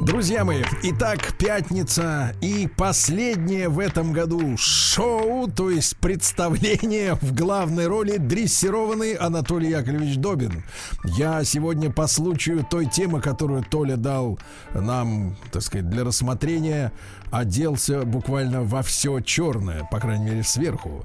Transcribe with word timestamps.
Друзья 0.00 0.46
мои, 0.46 0.62
итак, 0.82 1.34
пятница 1.36 2.34
и 2.40 2.66
последнее 2.66 3.68
в 3.68 3.78
этом 3.78 4.14
году 4.14 4.56
шоу, 4.56 5.46
то 5.46 5.68
есть 5.68 5.94
представление 5.98 7.16
в 7.16 7.34
главной 7.34 7.86
роли 7.86 8.16
дрессированный 8.16 9.12
Анатолий 9.12 9.68
Яковлевич 9.68 10.16
Добин. 10.16 10.64
Я 11.04 11.44
сегодня 11.44 11.90
по 11.90 12.06
случаю 12.06 12.64
той 12.68 12.86
темы, 12.86 13.20
которую 13.20 13.62
Толя 13.62 13.98
дал 13.98 14.38
нам, 14.72 15.36
так 15.52 15.60
сказать, 15.60 15.90
для 15.90 16.02
рассмотрения, 16.02 16.92
оделся 17.30 18.04
буквально 18.04 18.62
во 18.62 18.82
все 18.82 19.20
черное, 19.20 19.86
по 19.90 19.98
крайней 20.00 20.26
мере, 20.26 20.42
сверху. 20.42 21.04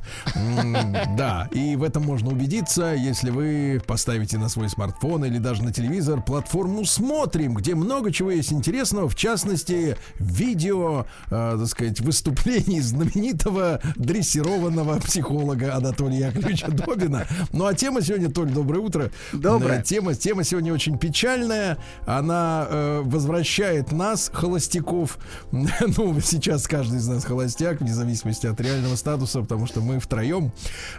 Да, 1.18 1.48
и 1.52 1.76
в 1.76 1.84
этом 1.84 2.04
можно 2.04 2.32
убедиться, 2.32 2.94
если 2.94 3.30
вы 3.30 3.82
поставите 3.86 4.38
на 4.38 4.50
свой 4.50 4.70
смартфон 4.70 5.26
или 5.26 5.38
даже 5.38 5.64
на 5.64 5.72
телевизор 5.72 6.22
платформу 6.22 6.86
«Смотрим», 6.86 7.56
где 7.56 7.76
много 7.76 8.12
чего 8.12 8.32
есть 8.32 8.52
интересного, 8.52 9.10
в 9.10 9.16
частности, 9.16 9.98
видео, 10.20 11.06
э, 11.30 11.58
так 11.60 11.68
сказать, 11.68 12.00
выступлений 12.02 12.82
знаменитого 12.82 13.82
дрессированного 13.96 14.99
психолога 14.99 15.76
Анатолия 15.76 16.27
Яковлевича 16.27 16.71
Добина. 16.71 17.26
Ну, 17.52 17.66
а 17.66 17.74
тема 17.74 18.02
сегодня, 18.02 18.30
Толь, 18.30 18.49
доброе 18.49 18.80
утро. 18.80 19.12
Доброе. 19.34 19.80
Э, 19.80 19.84
Тема, 19.84 20.16
тема 20.16 20.44
сегодня 20.44 20.74
очень 20.74 20.98
печальная. 20.98 21.77
Она 22.05 22.68
э, 22.70 23.02
возвращает 23.04 23.92
нас, 23.92 24.32
холостяков. 24.34 25.18
Ну, 25.98 26.15
сейчас 26.21 26.68
каждый 26.68 26.99
из 26.99 27.08
нас 27.08 27.26
холостяк, 27.26 27.82
вне 27.82 27.94
зависимости 27.94 28.48
от 28.48 28.60
реального 28.62 28.96
статуса, 28.96 29.41
потому 29.41 29.68
что 29.68 29.82
мы 29.82 29.99
втроем. 29.99 30.52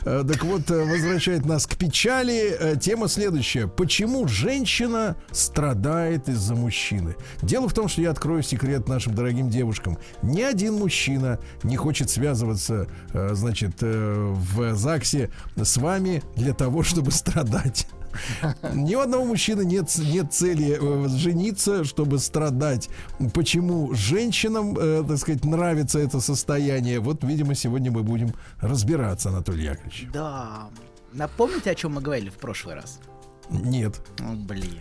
Э, 0.05 0.25
так 0.27 0.45
вот, 0.45 0.71
э, 0.71 0.85
возвращает 0.85 1.45
нас 1.45 1.67
к 1.67 1.77
печали. 1.77 2.57
Э, 2.59 2.77
тема 2.77 3.09
следующая. 3.09 3.67
Почему 3.67 4.29
женщина 4.29 5.17
страдает 5.31 6.29
из-за 6.29 6.55
мужчины? 6.55 7.17
Дело 7.43 7.69
в 7.69 7.75
том, 7.75 7.89
что 7.89 8.03
я 8.03 8.11
открою 8.11 8.43
секрет 8.43 8.89
нашим 8.89 9.15
дорогим 9.15 9.51
девушкам. 9.51 9.99
Ни 10.23 10.43
один 10.43 10.75
мужчина 10.75 11.39
не 11.63 11.77
хочет 11.77 12.11
связываться, 12.11 12.87
значит, 13.13 13.77
в 13.81 14.75
ЗАГСе 14.75 15.31
с 15.57 15.77
вами 15.77 16.23
для 16.37 16.53
того, 16.53 16.83
чтобы 16.83 17.11
страдать. 17.11 17.87
Ни 18.75 18.95
у 18.95 19.01
одного 19.01 19.25
мужчины 19.25 19.65
нет, 19.65 19.91
нет 19.99 20.33
цели 20.33 20.79
э, 20.81 21.09
жениться, 21.09 21.85
чтобы 21.85 22.19
страдать. 22.19 22.89
Почему 23.35 23.95
женщинам, 23.95 24.77
э, 24.79 25.05
так 25.07 25.19
сказать, 25.19 25.45
нравится 25.45 25.99
это 25.99 26.21
состояние? 26.21 27.01
Вот, 27.01 27.25
видимо, 27.25 27.55
сегодня 27.55 27.91
мы 27.91 28.03
будем 28.03 28.33
разбираться, 28.61 29.29
Анатолий 29.31 29.65
Яковлевич. 29.65 30.09
Да. 30.13 30.69
Напомните, 31.13 31.71
о 31.71 31.75
чем 31.75 31.95
мы 31.95 32.01
говорили 32.01 32.29
в 32.31 32.35
прошлый 32.39 32.75
раз? 32.75 33.01
Нет. 33.49 34.01
О, 34.21 34.33
блин. 34.35 34.81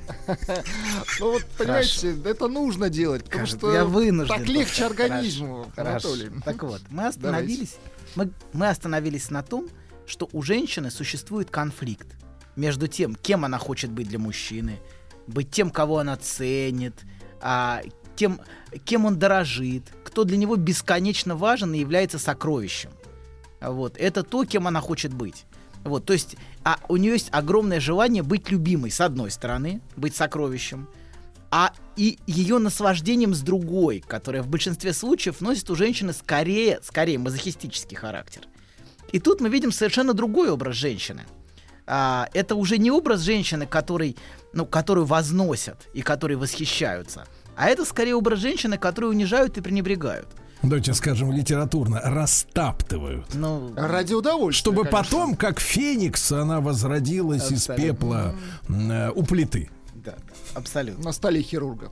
Ну 1.19 1.33
вот, 1.33 1.45
понимаете, 1.58 2.16
это 2.25 2.47
нужно 2.47 2.89
делать, 2.89 3.23
потому 3.25 3.45
что 3.45 3.72
я 3.72 3.86
вынужден 3.86 4.36
так 4.36 4.47
легче 4.47 4.86
просто. 4.86 5.03
организму, 5.03 5.72
Хорошо. 5.75 6.09
Анатолий. 6.09 6.41
Так 6.44 6.63
вот, 6.63 6.81
мы 6.89 7.08
остановились, 7.08 7.78
мы, 8.16 8.31
мы 8.53 8.69
остановились 8.69 9.30
на 9.30 9.44
том, 9.44 9.67
что 10.08 10.28
у 10.33 10.41
женщины 10.41 10.89
существует 10.89 11.50
конфликт 11.52 12.07
между 12.55 12.88
тем, 12.88 13.16
кем 13.16 13.45
она 13.45 13.57
хочет 13.57 13.91
быть 13.91 14.07
для 14.07 14.19
мужчины, 14.19 14.79
быть 15.27 15.51
тем, 15.51 15.69
кого 15.69 15.99
она 15.99 16.16
ценит, 16.17 16.93
а, 17.41 17.81
тем, 18.16 18.41
кем 18.83 19.05
он 19.05 19.17
дорожит, 19.17 19.83
кто 20.03 20.23
для 20.23 20.38
него 20.38 20.55
бесконечно 20.55 21.35
важен 21.35 21.73
и 21.73 21.79
является 21.79 22.19
сокровищем. 22.19 22.91
Вот, 23.61 23.97
это 23.97 24.23
то, 24.23 24.45
кем 24.45 24.67
она 24.67 24.81
хочет 24.81 25.13
быть. 25.13 25.45
Вот, 25.83 26.05
то 26.05 26.13
есть, 26.13 26.35
а 26.63 26.79
у 26.89 26.97
нее 26.97 27.13
есть 27.13 27.29
огромное 27.31 27.79
желание 27.79 28.23
быть 28.23 28.49
любимой, 28.49 28.91
с 28.91 29.01
одной 29.01 29.29
стороны, 29.29 29.81
быть 29.95 30.16
сокровищем, 30.16 30.87
а 31.51 31.73
и 31.95 32.17
ее 32.25 32.57
наслаждением 32.57 33.35
с 33.35 33.41
другой, 33.41 34.03
которое 34.05 34.41
в 34.41 34.47
большинстве 34.47 34.93
случаев 34.93 35.41
носит 35.41 35.69
у 35.69 35.75
женщины 35.75 36.11
скорее, 36.11 36.79
скорее 36.83 37.19
мазохистический 37.19 37.95
характер. 37.95 38.41
И 39.11 39.19
тут 39.19 39.41
мы 39.41 39.49
видим 39.49 39.72
совершенно 39.72 40.13
другой 40.13 40.49
образ 40.49 40.75
женщины. 40.75 41.22
А, 41.88 42.28
это 42.34 42.56
уже 42.56 42.78
не 42.78 42.91
образ 42.91 43.22
женщины, 43.22 43.66
который, 43.68 44.18
ну, 44.53 44.66
которую 44.66 45.06
возносят 45.06 45.88
и 45.94 46.01
которые 46.01 46.38
восхищаются, 46.38 47.25
а 47.56 47.69
это 47.69 47.85
скорее 47.85 48.16
образ 48.16 48.40
женщины, 48.40 48.78
которую 48.78 49.12
унижают 49.12 49.57
и 49.57 49.62
пренебрегают. 49.62 50.28
Давайте 50.63 50.94
скажем 50.96 51.31
литературно, 51.31 52.01
растаптывают. 52.03 53.34
Ну, 53.35 53.72
Ради 53.75 54.13
удовольствия. 54.13 54.59
Чтобы 54.62 54.84
конечно. 54.84 54.97
потом, 55.03 55.35
как 55.35 55.59
феникс, 55.59 56.31
она 56.31 56.59
возродилась 56.59 57.51
из 57.51 57.69
Абсолютно. 57.69 57.85
пепла 57.85 58.35
м, 58.67 58.91
э, 58.91 59.12
у 59.12 59.23
плиты. 59.23 59.69
да, 59.94 60.16
абсолютно. 60.56 61.03
На 61.03 61.12
столе 61.12 61.41
хирурга. 61.44 61.91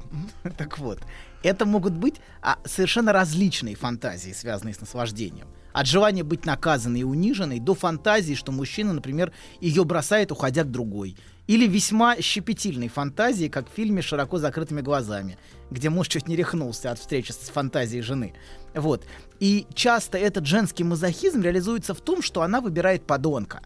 Так 0.57 0.79
вот, 0.79 0.99
это 1.43 1.65
могут 1.65 1.93
быть 1.93 2.15
а, 2.41 2.57
совершенно 2.65 3.13
различные 3.13 3.75
фантазии, 3.75 4.31
связанные 4.31 4.73
с 4.73 4.81
наслаждением. 4.81 5.47
От 5.73 5.87
желания 5.87 6.23
быть 6.23 6.45
наказанной 6.45 7.01
и 7.01 7.03
униженной 7.03 7.59
до 7.59 7.73
фантазии, 7.73 8.35
что 8.35 8.51
мужчина, 8.51 8.93
например, 8.93 9.31
ее 9.59 9.83
бросает, 9.83 10.31
уходя 10.31 10.63
к 10.63 10.71
другой. 10.71 11.17
Или 11.47 11.67
весьма 11.67 12.15
щепетильной 12.21 12.87
фантазии, 12.87 13.49
как 13.49 13.69
в 13.69 13.73
фильме 13.73 14.01
«Широко 14.01 14.37
закрытыми 14.37 14.81
глазами», 14.81 15.37
где 15.71 15.89
муж 15.89 16.07
чуть 16.07 16.27
не 16.27 16.35
рехнулся 16.35 16.91
от 16.91 16.99
встречи 16.99 17.31
с 17.31 17.49
фантазией 17.49 18.01
жены. 18.01 18.33
Вот. 18.73 19.05
И 19.39 19.65
часто 19.73 20.17
этот 20.17 20.45
женский 20.45 20.83
мазохизм 20.83 21.41
реализуется 21.41 21.93
в 21.93 22.01
том, 22.01 22.21
что 22.21 22.43
она 22.43 22.61
выбирает 22.61 23.05
подонка. 23.05 23.61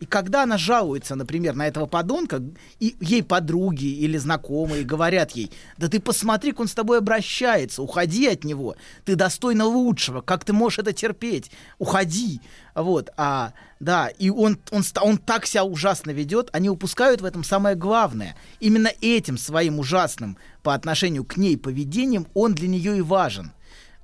И 0.00 0.06
когда 0.06 0.44
она 0.44 0.56
жалуется, 0.56 1.14
например, 1.14 1.54
на 1.54 1.68
этого 1.68 1.84
подонка, 1.84 2.42
и 2.78 2.96
ей 3.00 3.22
подруги 3.22 3.84
или 3.84 4.16
знакомые 4.16 4.82
говорят 4.82 5.32
ей, 5.32 5.52
да 5.76 5.88
ты 5.88 6.00
посмотри, 6.00 6.52
как 6.52 6.60
он 6.60 6.68
с 6.68 6.74
тобой 6.74 6.98
обращается, 6.98 7.82
уходи 7.82 8.26
от 8.26 8.42
него, 8.42 8.76
ты 9.04 9.14
достойна 9.14 9.66
лучшего, 9.66 10.22
как 10.22 10.44
ты 10.44 10.54
можешь 10.54 10.78
это 10.78 10.94
терпеть, 10.94 11.50
уходи. 11.78 12.40
Вот, 12.74 13.10
а, 13.18 13.52
да, 13.78 14.08
и 14.08 14.30
он, 14.30 14.58
он, 14.70 14.82
он 15.02 15.18
так 15.18 15.44
себя 15.44 15.64
ужасно 15.64 16.12
ведет, 16.12 16.48
они 16.52 16.70
упускают 16.70 17.20
в 17.20 17.26
этом 17.26 17.44
самое 17.44 17.76
главное. 17.76 18.36
Именно 18.58 18.90
этим 19.02 19.36
своим 19.36 19.78
ужасным 19.78 20.38
по 20.62 20.72
отношению 20.72 21.24
к 21.24 21.36
ней 21.36 21.58
поведением 21.58 22.26
он 22.32 22.54
для 22.54 22.68
нее 22.68 22.96
и 22.96 23.02
важен 23.02 23.52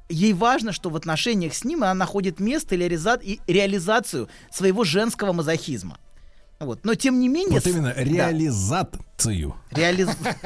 ей 0.08 0.32
важно, 0.32 0.72
что 0.72 0.90
в 0.90 0.96
отношениях 0.96 1.54
с 1.54 1.64
ним 1.64 1.82
она 1.82 1.94
находит 1.94 2.40
место 2.40 2.74
или 2.74 2.84
реализа- 2.84 3.20
и 3.22 3.40
реализацию 3.46 4.28
своего 4.50 4.84
женского 4.84 5.32
мазохизма. 5.32 5.98
Вот. 6.58 6.84
Но 6.84 6.94
тем 6.94 7.20
не 7.20 7.28
менее... 7.28 7.60
Вот 7.60 7.66
именно 7.66 7.92
да, 7.94 8.02
реализацию. 8.02 9.54
реализ- 9.70 10.16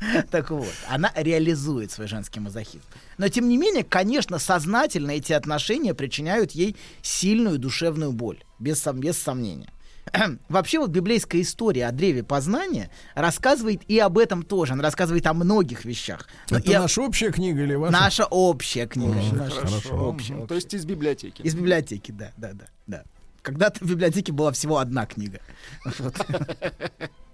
Так 0.30 0.50
вот, 0.50 0.72
она 0.88 1.12
реализует 1.14 1.90
свой 1.90 2.06
женский 2.06 2.40
мазохизм. 2.40 2.84
Но 3.18 3.28
тем 3.28 3.48
не 3.48 3.56
менее, 3.58 3.84
конечно, 3.84 4.38
сознательно 4.38 5.12
эти 5.12 5.32
отношения 5.32 5.94
причиняют 5.94 6.52
ей 6.52 6.76
сильную 7.02 7.58
душевную 7.58 8.12
боль, 8.12 8.38
без, 8.58 8.84
сом- 8.84 8.98
без 9.00 9.18
сомнения. 9.18 9.70
Вообще 10.48 10.78
вот 10.78 10.90
библейская 10.90 11.40
история 11.40 11.86
о 11.86 11.92
древе 11.92 12.22
познания 12.22 12.90
рассказывает 13.14 13.82
и 13.88 13.98
об 13.98 14.18
этом 14.18 14.42
тоже. 14.42 14.72
Она 14.74 14.82
рассказывает 14.82 15.26
о 15.26 15.34
многих 15.34 15.84
вещах. 15.84 16.28
Но 16.50 16.58
Это 16.58 16.70
и 16.70 16.74
о- 16.74 16.80
наша 16.82 17.02
общая 17.02 17.30
книга 17.30 17.62
или 17.62 17.74
ваша? 17.74 17.92
Наша 17.92 18.24
общая 18.26 18.86
книга. 18.86 19.14
Наша 19.32 19.56
Хорошо. 19.56 19.76
общая, 19.76 20.34
общая. 20.34 20.46
То 20.46 20.54
есть 20.54 20.72
из 20.74 20.84
библиотеки. 20.84 21.42
Из 21.42 21.54
библиотеки, 21.54 22.12
да, 22.12 22.32
да, 22.36 22.52
да, 22.52 22.64
да. 22.86 23.04
Когда-то 23.42 23.84
в 23.84 23.88
библиотеке 23.88 24.32
была 24.32 24.52
всего 24.52 24.78
одна 24.78 25.06
книга. 25.06 25.40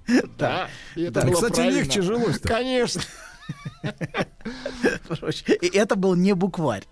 Да. 0.39 0.69
Кстати, 0.95 1.61
легче 1.61 2.03
жилось-то. 2.03 2.47
Конечно. 2.47 3.01
И 5.61 5.67
это 5.77 5.97
был 5.97 6.15
не 6.15 6.35
букварь. 6.35 6.85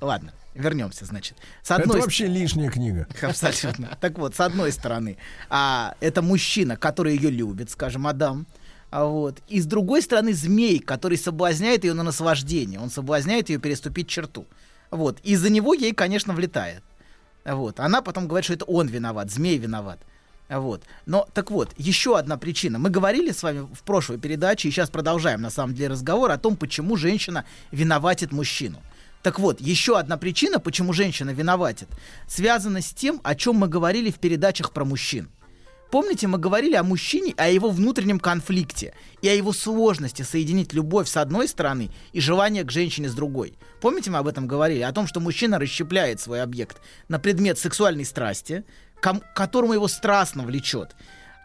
Ладно, 0.00 0.32
вернемся, 0.54 1.04
значит. 1.04 1.36
С 1.62 1.70
Это 1.70 1.82
одной 1.82 2.00
вообще 2.00 2.26
лишняя 2.26 2.70
книга. 2.70 3.06
Абсолютно. 3.22 3.96
Так 4.00 4.18
вот, 4.18 4.34
с 4.34 4.40
одной 4.40 4.72
стороны, 4.72 5.16
а, 5.48 5.94
это 6.00 6.22
мужчина, 6.22 6.76
который 6.76 7.16
ее 7.16 7.30
любит, 7.30 7.70
скажем, 7.70 8.06
Адам. 8.06 8.46
А 8.90 9.04
вот. 9.06 9.40
И 9.48 9.60
с 9.60 9.66
другой 9.66 10.02
стороны, 10.02 10.32
змей, 10.32 10.78
который 10.78 11.18
соблазняет 11.18 11.84
ее 11.84 11.94
на 11.94 12.02
наслаждение. 12.02 12.78
Он 12.78 12.90
соблазняет 12.90 13.48
ее 13.48 13.58
переступить 13.58 14.08
черту. 14.08 14.46
Вот. 14.90 15.18
И 15.24 15.34
за 15.36 15.50
него 15.50 15.74
ей, 15.74 15.92
конечно, 15.92 16.32
влетает. 16.32 16.82
Вот. 17.44 17.80
Она 17.80 18.02
потом 18.02 18.28
говорит, 18.28 18.44
что 18.44 18.54
это 18.54 18.64
он 18.66 18.86
виноват, 18.86 19.30
змей 19.30 19.58
виноват. 19.58 19.98
Вот. 20.48 20.82
Но 21.06 21.26
так 21.32 21.50
вот, 21.50 21.72
еще 21.76 22.18
одна 22.18 22.36
причина. 22.36 22.78
Мы 22.78 22.90
говорили 22.90 23.32
с 23.32 23.42
вами 23.42 23.66
в 23.72 23.82
прошлой 23.82 24.18
передаче, 24.18 24.68
и 24.68 24.70
сейчас 24.70 24.90
продолжаем 24.90 25.40
на 25.40 25.50
самом 25.50 25.74
деле 25.74 25.88
разговор 25.88 26.30
о 26.30 26.38
том, 26.38 26.56
почему 26.56 26.96
женщина 26.96 27.44
виноватит 27.70 28.32
мужчину. 28.32 28.82
Так 29.22 29.38
вот, 29.38 29.58
еще 29.58 29.98
одна 29.98 30.18
причина, 30.18 30.60
почему 30.60 30.92
женщина 30.92 31.30
виноватит, 31.30 31.88
связана 32.28 32.82
с 32.82 32.92
тем, 32.92 33.20
о 33.24 33.34
чем 33.34 33.56
мы 33.56 33.68
говорили 33.68 34.10
в 34.10 34.18
передачах 34.18 34.70
про 34.70 34.84
мужчин. 34.84 35.30
Помните, 35.90 36.26
мы 36.26 36.38
говорили 36.38 36.74
о 36.74 36.82
мужчине, 36.82 37.34
о 37.36 37.48
его 37.48 37.70
внутреннем 37.70 38.18
конфликте 38.18 38.94
и 39.22 39.28
о 39.28 39.32
его 39.32 39.52
сложности 39.52 40.22
соединить 40.22 40.72
любовь 40.72 41.08
с 41.08 41.16
одной 41.16 41.46
стороны 41.46 41.90
и 42.12 42.20
желание 42.20 42.64
к 42.64 42.72
женщине 42.72 43.08
с 43.08 43.14
другой. 43.14 43.54
Помните, 43.80 44.10
мы 44.10 44.18
об 44.18 44.26
этом 44.26 44.48
говорили? 44.48 44.80
О 44.80 44.92
том, 44.92 45.06
что 45.06 45.20
мужчина 45.20 45.58
расщепляет 45.58 46.20
свой 46.20 46.42
объект 46.42 46.82
на 47.06 47.20
предмет 47.20 47.60
сексуальной 47.60 48.04
страсти, 48.04 48.64
к 49.04 49.34
которому 49.34 49.74
его 49.74 49.88
страстно 49.88 50.44
влечет, 50.44 50.96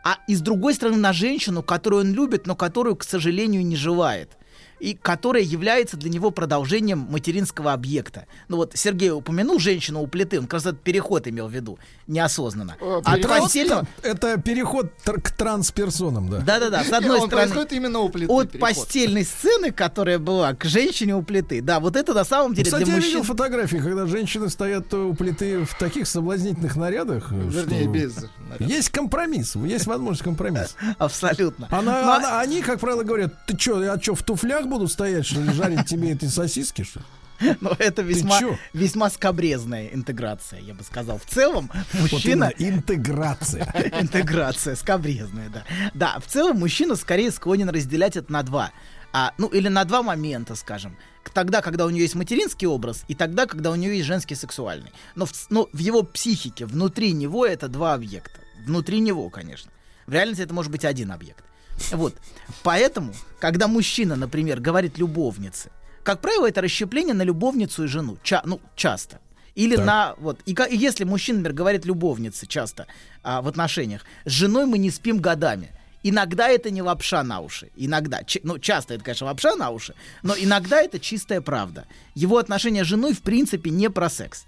а 0.04 0.18
и 0.28 0.36
с 0.36 0.42
другой 0.42 0.74
стороны 0.74 0.98
на 0.98 1.12
женщину, 1.12 1.62
которую 1.62 2.04
он 2.04 2.14
любит, 2.14 2.48
но 2.48 2.56
которую, 2.56 2.96
к 2.96 3.04
сожалению, 3.04 3.66
не 3.66 3.76
желает 3.76 4.38
и 4.80 4.94
которая 4.94 5.44
является 5.44 5.98
для 5.98 6.10
него 6.10 6.32
продолжением 6.32 7.08
материнского 7.10 7.74
объекта. 7.74 8.26
Ну 8.48 8.58
вот 8.58 8.72
Сергей 8.76 9.12
упомянул 9.12 9.60
женщину 9.60 10.02
у 10.02 10.08
плиты, 10.08 10.40
он 10.40 10.46
как 10.46 10.54
раз 10.54 10.66
этот 10.68 10.82
переход 10.82 11.28
имел 11.28 11.48
в 11.48 11.52
виду, 11.54 11.78
неосознанно. 12.08 12.76
О, 12.82 13.02
От 13.04 13.16
переход 13.18 13.40
постельного... 13.40 13.88
Это 14.04 14.40
переход 14.42 14.88
тр- 15.06 15.22
к 15.22 15.32
трансперсонам, 15.32 16.30
да. 16.30 16.40
Да-да-да, 16.40 16.84
с 16.84 16.92
одной 16.92 17.20
он 17.20 17.28
стороны... 17.28 17.48
происходит 17.48 17.74
именно 17.74 18.00
у 18.00 18.10
плиты. 18.10 18.32
От 18.32 18.52
переход. 18.52 18.62
постельной 18.76 19.24
сцены, 19.26 19.72
которая 19.72 20.20
была, 20.20 20.54
к 20.54 20.66
женщине 20.66 21.16
у 21.16 21.22
плиты. 21.24 21.62
Да, 21.62 21.80
вот 21.80 21.96
это 21.96 22.14
на 22.14 22.24
самом 22.24 22.54
деле 22.54 22.66
Кстати, 22.66 22.84
для 22.86 22.94
я 22.94 22.98
мужчин... 22.98 23.12
видел 23.14 23.24
фотографии, 23.24 23.78
когда 23.78 24.06
женщины 24.06 24.50
стоят 24.50 24.94
у 24.94 25.14
плиты 25.14 25.66
в 25.66 25.78
таких 25.78 26.08
соблазнительных 26.08 26.76
нарядах. 26.76 27.32
э, 27.32 27.36
Вернее, 27.50 27.82
что 27.84 27.90
без. 27.92 28.16
Есть 28.60 28.90
компромисс, 28.90 29.56
есть 29.56 29.86
возможность 29.86 30.24
компромисса. 30.24 30.76
Абсолютно. 30.98 31.68
Она, 31.72 32.02
Но- 32.04 32.14
она- 32.14 32.40
они, 32.42 32.62
как 32.62 32.80
правило, 32.80 33.04
говорят, 33.04 33.46
ты 33.46 33.58
что, 33.58 33.84
я 33.84 34.00
что, 34.00 34.16
в 34.16 34.24
туфлях 34.24 34.66
буду 34.68 34.88
стоять, 34.88 35.26
что 35.26 35.42
ли, 35.42 35.52
жарить 35.54 35.86
тебе 35.86 36.12
эти 36.12 36.26
сосиски, 36.26 36.84
что 36.84 37.00
ли? 37.00 37.06
Но 37.62 37.74
это 37.80 38.02
весьма, 38.02 38.38
весьма 38.74 39.10
скобрезная 39.10 39.88
интеграция, 39.88 40.60
я 40.60 40.74
бы 40.74 40.84
сказал. 40.84 41.20
В 41.20 41.26
целом, 41.26 41.72
Вот 41.94 42.12
мужчина... 42.12 42.52
именно, 42.58 42.76
интеграция. 42.78 43.66
Интеграция, 44.00 44.76
скобрезная, 44.76 45.50
да. 45.50 45.64
Да, 45.94 46.20
в 46.20 46.26
целом 46.30 46.60
мужчина 46.60 46.96
скорее 46.96 47.32
склонен 47.32 47.70
разделять 47.70 48.18
это 48.18 48.32
на 48.32 48.44
два. 48.44 48.72
А, 49.12 49.34
ну, 49.38 49.48
или 49.48 49.68
на 49.68 49.86
два 49.86 50.04
момента, 50.04 50.56
скажем. 50.56 50.98
Тогда, 51.34 51.62
когда 51.62 51.86
у 51.86 51.90
нее 51.90 52.04
есть 52.04 52.16
материнский 52.16 52.68
образ, 52.68 53.04
и 53.08 53.16
тогда, 53.16 53.46
когда 53.46 53.72
у 53.72 53.76
нее 53.76 53.98
есть 53.98 54.08
женский 54.08 54.36
сексуальный. 54.36 54.92
Но 55.16 55.26
в, 55.26 55.32
но 55.50 55.70
в 55.72 55.78
его 55.78 56.04
психике, 56.04 56.66
внутри 56.66 57.12
него 57.14 57.46
это 57.46 57.68
два 57.68 57.94
объекта. 57.94 58.40
Внутри 58.66 59.00
него, 59.00 59.30
конечно. 59.30 59.72
В 60.08 60.14
реальности 60.14 60.42
это 60.42 60.54
может 60.54 60.72
быть 60.72 60.86
один 60.86 61.12
объект. 61.12 61.44
Вот. 61.92 62.16
Поэтому, 62.64 63.14
когда 63.40 63.68
мужчина, 63.68 64.16
например, 64.16 64.60
говорит 64.60 64.98
любовнице, 64.98 65.72
как 66.04 66.22
правило, 66.22 66.48
это 66.48 66.62
расщепление 66.62 67.14
на 67.14 67.22
любовницу 67.22 67.84
и 67.84 67.88
жену. 67.88 68.18
Ча- 68.24 68.42
ну, 68.46 68.60
часто. 68.76 69.20
Или 69.56 69.76
Так. 69.76 69.86
на 69.86 70.16
вот 70.18 70.40
и, 70.46 70.56
и 70.70 70.78
если 70.78 71.04
мужчина, 71.04 71.40
например, 71.40 71.58
говорит 71.58 71.86
любовнице 71.86 72.48
часто 72.48 72.88
а, 73.24 73.42
в 73.42 73.48
отношениях, 73.48 74.06
с 74.26 74.32
женой 74.32 74.66
мы 74.66 74.78
не 74.78 74.90
спим 74.90 75.20
годами. 75.20 75.72
Иногда 76.04 76.48
это 76.48 76.72
не 76.72 76.82
лапша 76.82 77.24
на 77.24 77.42
уши, 77.42 77.70
иногда, 77.76 78.24
чи- 78.24 78.40
ну 78.44 78.58
часто 78.58 78.94
это, 78.94 79.04
конечно, 79.04 79.28
лапша 79.28 79.56
на 79.56 79.70
уши, 79.70 79.96
но 80.24 80.34
иногда 80.38 80.82
это 80.82 80.98
чистая 81.00 81.42
правда. 81.42 81.86
Его 82.16 82.38
отношения 82.38 82.84
с 82.84 82.88
женой 82.88 83.14
в 83.14 83.22
принципе 83.22 83.70
не 83.70 83.90
про 83.90 84.10
секс. 84.10 84.46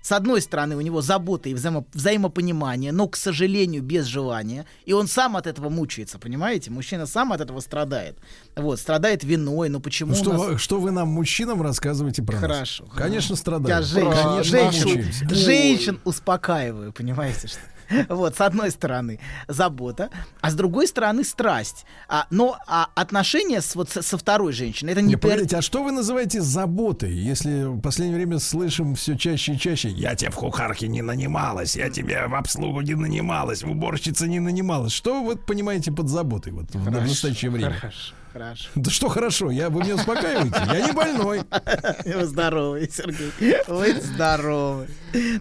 С 0.00 0.12
одной 0.12 0.40
стороны, 0.40 0.76
у 0.76 0.80
него 0.80 1.02
забота 1.02 1.48
и 1.50 1.54
взаимо- 1.54 1.84
взаимопонимание, 1.92 2.92
но, 2.92 3.08
к 3.08 3.16
сожалению, 3.16 3.82
без 3.82 4.06
желания. 4.06 4.64
И 4.86 4.92
он 4.94 5.08
сам 5.08 5.36
от 5.36 5.46
этого 5.46 5.68
мучается, 5.68 6.18
понимаете? 6.18 6.70
Мужчина 6.70 7.04
сам 7.04 7.32
от 7.32 7.40
этого 7.40 7.60
страдает. 7.60 8.16
Вот, 8.56 8.78
страдает 8.80 9.24
виной. 9.24 9.68
Ну 9.68 9.80
почему 9.80 10.14
Что, 10.14 10.30
у 10.30 10.32
нас... 10.34 10.42
вы, 10.42 10.58
что 10.58 10.80
вы 10.80 10.92
нам, 10.92 11.08
мужчинам, 11.08 11.60
рассказываете 11.60 12.22
про 12.22 12.34
нас? 12.34 12.40
Хорошо. 12.40 12.84
Конечно, 12.96 13.32
Я 13.34 13.36
страдаем. 13.36 13.82
женщин, 13.82 14.12
Про 14.12 14.42
женщин, 14.44 15.28
женщин 15.34 16.00
успокаиваю, 16.04 16.92
понимаете, 16.92 17.48
что? 17.48 17.58
Вот, 18.08 18.36
с 18.36 18.40
одной 18.40 18.70
стороны, 18.70 19.20
забота, 19.48 20.10
а 20.40 20.50
с 20.50 20.54
другой 20.54 20.86
стороны, 20.86 21.24
страсть. 21.24 21.84
А, 22.08 22.26
но 22.30 22.58
а 22.66 22.88
отношения 22.94 23.60
с, 23.60 23.74
вот, 23.74 23.90
со, 23.90 24.02
со 24.02 24.18
второй 24.18 24.52
женщиной, 24.52 24.92
это 24.92 25.02
не... 25.02 25.08
Не, 25.08 25.14
пер- 25.14 25.30
погодите, 25.30 25.56
а 25.56 25.62
что 25.62 25.82
вы 25.82 25.92
называете 25.92 26.40
заботой, 26.40 27.12
если 27.12 27.64
в 27.64 27.80
последнее 27.80 28.16
время 28.16 28.38
слышим 28.38 28.94
все 28.94 29.16
чаще 29.16 29.54
и 29.54 29.58
чаще 29.58 29.88
«Я 29.88 30.14
тебе 30.14 30.30
в 30.30 30.36
кухарке 30.36 30.88
не 30.88 31.02
нанималась, 31.02 31.76
я 31.76 31.90
тебе 31.90 32.26
в 32.26 32.34
обслугу 32.34 32.80
не 32.80 32.94
нанималась, 32.94 33.62
в 33.62 33.70
уборщице 33.70 34.28
не 34.28 34.40
нанималась». 34.40 34.92
Что 34.92 35.22
вы 35.22 35.36
понимаете 35.36 35.92
под 35.92 36.08
заботой 36.08 36.52
вот, 36.52 36.70
в 36.74 36.90
настоящее 36.90 37.50
время? 37.50 37.72
Хорошо, 37.72 38.14
хорошо. 38.38 38.68
Да 38.74 38.90
что 38.90 39.08
хорошо, 39.08 39.50
я, 39.50 39.70
вы 39.70 39.82
меня 39.82 39.96
успокаиваете, 39.96 40.62
я 40.72 40.86
не 40.86 40.92
больной. 40.92 41.42
Вы 42.04 42.24
здоровый, 42.26 42.90
Сергей. 42.90 43.56
Вы 43.66 44.00
здоровый. 44.00 44.88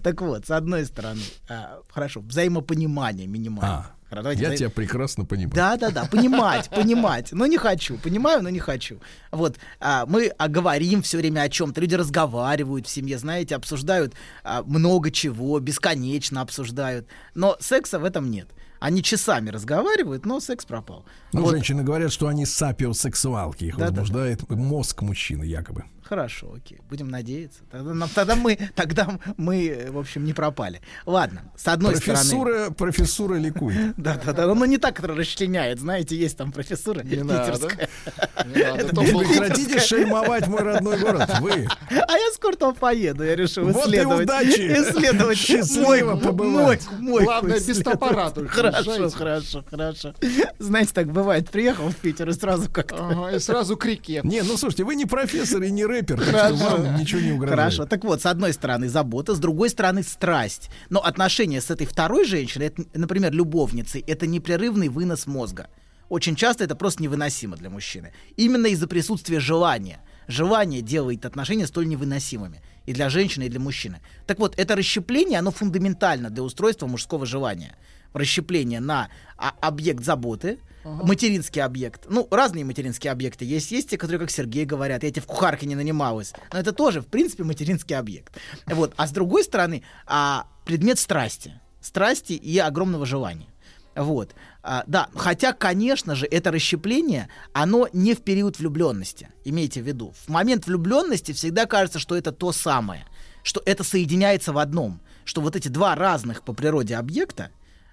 Так 0.04 0.22
вот, 0.22 0.46
с 0.48 0.52
одной 0.52 0.86
стороны, 0.86 1.22
а, 1.50 1.80
хорошо, 1.90 2.22
взаимопонимание 2.22 3.28
минимальное. 3.28 3.88
А, 4.10 4.16
давайте 4.16 4.42
я 4.42 4.50
взаим- 4.50 4.58
тебя 4.58 4.70
прекрасно 4.70 5.26
понимаю. 5.26 5.54
Да, 5.56 5.78
да, 5.78 5.90
да, 5.92 6.06
понимать, 6.06 6.70
понимать, 6.70 7.32
но 7.32 7.46
не 7.46 7.58
хочу, 7.58 7.98
понимаю, 7.98 8.42
но 8.42 8.50
не 8.50 8.60
хочу. 8.60 9.00
Вот 9.32 9.58
а, 9.80 10.06
мы 10.06 10.32
а, 10.38 10.48
говорим 10.48 11.02
все 11.02 11.18
время 11.18 11.42
о 11.42 11.50
чем-то, 11.50 11.80
люди 11.82 11.96
разговаривают 11.96 12.88
в 12.88 12.90
семье, 12.90 13.18
знаете, 13.18 13.56
обсуждают 13.56 14.14
а, 14.44 14.64
много 14.64 15.12
чего, 15.12 15.60
бесконечно 15.60 16.42
обсуждают, 16.42 17.08
но 17.36 17.58
секса 17.60 18.00
в 18.00 18.04
этом 18.06 18.32
нет. 18.32 18.48
Они 18.80 19.02
часами 19.02 19.50
разговаривают, 19.50 20.26
но 20.26 20.40
секс 20.40 20.66
пропал. 20.66 21.06
Ну, 21.34 21.42
Вот, 21.42 21.52
женщины 21.52 21.84
говорят, 21.84 22.12
что 22.12 22.28
они 22.28 22.46
сапиосексуалки, 22.46 23.66
их 23.66 23.78
Да-да-да. 23.78 24.02
возбуждает 24.02 24.50
мозг 24.50 25.02
мужчины 25.02 25.44
якобы. 25.44 25.86
Хорошо, 26.08 26.54
окей, 26.56 26.80
будем 26.90 27.10
надеяться. 27.10 27.60
Тогда, 27.70 27.94
нам- 27.94 28.10
тогда 28.10 28.36
мы, 28.36 28.58
тогда 28.76 29.20
мы, 29.36 29.68
э, 29.68 29.92
в 29.92 29.98
общем, 29.98 30.24
не 30.24 30.34
пропали. 30.34 30.82
Ладно, 31.06 31.42
с 31.58 31.68
одной 31.68 31.98
стороны. 31.98 32.18
Профессура, 32.20 32.70
профессура 32.72 33.36
ликует. 33.36 33.78
Да, 33.98 34.20
да, 34.24 34.32
да, 34.32 34.54
но 34.54 34.66
не 34.66 34.78
так, 34.78 34.96
которая 34.96 35.18
расчленяет, 35.18 35.80
знаете, 35.80 36.16
есть 36.16 36.38
там 36.38 36.52
профессура 36.52 37.02
Не 37.04 37.24
надо. 37.24 37.52
питерская. 37.52 37.90
Прекратите 38.36 39.80
шельмовать 39.80 40.48
мой 40.48 40.62
родной 40.62 40.98
город. 41.00 41.30
Вы. 41.42 41.68
А 41.90 42.18
я 42.18 42.32
скоро 42.34 42.56
там 42.56 42.76
поеду, 42.76 43.24
я 43.24 43.36
решил 43.36 43.66
Вот 43.66 43.88
и 43.88 43.90
исследовать. 43.90 44.24
удачи. 44.26 44.62
Исследовать 44.82 45.38
Счастливо 45.38 46.16
побывать. 46.16 46.88
Главное, 47.00 47.60
без 47.60 47.78
только 47.78 48.48
Хорошо, 48.48 49.10
хорошо, 49.10 49.64
хорошо. 49.70 50.14
Знаете, 50.60 50.92
так 50.94 51.12
бывает, 51.12 51.50
приехал 51.50 51.90
в 51.90 51.96
Питер 51.96 52.30
и 52.30 52.34
сразу 52.34 52.70
как-то... 52.72 53.08
Ага, 53.08 53.36
и 53.36 53.40
сразу 53.40 53.76
крики. 53.76 54.22
Не, 54.24 54.42
ну 54.42 54.58
слушайте, 54.58 54.84
вы 54.84 54.96
не 54.96 55.06
профессор 55.06 55.64
и 55.64 55.72
не 55.72 55.86
рэпер, 55.98 56.18
так 56.18 56.56
что 56.56 56.56
вам 56.56 56.96
ничего 56.98 57.22
не 57.22 57.32
угрожает. 57.32 57.60
Хорошо, 57.60 57.86
так 57.86 58.04
вот, 58.04 58.22
с 58.22 58.26
одной 58.26 58.54
стороны 58.54 58.90
забота, 58.90 59.36
с 59.36 59.40
другой 59.40 59.70
стороны 59.70 60.04
страсть. 60.04 60.70
Но 60.90 61.00
отношения 61.00 61.62
с 61.62 61.70
этой 61.72 61.86
второй 61.86 62.26
женщиной, 62.26 62.68
это, 62.68 62.84
например, 62.94 63.34
любовницей, 63.34 64.04
это 64.08 64.28
непрерывный 64.28 64.90
вынос 64.90 65.28
мозга. 65.28 65.68
Очень 66.10 66.36
часто 66.36 66.64
это 66.64 66.76
просто 66.76 67.04
невыносимо 67.04 67.58
для 67.58 67.70
мужчины. 67.70 68.14
Именно 68.38 68.68
из-за 68.68 68.88
присутствия 68.88 69.40
желания. 69.40 70.00
Желание 70.28 70.82
делает 70.82 71.26
отношения 71.26 71.68
столь 71.68 71.88
невыносимыми. 71.88 72.62
И 72.86 72.94
для 72.94 73.10
женщины, 73.10 73.44
и 73.44 73.50
для 73.50 73.60
мужчины. 73.60 74.00
Так 74.26 74.40
вот, 74.40 74.58
это 74.58 74.76
расщепление, 74.76 75.40
оно 75.40 75.52
фундаментально 75.52 76.30
для 76.30 76.44
устройства 76.44 76.88
мужского 76.88 77.26
желания. 77.26 77.76
Расщепление 78.14 78.80
на 78.80 79.10
а, 79.38 79.54
объект 79.62 80.04
заботы, 80.04 80.60
материнский 80.84 81.62
объект. 81.62 82.06
Ну, 82.10 82.28
разные 82.32 82.66
материнские 82.66 83.12
объекты 83.12 83.46
есть. 83.46 83.72
Есть 83.72 83.90
те, 83.90 83.98
которые, 83.98 84.20
как 84.20 84.32
Сергей 84.32 84.66
говорят, 84.66 85.04
я 85.04 85.12
тебе 85.12 85.22
в 85.22 85.26
кухарке 85.26 85.66
не 85.66 85.76
нанималась. 85.76 86.34
Но 86.52 86.60
это 86.60 86.72
тоже, 86.72 87.02
в 87.02 87.08
принципе, 87.08 87.44
материнский 87.44 87.96
объект. 87.96 88.38
Вот. 88.66 88.94
А 88.96 89.08
с 89.08 89.12
другой 89.12 89.44
стороны, 89.44 89.84
а, 90.06 90.48
предмет 90.66 91.00
страсти. 91.00 91.60
Страсти 91.82 92.34
и 92.34 92.58
огромного 92.58 93.06
желания. 93.06 93.48
Вот. 93.96 94.36
А, 94.62 94.84
да, 94.88 95.10
хотя, 95.16 95.54
конечно 95.54 96.16
же, 96.16 96.28
это 96.30 96.52
расщепление, 96.52 97.30
оно 97.54 97.88
не 97.94 98.14
в 98.14 98.22
период 98.22 98.60
влюбленности. 98.60 99.30
Имейте 99.44 99.82
в 99.82 99.88
виду. 99.88 100.14
В 100.26 100.30
момент 100.30 100.68
влюбленности 100.68 101.32
всегда 101.32 101.66
кажется, 101.66 102.00
что 102.00 102.16
это 102.16 102.32
то 102.32 102.52
самое, 102.52 103.06
что 103.44 103.62
это 103.66 103.84
соединяется 103.84 104.54
в 104.54 104.60
одном, 104.60 105.02
что 105.26 105.42
вот 105.42 105.56
эти 105.56 105.68
два 105.68 105.96
разных 105.96 106.44
по 106.44 106.54
природе 106.54 106.96
объекта, 106.96 107.50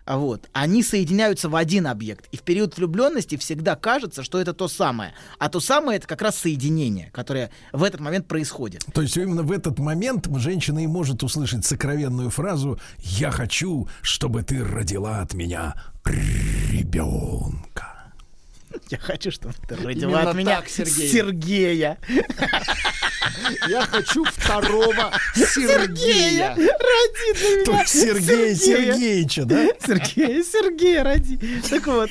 вот, 0.06 0.48
они 0.52 0.82
соединяются 0.82 1.48
в 1.48 1.56
один 1.56 1.86
объект. 1.86 2.26
И 2.30 2.36
в 2.36 2.42
период 2.42 2.76
влюбленности 2.76 3.36
всегда 3.36 3.74
кажется, 3.74 4.22
что 4.22 4.38
это 4.38 4.52
то 4.52 4.68
самое. 4.68 5.14
А 5.38 5.48
то 5.48 5.60
самое 5.60 5.98
это 5.98 6.06
как 6.06 6.20
раз 6.22 6.36
соединение, 6.36 7.10
которое 7.12 7.50
в 7.72 7.82
этот 7.82 8.00
момент 8.00 8.26
происходит. 8.26 8.84
То 8.92 9.02
есть 9.02 9.16
именно 9.16 9.42
в 9.42 9.50
этот 9.50 9.78
момент 9.78 10.28
женщина 10.36 10.80
и 10.84 10.86
может 10.86 11.22
услышать 11.22 11.64
сокровенную 11.64 12.30
фразу 12.30 12.78
«Я 12.98 13.30
хочу, 13.30 13.88
чтобы 14.02 14.42
ты 14.42 14.62
родила 14.62 15.20
от 15.20 15.34
меня 15.34 15.74
ребенка». 16.04 17.73
Я 18.90 18.98
хочу, 18.98 19.30
чтобы 19.30 19.54
ты 19.68 19.76
родила 19.76 20.20
Именно 20.20 20.30
от 20.30 20.36
меня 20.36 20.56
так, 20.56 20.68
Сергей. 20.68 21.08
Сергея. 21.08 21.98
Я 23.68 23.82
хочу 23.82 24.24
второго 24.24 25.12
Сергея. 25.34 26.50
Роди 26.54 27.64
для 27.64 27.74
меня 27.74 27.86
Сергея 27.86 28.54
Сергея. 28.54 28.54
Сергеевича, 28.94 29.44
да? 29.44 29.66
Сергея, 29.84 30.42
Сергея, 30.42 31.04
роди. 31.04 31.38
Так 31.68 31.86
вот. 31.86 32.10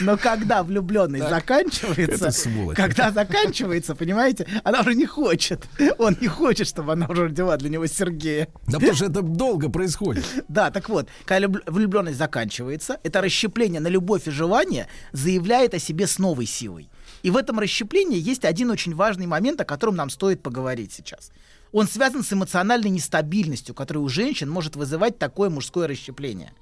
Но 0.00 0.16
когда 0.16 0.62
влюбленность 0.62 1.24
Это 1.24 1.34
заканчивается, 1.34 2.32
когда 2.74 3.10
заканчивается, 3.10 3.94
понимаете, 3.94 4.46
она 4.64 4.80
уже 4.80 4.94
не 4.94 5.06
хочет. 5.06 5.66
Он 5.98 6.16
не 6.20 6.28
хочет, 6.28 6.68
чтобы 6.68 6.92
она 6.92 7.06
уже 7.06 7.24
родила 7.24 7.56
для 7.56 7.70
него 7.70 7.86
Сергея. 7.86 8.48
Да 8.66 8.78
потому 8.78 8.94
что 8.94 9.06
это 9.06 9.22
долго 9.22 9.68
происходит. 9.68 10.24
Да, 10.48 10.70
так 10.70 10.88
вот, 10.88 11.08
когда 11.24 11.46
люб- 11.46 11.62
влюбленность 11.66 12.18
заканчивается, 12.18 12.98
это 13.02 13.20
расщепление 13.20 13.80
на 13.80 13.88
любовь 13.88 14.26
и 14.26 14.30
желание 14.30 14.88
заявляет 15.48 15.72
о 15.72 15.78
себе 15.78 16.06
с 16.06 16.18
новой 16.18 16.44
силой. 16.44 16.90
И 17.22 17.30
в 17.30 17.36
этом 17.36 17.58
расщеплении 17.58 18.18
есть 18.18 18.44
один 18.44 18.70
очень 18.70 18.94
важный 18.94 19.26
момент, 19.26 19.58
о 19.60 19.64
котором 19.64 19.96
нам 19.96 20.10
стоит 20.10 20.42
поговорить 20.42 20.92
сейчас. 20.92 21.30
Он 21.72 21.88
связан 21.88 22.22
с 22.22 22.32
эмоциональной 22.32 22.90
нестабильностью, 22.90 23.74
которая 23.74 24.04
у 24.04 24.08
женщин 24.10 24.50
может 24.50 24.76
вызывать 24.76 25.18
такое 25.18 25.48
мужское 25.48 25.88
расщепление. 25.88 26.52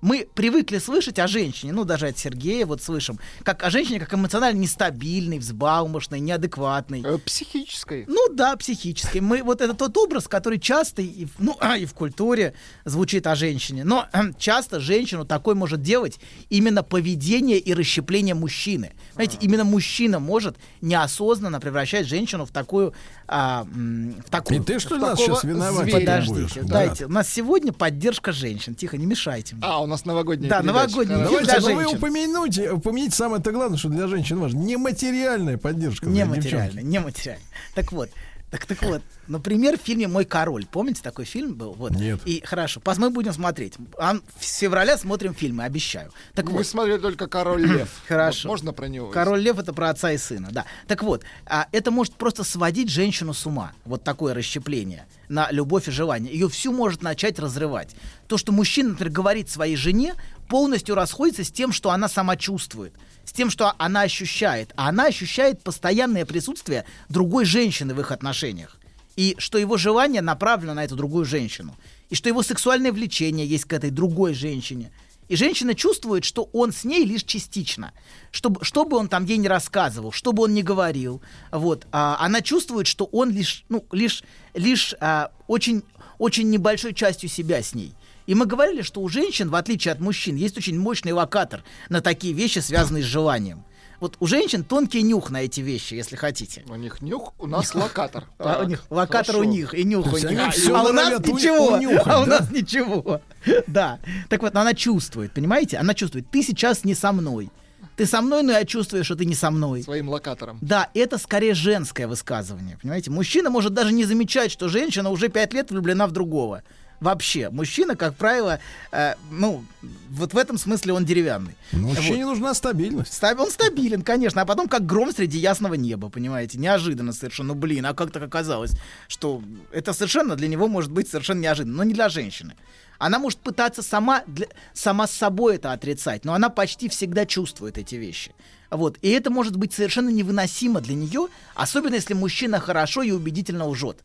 Мы 0.00 0.26
привыкли 0.34 0.78
слышать 0.78 1.18
о 1.18 1.26
женщине, 1.26 1.72
ну 1.72 1.84
даже 1.84 2.06
от 2.08 2.18
Сергея 2.18 2.64
вот 2.66 2.82
слышим, 2.82 3.18
как 3.42 3.62
о 3.62 3.70
женщине 3.70 4.00
как 4.00 4.14
эмоционально 4.14 4.58
нестабильной, 4.58 5.38
взбалмошной, 5.38 6.20
неадекватной. 6.20 7.02
Э, 7.04 7.18
Психической. 7.18 8.04
Ну 8.08 8.28
да, 8.32 8.56
психически. 8.56 9.18
Мы 9.18 9.42
вот 9.42 9.60
это 9.60 9.74
тот 9.74 9.96
образ, 9.98 10.26
который 10.28 10.58
часто 10.58 11.02
и, 11.02 11.26
в- 11.26 11.38
ну, 11.38 11.56
и 11.76 11.84
в 11.84 11.94
культуре 11.94 12.54
звучит 12.84 13.26
о 13.26 13.34
женщине. 13.34 13.84
Но 13.84 14.06
часто 14.38 14.80
женщину 14.80 15.24
такой 15.24 15.54
может 15.54 15.82
делать 15.82 16.18
именно 16.48 16.82
поведение 16.82 17.58
и 17.58 17.74
расщепление 17.74 18.34
мужчины. 18.34 18.92
Знаете, 19.14 19.36
именно 19.40 19.64
мужчина 19.64 20.18
может 20.18 20.56
неосознанно 20.80 21.60
превращать 21.60 22.06
женщину 22.06 22.46
в 22.46 22.50
такую, 22.50 22.94
а, 23.28 23.64
в 23.64 24.30
такую. 24.30 24.60
И 24.60 24.64
ты 24.64 24.78
что 24.78 24.96
нас 24.96 25.18
сейчас 25.18 25.44
виноват. 25.44 25.90
Подождите, 25.90 26.60
будешь? 26.60 26.68
Да. 26.68 26.86
дайте. 26.86 27.06
У 27.06 27.10
нас 27.10 27.28
сегодня 27.28 27.72
поддержка 27.72 28.32
женщин. 28.32 28.74
Тихо, 28.74 28.96
не 28.96 29.06
мешайте. 29.06 29.56
мне. 29.56 29.64
А, 29.66 29.80
у 29.80 29.86
нас 29.90 30.04
новогодняя 30.04 30.48
Да, 30.50 30.60
передача. 30.62 30.76
новогодняя 30.96 31.18
для 31.18 31.26
Давайте, 31.28 31.60
ну 31.60 31.74
вы 31.90 31.96
упомяните, 31.96 32.70
упомяните 32.72 33.16
самое-то 33.16 33.52
главное, 33.52 33.78
что 33.78 33.88
для 33.88 34.06
женщин 34.08 34.38
важно. 34.40 34.58
Нематериальная 34.58 35.58
поддержка. 35.58 36.06
для 36.06 36.24
Нематериально, 36.24 36.72
девчонки. 36.80 36.86
нематериально. 36.86 37.44
Так 37.74 37.92
вот, 37.92 38.08
так, 38.50 38.66
так 38.66 38.82
вот, 38.82 39.02
например, 39.28 39.78
в 39.78 39.82
фильме 39.82 40.08
«Мой 40.08 40.24
король». 40.24 40.66
Помните, 40.66 41.02
такой 41.02 41.24
фильм 41.24 41.54
был? 41.54 41.72
Вот. 41.74 41.92
Нет. 41.92 42.18
И 42.24 42.42
хорошо, 42.44 42.80
пос- 42.80 42.96
мы 42.98 43.10
будем 43.10 43.32
смотреть. 43.32 43.74
А 43.96 44.16
С 44.40 44.56
февраля 44.58 44.98
смотрим 44.98 45.34
фильмы, 45.34 45.62
обещаю. 45.62 46.10
Так 46.34 46.46
Мы 46.46 46.52
вот, 46.58 46.66
смотрели 46.66 46.98
только 46.98 47.28
«Король 47.28 47.62
лев». 47.64 47.88
Хорошо. 48.08 48.48
Вот 48.48 48.54
можно 48.54 48.72
про 48.72 48.88
него? 48.88 49.08
Король 49.10 49.40
Лев 49.40 49.58
это 49.60 49.72
про 49.72 49.90
отца 49.90 50.10
и 50.10 50.18
сына, 50.18 50.48
да. 50.50 50.64
Так 50.88 51.04
вот, 51.04 51.22
а, 51.46 51.68
это 51.70 51.92
может 51.92 52.14
просто 52.14 52.42
сводить 52.42 52.90
женщину 52.90 53.34
с 53.34 53.46
ума. 53.46 53.70
Вот 53.84 54.02
такое 54.02 54.34
расщепление 54.34 55.06
на 55.30 55.50
любовь 55.50 55.88
и 55.88 55.92
желание. 55.92 56.32
Ее 56.32 56.48
всю 56.48 56.72
может 56.72 57.02
начать 57.02 57.38
разрывать. 57.38 57.94
То, 58.26 58.36
что 58.36 58.52
мужчина, 58.52 58.90
например, 58.90 59.12
говорит 59.12 59.48
своей 59.48 59.76
жене, 59.76 60.14
полностью 60.48 60.94
расходится 60.94 61.44
с 61.44 61.50
тем, 61.50 61.72
что 61.72 61.90
она 61.90 62.08
сама 62.08 62.36
чувствует. 62.36 62.92
С 63.24 63.32
тем, 63.32 63.48
что 63.48 63.72
она 63.78 64.02
ощущает. 64.02 64.72
А 64.76 64.88
она 64.88 65.06
ощущает 65.06 65.62
постоянное 65.62 66.26
присутствие 66.26 66.84
другой 67.08 67.44
женщины 67.44 67.94
в 67.94 68.00
их 68.00 68.10
отношениях. 68.10 68.76
И 69.16 69.36
что 69.38 69.56
его 69.56 69.76
желание 69.76 70.20
направлено 70.20 70.74
на 70.74 70.84
эту 70.84 70.96
другую 70.96 71.24
женщину. 71.24 71.76
И 72.08 72.16
что 72.16 72.28
его 72.28 72.42
сексуальное 72.42 72.92
влечение 72.92 73.46
есть 73.46 73.66
к 73.66 73.72
этой 73.72 73.90
другой 73.90 74.34
женщине. 74.34 74.90
И 75.30 75.36
женщина 75.36 75.76
чувствует, 75.76 76.24
что 76.24 76.50
он 76.52 76.72
с 76.72 76.82
ней 76.82 77.04
лишь 77.04 77.22
частично. 77.22 77.92
Чтобы, 78.32 78.64
что 78.64 78.84
бы 78.84 78.96
он 78.96 79.08
там 79.08 79.24
ей 79.24 79.38
не 79.38 79.46
рассказывал, 79.46 80.10
что 80.10 80.32
бы 80.32 80.42
он 80.42 80.54
ни 80.54 80.62
говорил, 80.62 81.22
вот, 81.52 81.86
а, 81.92 82.16
она 82.18 82.40
чувствует, 82.40 82.88
что 82.88 83.04
он 83.04 83.30
лишь, 83.30 83.64
ну, 83.68 83.86
лишь, 83.92 84.24
лишь 84.54 84.92
а, 84.98 85.30
очень, 85.46 85.84
очень 86.18 86.50
небольшой 86.50 86.94
частью 86.94 87.28
себя 87.28 87.62
с 87.62 87.76
ней. 87.76 87.94
И 88.26 88.34
мы 88.34 88.44
говорили, 88.44 88.82
что 88.82 89.00
у 89.02 89.08
женщин, 89.08 89.50
в 89.50 89.54
отличие 89.54 89.92
от 89.92 90.00
мужчин, 90.00 90.34
есть 90.34 90.58
очень 90.58 90.76
мощный 90.76 91.12
локатор 91.12 91.62
на 91.88 92.00
такие 92.00 92.34
вещи, 92.34 92.58
связанные 92.58 93.04
с 93.04 93.06
желанием. 93.06 93.64
Вот 94.00 94.16
у 94.18 94.26
женщин 94.26 94.64
тонкий 94.64 95.02
нюх 95.02 95.30
на 95.30 95.42
эти 95.42 95.60
вещи, 95.60 95.92
если 95.94 96.16
хотите. 96.16 96.64
У 96.68 96.74
них 96.74 97.02
нюх, 97.02 97.34
у 97.38 97.46
нас 97.46 97.74
локатор. 97.74 98.24
А 98.38 98.62
у 98.62 98.66
них 98.66 98.82
локатор 98.88 99.36
у 99.36 99.44
них 99.44 99.74
и 99.74 99.84
нюх 99.84 100.06
у 100.12 100.16
них. 100.16 100.52
всё 100.54 100.74
а 100.74 100.84
у 100.84 100.92
нас 100.92 101.20
ничего. 101.20 101.76
унюхать, 101.76 102.06
а 102.06 102.20
у 102.22 102.24
да? 102.24 102.38
нас 102.40 102.50
ничего. 102.50 103.20
Да. 103.66 103.98
Так 104.28 104.42
вот, 104.42 104.54
она 104.54 104.74
чувствует, 104.74 105.32
понимаете? 105.32 105.78
Она 105.78 105.94
чувствует, 105.94 106.30
ты 106.30 106.42
сейчас 106.42 106.84
не 106.84 106.94
со 106.94 107.12
мной. 107.12 107.50
Ты 107.96 108.06
со 108.06 108.20
мной, 108.22 108.42
но 108.42 108.52
я 108.52 108.64
чувствую, 108.64 109.04
что 109.04 109.14
ты 109.14 109.24
не 109.26 109.34
со 109.34 109.50
мной. 109.50 109.82
Своим 109.82 110.08
локатором. 110.08 110.58
Да, 110.60 110.88
это 110.94 111.18
скорее 111.18 111.54
женское 111.54 112.06
высказывание, 112.06 112.78
понимаете? 112.80 113.10
Мужчина 113.10 113.50
может 113.50 113.74
даже 113.74 113.92
не 113.92 114.04
замечать, 114.04 114.50
что 114.50 114.68
женщина 114.68 115.10
уже 115.10 115.28
пять 115.28 115.52
лет 115.52 115.70
влюблена 115.70 116.06
в 116.06 116.12
другого. 116.12 116.62
Вообще, 117.00 117.48
мужчина, 117.48 117.96
как 117.96 118.14
правило, 118.16 118.60
э, 118.92 119.14
ну, 119.30 119.64
вот 120.10 120.34
в 120.34 120.38
этом 120.38 120.58
смысле 120.58 120.92
он 120.92 121.04
деревянный. 121.06 121.56
Мужчине 121.72 122.26
нужна 122.26 122.52
стабильность. 122.52 123.12
Ста- 123.14 123.34
Он 123.38 123.50
стабилен, 123.50 124.02
конечно, 124.02 124.42
а 124.42 124.44
потом 124.44 124.68
как 124.68 124.84
гром 124.84 125.10
среди 125.12 125.38
ясного 125.38 125.74
неба, 125.74 126.10
понимаете, 126.10 126.58
неожиданно 126.58 127.12
совершенно. 127.14 127.54
Ну, 127.54 127.54
блин, 127.54 127.86
а 127.86 127.94
как 127.94 128.10
так 128.10 128.22
оказалось, 128.22 128.72
что 129.08 129.42
это 129.72 129.94
совершенно 129.94 130.36
для 130.36 130.46
него 130.48 130.68
может 130.68 130.92
быть 130.92 131.08
совершенно 131.08 131.40
неожиданно, 131.40 131.76
но 131.78 131.84
не 131.84 131.94
для 131.94 132.10
женщины. 132.10 132.54
Она 132.98 133.18
может 133.18 133.38
пытаться 133.38 133.82
сама, 133.82 134.22
для- 134.26 134.48
сама 134.74 135.06
с 135.06 135.12
собой 135.12 135.54
это 135.56 135.72
отрицать, 135.72 136.26
но 136.26 136.34
она 136.34 136.50
почти 136.50 136.90
всегда 136.90 137.24
чувствует 137.24 137.78
эти 137.78 137.94
вещи. 137.94 138.34
Вот. 138.70 138.98
И 139.00 139.08
это 139.08 139.30
может 139.30 139.56
быть 139.56 139.72
совершенно 139.72 140.10
невыносимо 140.10 140.82
для 140.82 140.94
нее, 140.94 141.28
особенно 141.54 141.94
если 141.94 142.12
мужчина 142.12 142.60
хорошо 142.60 143.02
и 143.02 143.10
убедительно 143.10 143.66
лжет. 143.66 144.00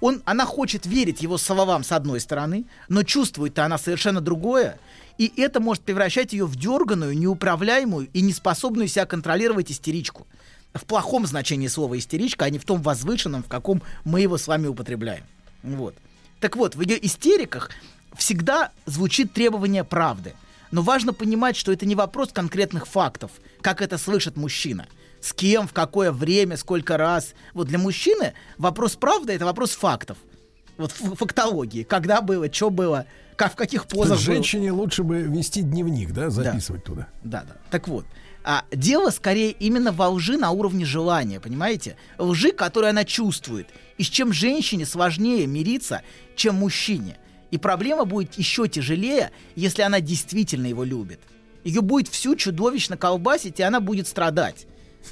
Он, 0.00 0.22
она 0.24 0.46
хочет 0.46 0.86
верить 0.86 1.20
его 1.20 1.36
словам 1.38 1.84
с 1.84 1.92
одной 1.92 2.20
стороны, 2.20 2.64
но 2.88 3.02
чувствует-то 3.02 3.64
она 3.64 3.78
совершенно 3.78 4.20
другое, 4.20 4.78
и 5.18 5.30
это 5.36 5.60
может 5.60 5.82
превращать 5.82 6.32
ее 6.32 6.46
в 6.46 6.56
дерганую, 6.56 7.16
неуправляемую 7.16 8.08
и 8.12 8.22
неспособную 8.22 8.88
себя 8.88 9.04
контролировать 9.04 9.70
истеричку. 9.70 10.26
В 10.72 10.84
плохом 10.86 11.26
значении 11.26 11.66
слова 11.66 11.98
истеричка, 11.98 12.46
а 12.46 12.50
не 12.50 12.58
в 12.58 12.64
том 12.64 12.80
возвышенном, 12.80 13.42
в 13.42 13.48
каком 13.48 13.82
мы 14.04 14.20
его 14.20 14.38
с 14.38 14.46
вами 14.46 14.68
употребляем. 14.68 15.24
Вот. 15.62 15.94
Так 16.38 16.56
вот, 16.56 16.74
в 16.74 16.80
ее 16.80 17.04
истериках 17.04 17.70
всегда 18.16 18.70
звучит 18.86 19.32
требование 19.32 19.84
правды. 19.84 20.34
Но 20.70 20.82
важно 20.82 21.12
понимать, 21.12 21.56
что 21.56 21.72
это 21.72 21.84
не 21.84 21.96
вопрос 21.96 22.30
конкретных 22.32 22.86
фактов, 22.86 23.32
как 23.60 23.82
это 23.82 23.98
слышит 23.98 24.36
мужчина. 24.36 24.86
С 25.20 25.32
кем, 25.32 25.68
в 25.68 25.72
какое 25.72 26.12
время, 26.12 26.56
сколько 26.56 26.96
раз. 26.96 27.34
Вот 27.54 27.68
для 27.68 27.78
мужчины 27.78 28.34
вопрос 28.58 28.96
правды— 28.96 29.32
это 29.34 29.44
вопрос 29.44 29.72
фактов. 29.72 30.18
Вот 30.78 30.92
фактологии. 30.92 31.82
Когда 31.82 32.22
было, 32.22 32.50
что 32.52 32.70
было, 32.70 33.06
как, 33.36 33.52
в 33.52 33.56
каких 33.56 33.86
позах 33.86 34.16
было. 34.16 34.18
женщине 34.18 34.72
лучше 34.72 35.02
бы 35.02 35.22
вести 35.22 35.62
дневник, 35.62 36.12
да, 36.12 36.30
записывать 36.30 36.84
туда. 36.84 37.08
Да, 37.22 37.44
да. 37.46 37.56
Так 37.70 37.88
вот, 37.88 38.06
а, 38.42 38.64
дело 38.72 39.10
скорее 39.10 39.50
именно 39.50 39.92
во 39.92 40.08
лжи 40.08 40.38
на 40.38 40.50
уровне 40.50 40.84
желания, 40.84 41.40
понимаете? 41.40 41.96
Лжи, 42.18 42.52
которую 42.52 42.90
она 42.90 43.04
чувствует. 43.04 43.68
И 43.98 44.02
с 44.02 44.06
чем 44.06 44.32
женщине 44.32 44.86
сложнее 44.86 45.46
мириться, 45.46 46.02
чем 46.36 46.56
мужчине. 46.56 47.18
И 47.50 47.58
проблема 47.58 48.06
будет 48.06 48.34
еще 48.34 48.68
тяжелее, 48.68 49.30
если 49.56 49.82
она 49.82 50.00
действительно 50.00 50.66
его 50.66 50.84
любит. 50.84 51.20
Ее 51.64 51.82
будет 51.82 52.08
всю 52.08 52.36
чудовищно 52.36 52.96
колбасить, 52.96 53.60
и 53.60 53.62
она 53.62 53.80
будет 53.80 54.08
страдать. 54.08 54.66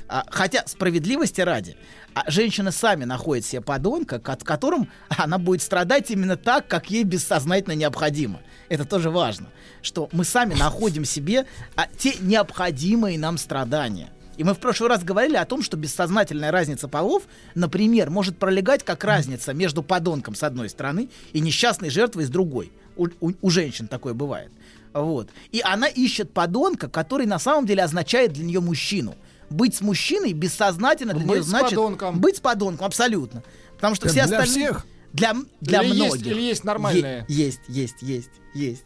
А, 0.09 0.25
хотя 0.31 0.65
справедливости 0.67 1.41
ради, 1.41 1.77
а 2.15 2.31
женщины 2.31 2.73
сами 2.73 3.05
находят 3.05 3.45
себе 3.45 3.61
подонка, 3.61 4.19
ко- 4.19 4.37
которым 4.37 4.89
она 5.09 5.39
будет 5.39 5.63
страдать 5.63 6.11
именно 6.11 6.37
так, 6.37 6.67
как 6.67 6.91
ей 6.91 7.05
бессознательно 7.05 7.75
необходимо. 7.75 8.41
Это 8.69 8.85
тоже 8.85 9.11
важно, 9.11 9.47
что 9.83 10.09
мы 10.13 10.25
сами 10.25 10.55
находим 10.55 11.05
себе 11.05 11.47
а, 11.77 11.87
те 11.99 12.15
необходимые 12.21 13.19
нам 13.19 13.39
страдания. 13.39 14.11
И 14.37 14.45
мы 14.45 14.55
в 14.55 14.59
прошлый 14.59 14.89
раз 14.89 15.03
говорили 15.03 15.37
о 15.37 15.45
том, 15.45 15.63
что 15.63 15.77
бессознательная 15.77 16.53
разница 16.53 16.87
полов, 16.87 17.25
например, 17.57 18.09
может 18.11 18.39
пролегать 18.39 18.85
как 18.85 19.03
разница 19.05 19.53
между 19.53 19.83
подонком 19.83 20.35
с 20.37 20.43
одной 20.45 20.69
стороны 20.69 21.09
и 21.33 21.41
несчастной 21.41 21.91
жертвой 21.91 22.25
с 22.25 22.29
другой. 22.31 22.71
У, 22.97 23.09
у- 23.21 23.33
у 23.41 23.51
женщин 23.51 23.89
такое 23.89 24.15
бывает. 24.15 24.53
Вот. 24.93 25.29
И 25.51 25.61
она 25.65 25.87
ищет 25.89 26.33
подонка, 26.33 26.89
который 26.89 27.27
на 27.27 27.39
самом 27.39 27.67
деле 27.67 27.83
означает 27.83 28.33
для 28.33 28.45
нее 28.45 28.61
мужчину. 28.61 29.17
Быть 29.51 29.75
с 29.75 29.81
мужчиной 29.81 30.33
бессознательно 30.33 31.15
для 31.15 31.23
Быть 31.25 31.31
нее 31.37 31.43
с 31.43 31.47
значит 31.47 31.71
подонком. 31.71 32.21
быть 32.21 32.37
с 32.37 32.41
подонком, 32.41 32.87
абсолютно. 32.87 33.43
Потому 33.77 33.95
что 33.95 34.07
Это 34.07 34.15
все 34.15 34.27
для 34.27 34.39
остальные... 34.39 34.67
всех? 34.69 34.87
Для, 35.13 35.35
для 35.61 35.83
Или 35.83 35.89
есть- 35.95 36.07
многих. 36.07 36.27
или 36.27 36.41
есть 36.43 36.65
нормальные? 36.65 37.25
Е- 37.29 37.35
есть, 37.47 37.61
есть, 37.69 38.03
есть, 38.03 38.31
есть. 38.55 38.83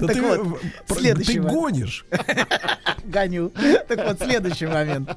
Да 0.00 0.06
Так 0.06 0.16
вот, 0.22 0.62
следующий 0.98 1.34
ты 1.34 1.40
гонишь. 1.40 2.06
Гоню. 3.04 3.52
Так 3.86 4.06
вот, 4.06 4.18
следующий 4.18 4.66
момент. 4.66 5.14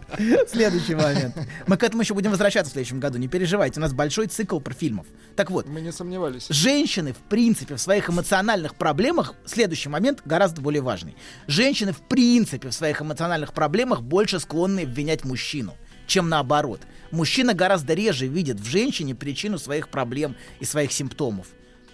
Следующий 0.49 0.93
момент. 0.95 1.35
Мы 1.67 1.77
к 1.77 1.83
этому 1.83 2.01
еще 2.01 2.13
будем 2.13 2.31
возвращаться 2.31 2.69
в 2.69 2.73
следующем 2.73 2.99
году. 2.99 3.17
Не 3.17 3.29
переживайте, 3.29 3.79
у 3.79 3.81
нас 3.81 3.93
большой 3.93 4.27
цикл 4.27 4.59
про 4.59 4.73
фильмов. 4.73 5.07
Так 5.37 5.51
вот, 5.51 5.67
Мы 5.67 5.79
не 5.79 5.93
сомневались. 5.93 6.47
женщины, 6.49 7.13
в 7.13 7.17
принципе, 7.29 7.75
в 7.75 7.81
своих 7.81 8.09
эмоциональных 8.09 8.75
проблемах, 8.75 9.35
следующий 9.45 9.87
момент 9.89 10.21
гораздо 10.25 10.59
более 10.61 10.81
важный. 10.81 11.15
Женщины, 11.47 11.93
в 11.93 12.01
принципе, 12.01 12.67
в 12.67 12.73
своих 12.73 13.01
эмоциональных 13.01 13.53
проблемах 13.53 14.01
больше 14.01 14.39
склонны 14.39 14.81
обвинять 14.81 15.23
мужчину, 15.23 15.75
чем 16.07 16.27
наоборот. 16.27 16.81
Мужчина 17.11 17.53
гораздо 17.53 17.93
реже 17.93 18.27
видит 18.27 18.59
в 18.59 18.65
женщине 18.65 19.15
причину 19.15 19.57
своих 19.59 19.87
проблем 19.89 20.35
и 20.59 20.65
своих 20.65 20.91
симптомов. 20.91 21.47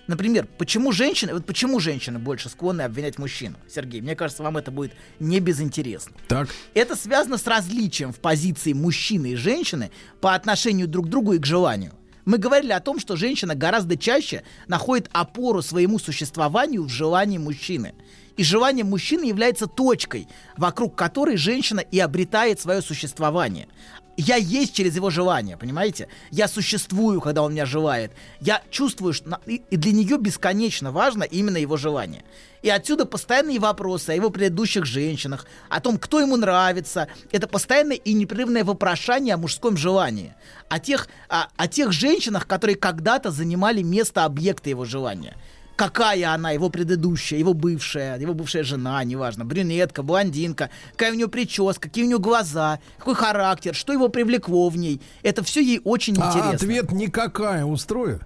Например, 0.07 0.47
почему 0.57 0.91
женщины, 0.91 1.33
вот 1.33 1.45
почему 1.45 1.79
женщины 1.79 2.19
больше 2.19 2.49
склонны 2.49 2.81
обвинять 2.81 3.17
мужчину? 3.17 3.55
Сергей, 3.73 4.01
мне 4.01 4.15
кажется, 4.15 4.43
вам 4.43 4.57
это 4.57 4.69
будет 4.69 4.93
не 5.19 5.39
безинтересно. 5.39 6.13
Так. 6.27 6.49
Это 6.73 6.95
связано 6.95 7.37
с 7.37 7.47
различием 7.47 8.11
в 8.11 8.19
позиции 8.19 8.73
мужчины 8.73 9.31
и 9.31 9.35
женщины 9.35 9.91
по 10.19 10.35
отношению 10.35 10.87
друг 10.87 11.07
к 11.07 11.09
другу 11.09 11.33
и 11.33 11.39
к 11.39 11.45
желанию. 11.45 11.93
Мы 12.25 12.37
говорили 12.37 12.71
о 12.71 12.79
том, 12.79 12.99
что 12.99 13.15
женщина 13.15 13.55
гораздо 13.55 13.97
чаще 13.97 14.43
находит 14.67 15.09
опору 15.11 15.61
своему 15.61 15.99
существованию 15.99 16.83
в 16.83 16.89
желании 16.89 17.37
мужчины. 17.37 17.93
И 18.35 18.43
желание 18.43 18.83
мужчины 18.83 19.25
является 19.25 19.67
точкой, 19.67 20.27
вокруг 20.57 20.95
которой 20.95 21.37
женщина 21.37 21.81
и 21.81 21.99
обретает 21.99 22.59
свое 22.59 22.81
существование. 22.81 23.67
Я 24.15 24.35
есть 24.35 24.73
через 24.73 24.95
его 24.95 25.09
желание, 25.09 25.57
понимаете? 25.57 26.07
Я 26.29 26.47
существую, 26.47 27.19
когда 27.19 27.41
он 27.41 27.53
меня 27.53 27.65
желает. 27.65 28.11
Я 28.39 28.61
чувствую, 28.69 29.13
что 29.13 29.39
и 29.45 29.75
для 29.75 29.91
нее 29.91 30.17
бесконечно 30.17 30.91
важно 30.91 31.23
именно 31.23 31.57
его 31.57 31.77
желание. 31.77 32.23
И 32.61 32.69
отсюда 32.69 33.05
постоянные 33.05 33.59
вопросы 33.59 34.11
о 34.11 34.13
его 34.13 34.29
предыдущих 34.29 34.85
женщинах, 34.85 35.47
о 35.67 35.81
том, 35.81 35.97
кто 35.97 36.19
ему 36.19 36.37
нравится. 36.37 37.07
Это 37.31 37.47
постоянное 37.47 37.97
и 37.97 38.13
непрерывное 38.13 38.63
вопрошание 38.63 39.33
о 39.33 39.37
мужском 39.37 39.77
желании. 39.77 40.35
О 40.69 40.79
тех, 40.79 41.07
о, 41.27 41.47
о 41.57 41.67
тех 41.67 41.91
женщинах, 41.91 42.47
которые 42.47 42.75
когда-то 42.75 43.31
занимали 43.31 43.81
место 43.81 44.25
объекта 44.25 44.69
его 44.69 44.85
желания. 44.85 45.35
Какая 45.75 46.33
она, 46.33 46.51
его 46.51 46.69
предыдущая, 46.69 47.39
его 47.39 47.53
бывшая, 47.53 48.19
его 48.19 48.33
бывшая 48.33 48.63
жена, 48.63 49.03
неважно, 49.03 49.43
брюнетка, 49.43 50.03
блондинка, 50.03 50.69
какая 50.91 51.11
у 51.11 51.15
нее 51.15 51.27
прическа, 51.27 51.81
какие 51.81 52.03
у 52.03 52.07
нее 52.07 52.19
глаза, 52.19 52.79
какой 52.99 53.15
характер, 53.15 53.73
что 53.73 53.91
его 53.91 54.07
привлекло 54.07 54.69
в 54.69 54.77
ней. 54.77 55.01
Это 55.23 55.43
все 55.43 55.61
ей 55.61 55.81
очень 55.83 56.15
А 56.21 56.27
интересно. 56.27 56.51
ответ 56.51 56.91
никакая 56.91 57.65
устроит. 57.65 58.21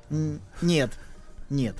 Нет, 0.62 0.92
нет. 1.50 1.75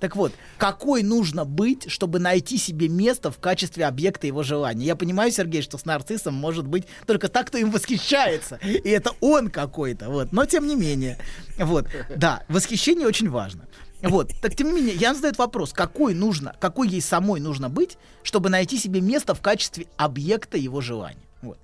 Так 0.00 0.16
вот, 0.16 0.32
какой 0.58 1.04
нужно 1.04 1.44
быть, 1.44 1.88
чтобы 1.88 2.18
найти 2.18 2.58
себе 2.58 2.88
место 2.88 3.30
в 3.30 3.38
качестве 3.38 3.86
объекта 3.86 4.26
его 4.26 4.42
желания? 4.42 4.84
Я 4.84 4.96
понимаю, 4.96 5.30
Сергей, 5.30 5.62
что 5.62 5.78
с 5.78 5.84
нарциссом 5.84 6.34
может 6.34 6.66
быть 6.66 6.88
только 7.06 7.28
так, 7.28 7.46
кто 7.46 7.58
им 7.58 7.70
восхищается. 7.70 8.58
И 8.64 8.88
это 8.88 9.12
он 9.20 9.48
какой-то. 9.48 10.10
Вот. 10.10 10.32
Но 10.32 10.44
тем 10.44 10.66
не 10.66 10.74
менее. 10.74 11.18
Вот. 11.56 11.86
Да, 12.16 12.42
восхищение 12.48 13.06
очень 13.06 13.30
важно. 13.30 13.68
Вот. 14.02 14.32
Так 14.40 14.54
тем 14.56 14.68
не 14.68 14.80
менее, 14.80 14.94
я 14.96 15.14
задаю 15.14 15.34
вопрос, 15.38 15.72
какой 15.72 16.14
нужно, 16.14 16.56
какой 16.60 16.88
ей 16.88 17.00
самой 17.00 17.40
нужно 17.40 17.68
быть, 17.68 17.98
чтобы 18.22 18.50
найти 18.50 18.76
себе 18.78 19.00
место 19.00 19.34
в 19.34 19.40
качестве 19.40 19.86
объекта 19.96 20.58
его 20.58 20.80
желания. 20.80 21.22
Вот. 21.40 21.58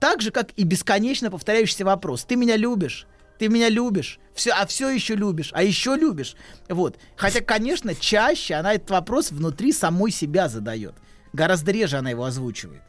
Так 0.00 0.20
же, 0.20 0.30
как 0.30 0.50
и 0.56 0.64
бесконечно 0.64 1.30
повторяющийся 1.30 1.84
вопрос. 1.84 2.24
Ты 2.24 2.36
меня 2.36 2.56
любишь? 2.56 3.06
Ты 3.38 3.48
меня 3.48 3.68
любишь, 3.68 4.18
все, 4.34 4.50
а 4.50 4.66
все 4.66 4.90
еще 4.90 5.14
любишь, 5.14 5.50
а 5.52 5.62
еще 5.62 5.94
любишь. 5.94 6.34
Вот. 6.68 6.98
Хотя, 7.16 7.40
конечно, 7.40 7.94
чаще 7.94 8.54
она 8.54 8.74
этот 8.74 8.90
вопрос 8.90 9.30
внутри 9.30 9.72
самой 9.72 10.10
себя 10.10 10.48
задает. 10.48 10.94
Гораздо 11.32 11.70
реже 11.70 11.98
она 11.98 12.10
его 12.10 12.24
озвучивает. 12.24 12.82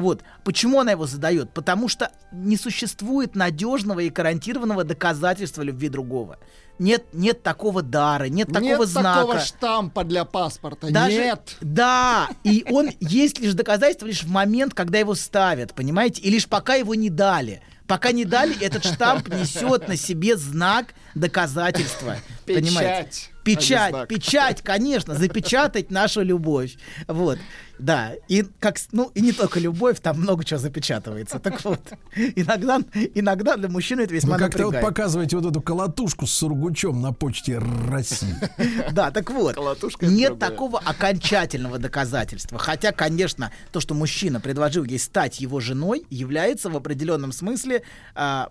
Вот. 0.00 0.22
Почему 0.44 0.80
она 0.80 0.92
его 0.92 1.06
задает? 1.06 1.52
Потому 1.52 1.88
что 1.88 2.10
не 2.32 2.56
существует 2.56 3.34
надежного 3.36 4.00
и 4.00 4.08
гарантированного 4.10 4.84
доказательства 4.84 5.62
любви 5.62 5.88
другого. 5.88 6.38
Нет, 6.78 7.04
нет 7.12 7.42
такого 7.42 7.82
дара, 7.82 8.24
нет 8.24 8.48
такого 8.48 8.62
Нет 8.80 8.88
знака. 8.88 9.20
такого 9.20 9.40
штампа 9.40 10.02
для 10.04 10.24
паспорта. 10.24 10.90
Даже- 10.90 11.16
Нет. 11.16 11.56
Да, 11.60 12.28
и 12.42 12.64
он 12.70 12.90
есть 13.00 13.38
лишь 13.38 13.52
доказательство 13.52 14.06
лишь 14.06 14.22
в 14.22 14.30
момент, 14.30 14.72
когда 14.72 14.98
его 14.98 15.14
ставят, 15.14 15.74
понимаете? 15.74 16.22
И 16.22 16.30
лишь 16.30 16.46
пока 16.48 16.74
его 16.74 16.94
не 16.94 17.10
дали. 17.10 17.62
Пока 17.86 18.12
не 18.12 18.24
дали, 18.24 18.56
этот 18.64 18.84
штамп 18.84 19.28
несет 19.28 19.88
на 19.88 19.96
себе 19.96 20.36
знак 20.36 20.94
доказательства. 21.14 22.16
Понимаете? 22.46 23.10
Печать, 23.10 23.30
а 23.32 23.48
не 23.50 23.56
Печать, 23.56 23.90
знак. 23.90 24.08
печать, 24.08 24.62
конечно, 24.62 25.14
запечатать 25.16 25.90
нашу 25.90 26.22
любовь. 26.22 26.76
Вот, 27.08 27.38
да. 27.80 28.12
И 28.28 28.44
как, 28.60 28.76
ну, 28.92 29.10
и 29.14 29.20
не 29.20 29.32
только 29.32 29.58
любовь, 29.60 30.00
там 30.00 30.20
много 30.20 30.44
чего 30.44 30.58
запечатывается. 30.60 31.38
Так 31.38 31.64
вот, 31.64 31.80
иногда, 32.14 32.80
иногда 33.14 33.56
для 33.56 33.68
мужчины 33.68 34.02
это 34.02 34.14
весьма 34.14 34.34
Вы 34.36 34.38
как-то 34.44 34.66
вот 34.66 34.80
показываете 34.80 35.36
вот 35.36 35.46
эту 35.50 35.60
колотушку 35.60 36.26
с 36.26 36.32
сургучом 36.32 37.00
на 37.00 37.12
почте 37.12 37.58
России. 37.88 38.34
Да, 38.92 39.10
так 39.10 39.30
вот, 39.30 39.54
Колотушка 39.54 40.06
нет 40.06 40.38
такого 40.38 40.78
окончательного 40.78 41.78
доказательства. 41.78 42.58
Хотя, 42.58 42.92
конечно, 42.92 43.50
то, 43.72 43.80
что 43.80 43.94
мужчина 43.94 44.40
предложил 44.40 44.84
ей 44.84 44.98
стать 44.98 45.40
его 45.40 45.60
женой, 45.60 46.04
является 46.10 46.70
в 46.70 46.76
определенном 46.76 47.32
смысле 47.32 47.82
а, 48.14 48.50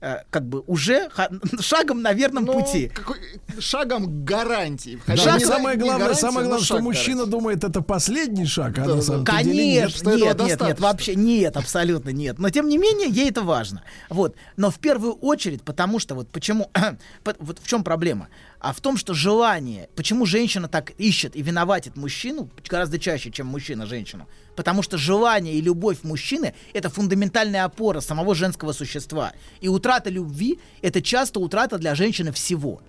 а, 0.00 0.22
как 0.30 0.46
бы 0.46 0.60
уже 0.66 1.08
ха- 1.10 1.30
шагом 1.60 2.02
на 2.02 2.12
верном 2.12 2.44
Ну, 2.44 2.52
пути. 2.60 2.88
какой- 2.94 3.18
шагом 3.58 4.24
гарантии. 4.24 5.00
Да, 5.06 5.14
не- 5.38 5.44
самое 5.44 5.76
главное, 5.76 5.98
гарантия, 5.98 6.20
самое 6.20 6.44
но 6.44 6.50
главное, 6.50 6.64
что 6.64 6.74
шаг 6.76 6.82
мужчина 6.82 7.16
гарантии. 7.16 7.30
думает, 7.32 7.64
это 7.64 7.82
последний 7.82 8.37
шаг, 8.46 8.78
а 8.78 8.82
Да, 8.82 8.88
на 8.88 8.96
да. 8.96 9.02
самом 9.02 9.24
деле 9.24 9.66
нет. 9.66 9.82
Конечно, 9.82 10.08
нет, 10.08 10.16
нет, 10.18 10.24
нет, 10.26 10.36
достаточно. 10.36 10.86
вообще 10.86 11.14
нет, 11.14 11.56
абсолютно 11.56 12.10
нет. 12.10 12.38
Но 12.38 12.50
тем 12.50 12.68
не 12.68 12.78
менее, 12.78 13.08
ей 13.08 13.30
это 13.30 13.42
важно. 13.42 13.82
Вот. 14.08 14.34
Но 14.56 14.70
в 14.70 14.78
первую 14.78 15.14
очередь, 15.14 15.62
потому 15.62 15.98
что 15.98 16.14
вот 16.14 16.28
почему, 16.30 16.70
по- 17.24 17.34
вот 17.38 17.58
в 17.62 17.66
чем 17.66 17.84
проблема? 17.84 18.28
А 18.60 18.72
в 18.72 18.80
том, 18.80 18.96
что 18.96 19.14
желание, 19.14 19.88
почему 19.94 20.26
женщина 20.26 20.68
так 20.68 20.90
ищет 20.98 21.36
и 21.36 21.42
виноватит 21.42 21.96
мужчину 21.96 22.50
гораздо 22.68 22.98
чаще, 22.98 23.30
чем 23.30 23.46
мужчина 23.46 23.86
женщину. 23.86 24.26
Потому 24.56 24.82
что 24.82 24.98
желание 24.98 25.54
и 25.54 25.60
любовь 25.60 25.98
мужчины— 26.02 26.54
это 26.72 26.90
фундаментальная 26.90 27.64
опора 27.64 28.00
самого 28.00 28.34
женского 28.34 28.72
существа. 28.72 29.32
И 29.60 29.68
утрата 29.68 30.10
любви— 30.10 30.58
это 30.82 31.00
часто 31.00 31.38
утрата 31.38 31.78
для 31.78 31.94
женщины 31.94 32.32
всего. 32.32 32.80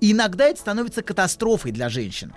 И 0.00 0.12
иногда 0.12 0.44
это 0.46 0.60
становится 0.60 1.02
катастрофой 1.02 1.72
для 1.72 1.88
женщины. 1.88 2.32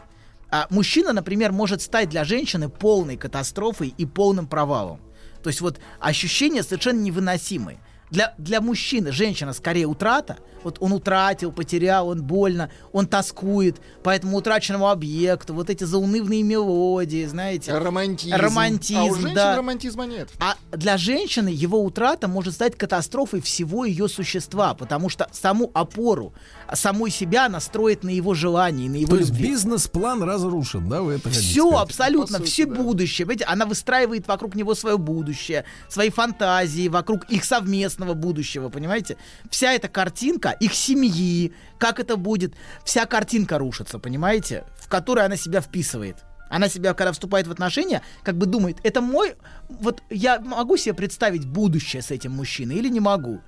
А 0.51 0.67
мужчина, 0.69 1.13
например, 1.13 1.51
может 1.53 1.81
стать 1.81 2.09
для 2.09 2.25
женщины 2.25 2.67
полной 2.69 3.15
катастрофой 3.15 3.93
и 3.97 4.05
полным 4.05 4.47
провалом. 4.47 4.99
То 5.41 5.49
есть 5.49 5.61
вот 5.61 5.79
ощущения 5.99 6.61
совершенно 6.61 6.99
невыносимые. 6.99 7.79
Для, 8.11 8.33
для 8.37 8.59
мужчины 8.59 9.13
женщина 9.13 9.53
скорее 9.53 9.85
утрата. 9.85 10.37
Вот 10.63 10.77
он 10.79 10.91
утратил, 10.91 11.51
потерял, 11.51 12.09
он 12.09 12.21
больно, 12.21 12.69
он 12.91 13.07
тоскует 13.07 13.77
по 14.03 14.11
этому 14.11 14.37
утраченному 14.37 14.89
объекту, 14.89 15.55
вот 15.55 15.71
эти 15.71 15.85
заунывные 15.85 16.43
мелодии, 16.43 17.25
знаете. 17.25 17.75
Романтизм. 17.75 18.35
Романтизм, 18.35 18.99
А 18.99 19.03
у 19.05 19.15
женщин 19.15 19.33
да. 19.35 19.55
романтизма 19.55 20.05
нет. 20.05 20.29
А 20.39 20.55
для 20.71 20.97
женщины 20.97 21.49
его 21.49 21.83
утрата 21.83 22.27
может 22.27 22.53
стать 22.53 22.77
катастрофой 22.77 23.41
всего 23.41 23.85
ее 23.85 24.07
существа, 24.07 24.75
потому 24.75 25.09
что 25.09 25.27
саму 25.31 25.71
опору 25.73 26.33
самой 26.73 27.11
себя 27.11 27.45
она 27.45 27.59
строит 27.59 28.03
на 28.03 28.09
его 28.09 28.33
желании, 28.33 28.87
на 28.87 28.95
его 28.95 29.09
То 29.09 29.17
есть 29.17 29.29
любви. 29.31 29.49
бизнес-план 29.49 30.23
разрушен, 30.23 30.87
да, 30.89 31.01
вы 31.01 31.13
это 31.13 31.29
хотите 31.29 31.41
Все, 31.41 31.67
сказать? 31.67 31.89
абсолютно, 31.89 32.37
сути, 32.37 32.49
все 32.49 32.65
да. 32.65 32.75
будущее. 32.75 33.25
Понимаете, 33.25 33.45
она 33.45 33.65
выстраивает 33.65 34.27
вокруг 34.27 34.55
него 34.55 34.75
свое 34.75 34.97
будущее, 34.97 35.65
свои 35.89 36.09
фантазии, 36.09 36.87
вокруг 36.87 37.25
их 37.25 37.43
совместного 37.43 38.13
будущего, 38.13 38.69
понимаете? 38.69 39.17
Вся 39.49 39.73
эта 39.73 39.87
картинка, 39.87 40.51
их 40.51 40.73
семьи, 40.73 41.53
как 41.77 41.99
это 41.99 42.15
будет, 42.15 42.53
вся 42.83 43.05
картинка 43.05 43.57
рушится, 43.57 43.99
понимаете? 43.99 44.65
В 44.79 44.87
которую 44.87 45.25
она 45.25 45.35
себя 45.35 45.61
вписывает. 45.61 46.17
Она 46.49 46.67
себя, 46.67 46.93
когда 46.93 47.13
вступает 47.13 47.47
в 47.47 47.51
отношения, 47.51 48.01
как 48.23 48.37
бы 48.37 48.45
думает, 48.45 48.77
это 48.83 48.99
мой... 48.99 49.35
Вот 49.69 50.03
я 50.09 50.39
могу 50.39 50.75
себе 50.75 50.93
представить 50.93 51.45
будущее 51.45 52.01
с 52.01 52.11
этим 52.11 52.33
мужчиной 52.33 52.75
или 52.75 52.89
не 52.89 52.99
могу? 52.99 53.39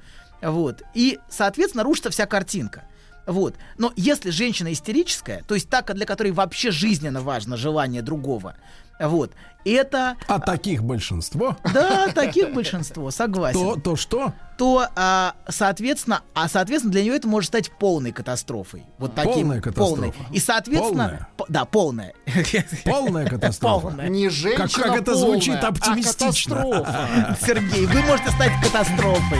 Вот. 0.42 0.84
И, 0.94 1.20
соответственно, 1.30 1.84
рушится 1.84 2.10
вся 2.10 2.26
картинка. 2.26 2.86
Вот. 3.26 3.56
Но 3.78 3.92
если 3.96 4.30
женщина 4.32 4.72
истерическая, 4.74 5.44
то 5.48 5.54
есть 5.56 5.70
та, 5.70 5.82
для 5.82 6.06
которой 6.06 6.32
вообще 6.32 6.72
жизненно 6.72 7.22
важно 7.22 7.56
желание 7.58 8.02
другого, 8.02 8.56
вот, 9.00 9.32
это, 9.66 10.18
А 10.28 10.40
таких 10.40 10.84
большинство, 10.84 11.58
да, 11.74 12.10
таких 12.10 12.54
большинство, 12.54 13.10
согласен, 13.12 13.60
то, 13.60 13.76
то 13.80 13.96
что? 13.96 14.34
то, 14.58 14.88
а, 14.96 15.34
соответственно, 15.50 16.22
а, 16.36 16.48
соответственно, 16.48 16.92
для 16.92 17.02
нее 17.02 17.16
это 17.16 17.28
может 17.28 17.48
стать 17.48 17.72
полной 17.72 18.12
катастрофой. 18.12 18.84
Вот 19.00 19.16
таким, 19.16 19.34
Полная 19.34 19.62
катастрофа. 19.62 19.90
полной. 19.96 20.14
И, 20.32 20.40
соответственно, 20.40 21.04
Полная? 21.08 21.28
по- 21.38 21.46
да, 21.50 21.66
полная. 21.66 22.14
Полная 22.86 23.26
катастрофа. 23.28 23.88
Полная. 23.88 24.10
Не 24.10 24.30
женщина 24.30 24.68
Как- 24.68 24.84
как 24.92 25.02
это 25.02 25.16
звучит 25.16 25.54
полная, 25.56 25.70
оптимистично. 25.70 26.56
А 26.60 26.62
катастрофа. 26.84 27.38
Сергей, 27.46 27.86
вы 27.88 28.02
можете 28.04 28.30
стать 28.30 28.52
катастрофой. 28.62 29.40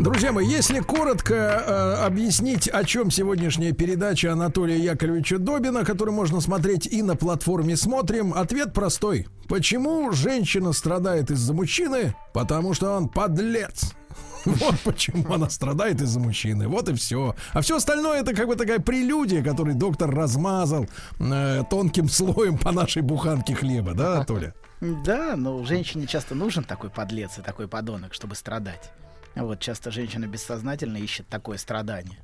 Друзья 0.00 0.32
мои, 0.32 0.46
если 0.46 0.80
коротко 0.80 1.34
э, 1.34 2.06
объяснить, 2.06 2.66
о 2.68 2.84
чем 2.84 3.10
сегодняшняя 3.10 3.72
передача 3.72 4.32
Анатолия 4.32 4.78
Яковлевича 4.78 5.38
Добина, 5.38 5.84
которую 5.84 6.14
можно 6.14 6.40
смотреть 6.40 6.86
и 6.86 7.02
на 7.02 7.16
платформе 7.16 7.76
«Смотрим», 7.76 8.32
ответ 8.32 8.72
простой. 8.72 9.28
Почему 9.46 10.10
женщина 10.12 10.72
страдает 10.72 11.30
из-за 11.30 11.52
мужчины? 11.52 12.14
Потому 12.32 12.72
что 12.72 12.96
он 12.96 13.10
подлец. 13.10 13.92
Вот 14.46 14.74
почему 14.84 15.34
она 15.34 15.50
страдает 15.50 16.00
из-за 16.00 16.18
мужчины. 16.18 16.66
Вот 16.66 16.88
и 16.88 16.94
все. 16.94 17.36
А 17.52 17.60
все 17.60 17.76
остальное 17.76 18.22
это 18.22 18.34
как 18.34 18.46
бы 18.46 18.56
такая 18.56 18.78
прелюдия, 18.78 19.44
которую 19.44 19.76
доктор 19.76 20.10
размазал 20.10 20.86
э, 21.18 21.62
тонким 21.68 22.08
слоем 22.08 22.56
по 22.56 22.72
нашей 22.72 23.02
буханке 23.02 23.54
хлеба, 23.54 23.92
да, 23.92 24.24
Толя? 24.24 24.54
Да, 24.80 25.36
но 25.36 25.62
женщине 25.66 26.06
часто 26.06 26.34
нужен 26.34 26.64
такой 26.64 26.88
подлец 26.88 27.36
и 27.36 27.42
такой 27.42 27.68
подонок, 27.68 28.14
чтобы 28.14 28.34
страдать. 28.34 28.90
Вот 29.34 29.60
часто 29.60 29.90
женщина 29.90 30.26
бессознательно 30.26 30.96
ищет 30.96 31.26
такое 31.28 31.56
страдание. 31.58 32.18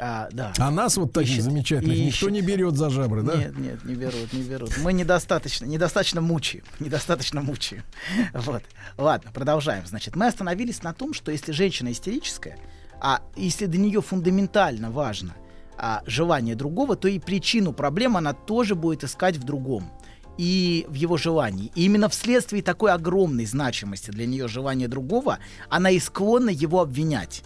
А, 0.00 0.28
да. 0.30 0.52
А 0.58 0.70
нас 0.70 0.96
вот 0.96 1.12
таких 1.12 1.32
Ищет, 1.32 1.44
замечательных 1.44 1.96
никто 1.96 2.26
ищет. 2.26 2.30
не 2.30 2.40
берет 2.40 2.76
за 2.76 2.88
жабры, 2.88 3.22
да? 3.22 3.34
Нет, 3.34 3.58
нет, 3.58 3.84
не 3.84 3.96
берут, 3.96 4.32
не 4.32 4.42
берут. 4.42 4.78
Мы 4.78 4.92
недостаточно, 4.92 5.66
недостаточно 5.66 6.20
мучаем, 6.20 6.64
недостаточно 6.78 7.42
мучаем. 7.42 7.82
Вот. 8.32 8.62
Ладно, 8.96 9.32
продолжаем. 9.32 9.84
Значит, 9.86 10.14
мы 10.14 10.28
остановились 10.28 10.84
на 10.84 10.94
том, 10.94 11.12
что 11.14 11.32
если 11.32 11.50
женщина 11.50 11.90
истерическая, 11.90 12.58
а 13.00 13.22
если 13.34 13.66
для 13.66 13.80
нее 13.80 14.00
фундаментально 14.00 14.92
важно 14.92 15.34
а, 15.76 16.02
желание 16.06 16.54
другого, 16.54 16.94
то 16.94 17.08
и 17.08 17.18
причину 17.18 17.72
проблемы 17.72 18.18
она 18.18 18.34
тоже 18.34 18.76
будет 18.76 19.02
искать 19.02 19.36
в 19.36 19.42
другом 19.42 19.90
и 20.38 20.86
в 20.88 20.94
его 20.94 21.16
желании. 21.16 21.70
И 21.74 21.84
именно 21.84 22.08
вследствие 22.08 22.62
такой 22.62 22.92
огромной 22.92 23.44
значимости 23.44 24.10
для 24.10 24.24
нее 24.24 24.48
желания 24.48 24.88
другого, 24.88 25.40
она 25.68 25.90
и 25.90 25.98
склонна 25.98 26.50
его 26.50 26.80
обвинять. 26.80 27.42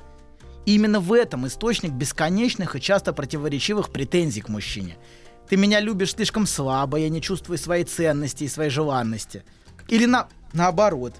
И 0.66 0.74
именно 0.76 1.00
в 1.00 1.12
этом 1.12 1.46
источник 1.46 1.92
бесконечных 1.92 2.76
и 2.76 2.80
часто 2.80 3.12
противоречивых 3.12 3.90
претензий 3.90 4.42
к 4.42 4.48
мужчине. 4.48 4.96
Ты 5.48 5.56
меня 5.56 5.80
любишь 5.80 6.12
слишком 6.12 6.46
слабо, 6.46 6.98
я 6.98 7.08
не 7.08 7.20
чувствую 7.20 7.58
своей 7.58 7.84
ценности 7.84 8.44
и 8.44 8.48
своей 8.48 8.70
желанности. 8.70 9.42
Или 9.88 10.04
на, 10.04 10.28
наоборот, 10.52 11.14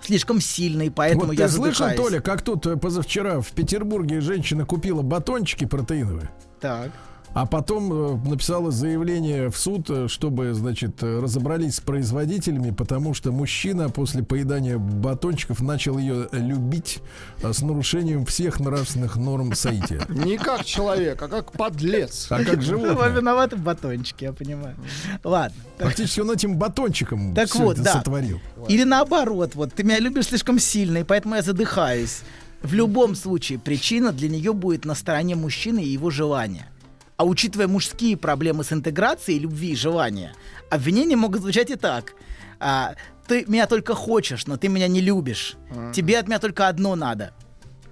слишком 0.00 0.40
сильно, 0.40 0.82
и 0.82 0.90
поэтому 0.90 1.26
вот 1.26 1.38
я 1.38 1.48
ты 1.48 1.54
слышал, 1.54 1.86
задыхаюсь. 1.86 2.10
Толя, 2.10 2.20
как 2.20 2.42
тут 2.42 2.66
э, 2.66 2.76
позавчера 2.76 3.40
в 3.40 3.50
Петербурге 3.50 4.20
женщина 4.20 4.64
купила 4.64 5.02
батончики 5.02 5.64
протеиновые, 5.64 6.30
Так. 6.60 6.92
А 7.34 7.46
потом 7.46 7.92
э, 7.92 8.28
написала 8.28 8.70
заявление 8.70 9.50
в 9.50 9.56
суд, 9.56 9.88
э, 9.88 10.08
чтобы, 10.08 10.52
значит, 10.52 11.02
э, 11.02 11.20
разобрались 11.20 11.76
с 11.76 11.80
производителями, 11.80 12.70
потому 12.70 13.14
что 13.14 13.32
мужчина 13.32 13.88
после 13.88 14.22
поедания 14.22 14.76
батончиков 14.78 15.60
начал 15.60 15.98
ее 15.98 16.28
любить 16.32 17.00
с 17.42 17.62
нарушением 17.62 18.26
всех 18.26 18.60
нравственных 18.60 19.16
норм 19.16 19.54
соития. 19.54 20.02
Не 20.08 20.36
как 20.36 20.64
человек, 20.64 21.22
а 21.22 21.28
как 21.28 21.52
подлец. 21.52 22.26
А 22.30 22.44
как 22.44 22.56
Вы 22.56 22.62
животное. 22.62 23.08
виноваты 23.08 23.56
в 23.56 23.60
батончике, 23.60 24.26
я 24.26 24.32
понимаю. 24.32 24.76
Ладно. 25.24 25.56
Фактически 25.78 26.20
он 26.20 26.30
этим 26.30 26.56
батончиком 26.56 27.34
Так 27.34 27.54
вот, 27.56 27.74
это 27.74 27.84
да. 27.84 27.92
сотворил. 27.94 28.40
Или 28.68 28.84
наоборот, 28.84 29.54
вот 29.54 29.72
ты 29.72 29.82
меня 29.84 29.98
любишь 29.98 30.26
слишком 30.26 30.58
сильно, 30.58 30.98
и 30.98 31.04
поэтому 31.04 31.34
я 31.36 31.42
задыхаюсь. 31.42 32.20
В 32.62 32.74
любом 32.74 33.16
случае, 33.16 33.58
причина 33.58 34.12
для 34.12 34.28
нее 34.28 34.52
будет 34.52 34.84
на 34.84 34.94
стороне 34.94 35.34
мужчины 35.34 35.82
и 35.82 35.88
его 35.88 36.10
желания. 36.10 36.68
А 37.22 37.24
учитывая 37.24 37.68
мужские 37.68 38.16
проблемы 38.16 38.64
с 38.64 38.72
интеграцией 38.72 39.38
любви 39.38 39.70
и 39.70 39.76
желания, 39.76 40.34
обвинения 40.70 41.14
могут 41.14 41.42
звучать 41.42 41.70
и 41.70 41.76
так. 41.76 42.14
А, 42.58 42.96
ты 43.28 43.44
меня 43.46 43.68
только 43.68 43.94
хочешь, 43.94 44.48
но 44.48 44.56
ты 44.56 44.66
меня 44.66 44.88
не 44.88 45.00
любишь. 45.00 45.54
Тебе 45.94 46.18
от 46.18 46.26
меня 46.26 46.40
только 46.40 46.66
одно 46.66 46.96
надо. 46.96 47.30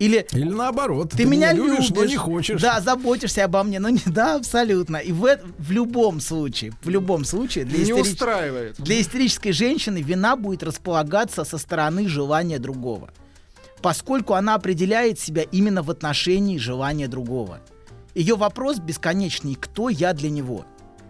Или 0.01 0.27
Или 0.33 0.49
наоборот, 0.49 1.13
ты, 1.13 1.27
меня 1.27 1.53
любишь, 1.53 1.91
но 1.91 2.05
не 2.05 2.17
хочешь. 2.17 2.61
Да, 2.61 2.81
заботишься 2.81 3.45
обо 3.45 3.63
мне, 3.63 3.79
но 3.79 3.91
не 3.91 4.03
да, 4.05 4.35
абсолютно. 4.35 4.97
И 4.97 5.13
в, 5.13 5.39
в 5.59 5.71
любом 5.71 6.19
случае, 6.19 6.73
в 6.83 6.89
любом 6.89 7.25
случае, 7.25 7.67
для, 7.67 7.85
Не 7.85 7.91
истерич- 7.93 8.15
устраивает. 8.15 8.81
для 8.81 9.01
истерической 9.01 9.53
женщины 9.53 10.03
вина 10.03 10.35
будет 10.35 10.65
располагаться 10.65 11.45
со 11.45 11.57
стороны 11.57 12.09
желания 12.09 12.59
другого, 12.59 13.13
поскольку 13.81 14.35
она 14.35 14.57
определяет 14.57 15.21
себя 15.21 15.43
именно 15.53 15.85
в 15.85 15.91
отношении 15.93 16.59
желания 16.59 17.07
другого. 17.07 17.61
Ее 18.15 18.37
вопрос 18.37 18.79
бесконечный 18.79 19.55
«Кто 19.55 19.89
я 19.89 20.13
для 20.13 20.31
него?» 20.31 20.65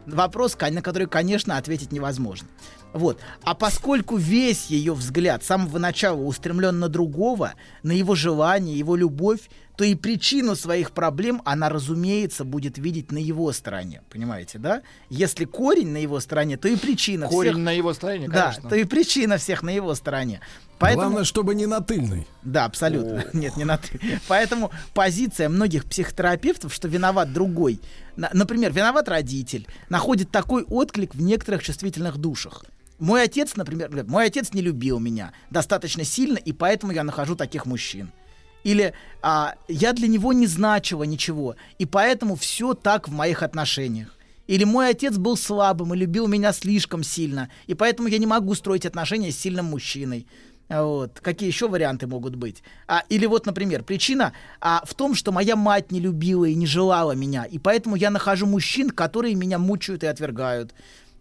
Вопрос, 0.06 0.56
на 0.60 0.82
который, 0.82 1.06
конечно, 1.06 1.56
ответить 1.56 1.92
невозможно. 1.92 2.48
Вот. 2.92 3.20
А 3.42 3.54
поскольку 3.54 4.16
весь 4.16 4.66
ее 4.66 4.94
взгляд 4.94 5.44
с 5.44 5.46
самого 5.46 5.78
начала 5.78 6.20
устремлен 6.20 6.78
на 6.80 6.88
другого, 6.88 7.54
на 7.82 7.92
его 7.92 8.14
желание, 8.14 8.76
его 8.78 8.96
любовь, 8.96 9.48
то 9.76 9.84
и 9.84 9.94
причину 9.94 10.56
своих 10.56 10.90
проблем 10.90 11.40
она, 11.46 11.70
разумеется, 11.70 12.44
будет 12.44 12.76
видеть 12.76 13.12
на 13.12 13.16
его 13.16 13.50
стороне. 13.52 14.02
Понимаете, 14.10 14.58
да? 14.58 14.82
Если 15.08 15.46
корень 15.46 15.88
на 15.88 15.96
его 15.96 16.20
стороне, 16.20 16.58
то 16.58 16.68
и 16.68 16.76
причина 16.76 17.28
Корень 17.28 17.52
всех... 17.52 17.62
на 17.64 17.70
его 17.70 17.94
стороне, 17.94 18.28
Да, 18.28 18.48
конечно. 18.50 18.68
то 18.68 18.76
и 18.76 18.84
причина 18.84 19.38
всех 19.38 19.62
на 19.62 19.70
его 19.70 19.94
стороне. 19.94 20.40
Поэтому... 20.78 21.04
Главное, 21.06 21.24
чтобы 21.24 21.54
не 21.54 21.64
на 21.64 21.80
тыльной. 21.80 22.26
Да, 22.42 22.66
абсолютно. 22.66 23.24
Нет, 23.32 23.56
не 23.56 23.64
на 23.64 23.78
ты. 23.78 23.98
Поэтому 24.28 24.70
позиция 24.92 25.48
многих 25.48 25.86
психотерапевтов, 25.86 26.74
что 26.74 26.86
виноват 26.88 27.32
другой, 27.32 27.80
на- 28.16 28.30
например, 28.34 28.72
виноват 28.72 29.08
родитель, 29.08 29.66
находит 29.88 30.30
такой 30.30 30.64
отклик 30.64 31.14
в 31.14 31.22
некоторых 31.22 31.62
чувствительных 31.62 32.18
душах. 32.18 32.64
Мой 33.00 33.22
отец, 33.22 33.56
например, 33.56 33.88
говорит, 33.88 34.10
мой 34.10 34.26
отец 34.26 34.52
не 34.52 34.60
любил 34.60 34.98
меня 34.98 35.32
достаточно 35.50 36.04
сильно, 36.04 36.36
и 36.36 36.52
поэтому 36.52 36.92
я 36.92 37.02
нахожу 37.02 37.34
таких 37.34 37.64
мужчин. 37.64 38.12
Или 38.62 38.92
а, 39.22 39.54
я 39.68 39.94
для 39.94 40.06
него 40.06 40.34
не 40.34 40.46
значила 40.46 41.02
ничего, 41.04 41.56
и 41.78 41.86
поэтому 41.86 42.36
все 42.36 42.74
так 42.74 43.08
в 43.08 43.12
моих 43.12 43.42
отношениях. 43.42 44.18
Или 44.46 44.64
мой 44.64 44.90
отец 44.90 45.16
был 45.16 45.38
слабым 45.38 45.94
и 45.94 45.96
любил 45.96 46.26
меня 46.26 46.52
слишком 46.52 47.02
сильно, 47.02 47.48
и 47.66 47.74
поэтому 47.74 48.08
я 48.08 48.18
не 48.18 48.26
могу 48.26 48.54
строить 48.54 48.84
отношения 48.84 49.32
с 49.32 49.38
сильным 49.38 49.66
мужчиной. 49.66 50.26
Вот. 50.68 51.20
Какие 51.20 51.48
еще 51.48 51.68
варианты 51.68 52.06
могут 52.06 52.36
быть? 52.36 52.62
А, 52.86 53.02
или 53.08 53.24
вот, 53.24 53.46
например, 53.46 53.82
причина 53.82 54.34
а, 54.60 54.82
в 54.84 54.94
том, 54.94 55.14
что 55.14 55.32
моя 55.32 55.56
мать 55.56 55.90
не 55.90 56.00
любила 56.00 56.44
и 56.44 56.54
не 56.54 56.66
желала 56.66 57.12
меня, 57.12 57.44
и 57.44 57.58
поэтому 57.58 57.96
я 57.96 58.10
нахожу 58.10 58.46
мужчин, 58.46 58.90
которые 58.90 59.34
меня 59.36 59.58
мучают 59.58 60.04
и 60.04 60.06
отвергают. 60.06 60.74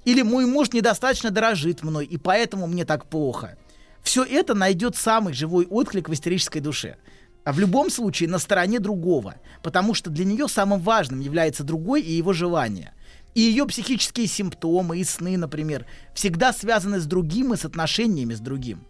Или 0.06 0.22
мой 0.22 0.46
муж 0.46 0.72
недостаточно 0.72 1.32
дорожит 1.32 1.84
мной, 1.84 2.06
и 2.06 2.18
поэтому 2.18 2.68
мне 2.68 2.86
так 2.86 3.06
плохо. 3.06 3.58
Все 4.02 4.24
это 4.24 4.54
найдет 4.54 4.96
самый 4.96 5.34
живой 5.34 5.66
отклик 5.66 6.10
в 6.10 6.14
истерической 6.14 6.60
душе. 6.60 6.98
А 7.44 7.54
в 7.54 7.60
любом 7.60 7.90
случае 7.90 8.30
на 8.30 8.40
стороне 8.40 8.80
другого, 8.80 9.36
потому 9.64 9.94
что 9.94 10.10
для 10.10 10.26
нее 10.26 10.48
самым 10.48 10.82
важным 10.82 11.20
является 11.20 11.64
другой 11.64 12.02
и 12.02 12.12
его 12.12 12.34
желание. 12.34 12.94
И 13.36 13.42
ее 13.42 13.66
психические 13.66 14.28
симптомы 14.28 15.00
и 15.00 15.04
сны, 15.04 15.38
например, 15.38 15.86
всегда 16.14 16.52
связаны 16.54 17.00
с 17.00 17.06
другим 17.06 17.54
и 17.54 17.58
с 17.58 17.66
отношениями 17.66 18.34
с 18.34 18.40
другим. 18.40 18.86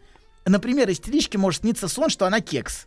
Например, 0.45 0.89
истеричке 0.89 1.38
может 1.38 1.62
сниться 1.62 1.88
сон, 1.88 2.10
что 2.10 2.26
она 2.26 2.39
кекс. 2.39 2.86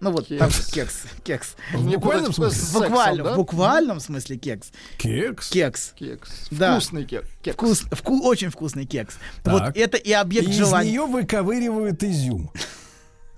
Ну 0.00 0.10
вот, 0.12 0.28
там 0.28 0.48
Кекс. 0.50 0.66
кекс, 0.72 1.02
кекс. 1.22 1.56
В 1.74 1.84
буквальном 1.86 2.32
смысле? 2.32 2.58
В 2.58 2.62
сексом, 2.64 2.82
буквальном, 2.82 3.26
да? 3.26 3.32
в 3.34 3.36
буквальном 3.36 4.00
смысле 4.00 4.36
кекс. 4.38 4.68
Кекс. 4.96 5.50
Кекс. 5.50 5.92
Кекс. 5.94 6.30
Да. 6.50 6.72
Вкусный 6.72 7.04
кек- 7.04 7.26
кекс. 7.42 7.54
Вкус, 7.54 7.82
вку- 7.90 8.20
очень 8.22 8.48
вкусный 8.48 8.86
кекс. 8.86 9.16
Так. 9.44 9.52
Вот 9.52 9.76
это 9.76 9.98
и 9.98 10.08
И 10.08 10.12
объект 10.12 10.48
из 10.48 10.56
желания. 10.56 10.90
нее 10.90 11.04
выковыривают 11.06 12.02
изюм. 12.02 12.50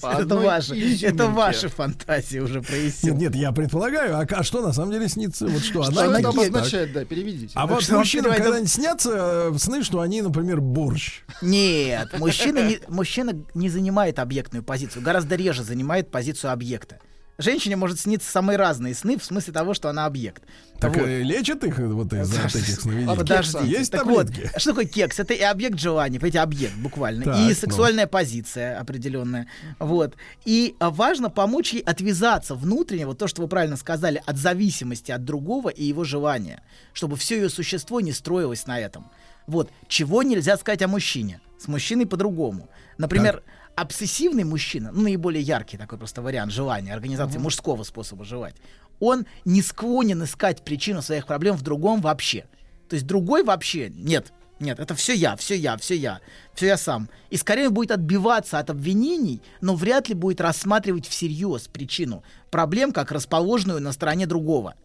По 0.03 0.21
Это 0.21 0.37
ваши, 0.37 1.07
это 1.07 1.29
ваши 1.29 1.69
фантазии 1.69 2.41
уже 2.41 2.59
Нет, 2.59 2.67
прояснил. 2.67 3.15
нет, 3.17 3.35
я 3.37 3.53
предполагаю. 3.53 4.17
А, 4.17 4.27
а 4.29 4.43
что 4.43 4.61
на 4.61 4.73
самом 4.73 4.91
деле 4.91 5.09
снится? 5.09 5.47
Вот 5.47 5.62
что? 5.62 5.85
Что 5.85 6.03
она 6.03 6.19
это 6.19 6.31
обозначает, 6.31 6.93
да, 6.93 7.05
переведите. 7.05 7.53
А 7.55 7.67
вот 7.69 7.88
мужчинам 7.88 8.25
переводит? 8.25 8.43
когда-нибудь 8.45 8.71
снятся 8.73 9.51
э, 9.55 9.59
сны, 9.59 9.85
что 9.85 10.01
они, 10.01 10.21
например, 10.23 10.61
борщ. 10.61 11.23
Нет, 11.41 12.19
мужчина 12.19 12.69
не, 12.69 12.81
мужчина 12.88 13.33
не 13.55 13.69
занимает 13.69 14.19
объектную 14.19 14.65
позицию, 14.65 15.03
гораздо 15.03 15.37
реже 15.37 15.62
занимает 15.62 16.11
позицию 16.11 16.53
объекта. 16.53 16.99
Женщине 17.38 17.77
может 17.77 17.99
сниться 17.99 18.31
самые 18.31 18.59
разные 18.59 18.95
сны, 18.95 19.18
в 19.18 19.25
смысле 19.25 19.55
того, 19.55 19.73
что 19.73 19.88
она 19.88 20.05
объект. 20.05 20.42
Так 20.79 20.97
Вот. 20.97 21.07
э, 21.07 21.23
лечат 21.23 21.64
их 21.64 21.81
э, 21.81 21.87
вот 21.87 22.12
из-за 22.12 22.42
вот 22.42 22.55
этих 22.55 22.81
сновидений? 22.81 23.16
Подождите. 23.16 23.66
Есть 23.66 23.92
так 23.92 24.03
таблетки? 24.03 24.51
вот, 24.53 24.61
что 24.61 24.71
такое 24.71 24.85
кекс? 24.85 25.18
Это 25.18 25.33
и 25.33 25.40
объект 25.40 25.79
желания, 25.79 26.18
понимаете, 26.18 26.40
объект 26.40 26.75
буквально. 26.77 27.25
Так, 27.25 27.37
и 27.37 27.49
ну. 27.49 27.55
сексуальная 27.55 28.07
позиция 28.07 28.79
определенная. 28.79 29.47
Вот. 29.79 30.14
И 30.45 30.77
а, 30.79 30.90
важно 30.90 31.31
помочь 31.31 31.73
ей 31.73 31.83
отвязаться 31.83 32.55
внутренне, 32.55 33.07
вот 33.07 33.18
то, 33.18 33.27
что 33.27 33.42
вы 33.42 33.49
правильно 33.49 33.77
сказали, 33.77 34.23
от 34.27 34.37
зависимости 34.37 35.11
от 35.11 35.25
другого 35.25 35.71
и 35.71 35.85
его 35.85 36.05
желания, 36.05 36.62
чтобы 36.92 37.16
все 37.16 37.37
ее 37.37 37.49
существо 37.49 38.01
не 38.01 38.12
строилось 38.12 38.66
на 38.66 38.79
этом. 38.79 39.07
Вот. 39.47 39.71
Чего 39.88 40.23
нельзя 40.23 40.57
сказать 40.59 40.83
о 40.83 40.88
мужчине? 40.88 41.40
С 41.59 41.66
мужчиной 41.66 42.07
по-другому. 42.07 42.68
Например, 42.99 43.42
обсессивный 43.77 44.45
мужчина, 44.45 44.91
ну, 44.93 45.03
наиболее 45.03 45.43
яркий 45.43 45.77
такой 45.77 45.99
просто 45.99 46.23
вариант 46.23 46.53
желания, 46.53 46.93
организации 46.93 47.39
мужского 47.39 47.83
способа 47.85 48.25
желать, 48.25 48.57
он 49.01 49.27
не 49.45 49.63
склонен 49.63 50.23
искать 50.25 50.63
причину 50.65 51.03
своих 51.03 51.27
проблем 51.27 51.57
в 51.57 51.63
другом 51.63 52.01
вообще. 52.01 52.47
То 52.89 52.95
есть 52.95 53.07
другой 53.07 53.43
вообще 53.43 53.91
нет. 53.91 54.33
Нет, 54.61 54.79
это 54.79 54.95
все 54.95 55.13
я, 55.15 55.35
все 55.35 55.57
я, 55.57 55.77
все 55.77 55.97
я, 55.97 56.21
все 56.55 56.67
я 56.67 56.77
сам. 56.77 57.09
И 57.31 57.37
скорее 57.37 57.69
будет 57.69 57.91
отбиваться 57.91 58.61
от 58.61 58.71
обвинений, 58.71 59.43
но 59.61 59.75
вряд 59.75 60.09
ли 60.09 60.15
будет 60.15 60.41
рассматривать 60.41 61.09
всерьез 61.09 61.67
причину 61.67 62.23
проблем, 62.51 62.93
как 62.93 63.11
расположенную 63.11 63.81
на 63.81 63.91
стороне 63.91 64.27
другого. 64.27 64.77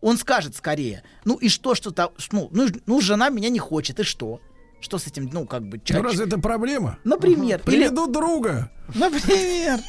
Он 0.00 0.16
скажет 0.16 0.56
скорее, 0.56 1.02
ну 1.26 1.34
и 1.34 1.50
что, 1.50 1.74
что 1.74 1.90
то 1.90 2.14
ну, 2.32 2.48
ну, 2.50 2.68
ну 2.86 3.00
жена 3.02 3.28
меня 3.28 3.50
не 3.50 3.58
хочет, 3.58 4.00
и 4.00 4.04
что? 4.04 4.40
Что 4.80 4.98
с 4.98 5.06
этим, 5.06 5.28
ну, 5.32 5.46
как 5.46 5.62
бы... 5.64 5.78
Ну, 5.78 5.82
ча- 5.84 6.02
разве 6.02 6.26
это 6.26 6.38
проблема? 6.38 6.98
Например. 7.04 7.60
Или, 7.66 7.76
Приведу 7.76 8.06
друга. 8.06 8.70
например. 8.94 9.80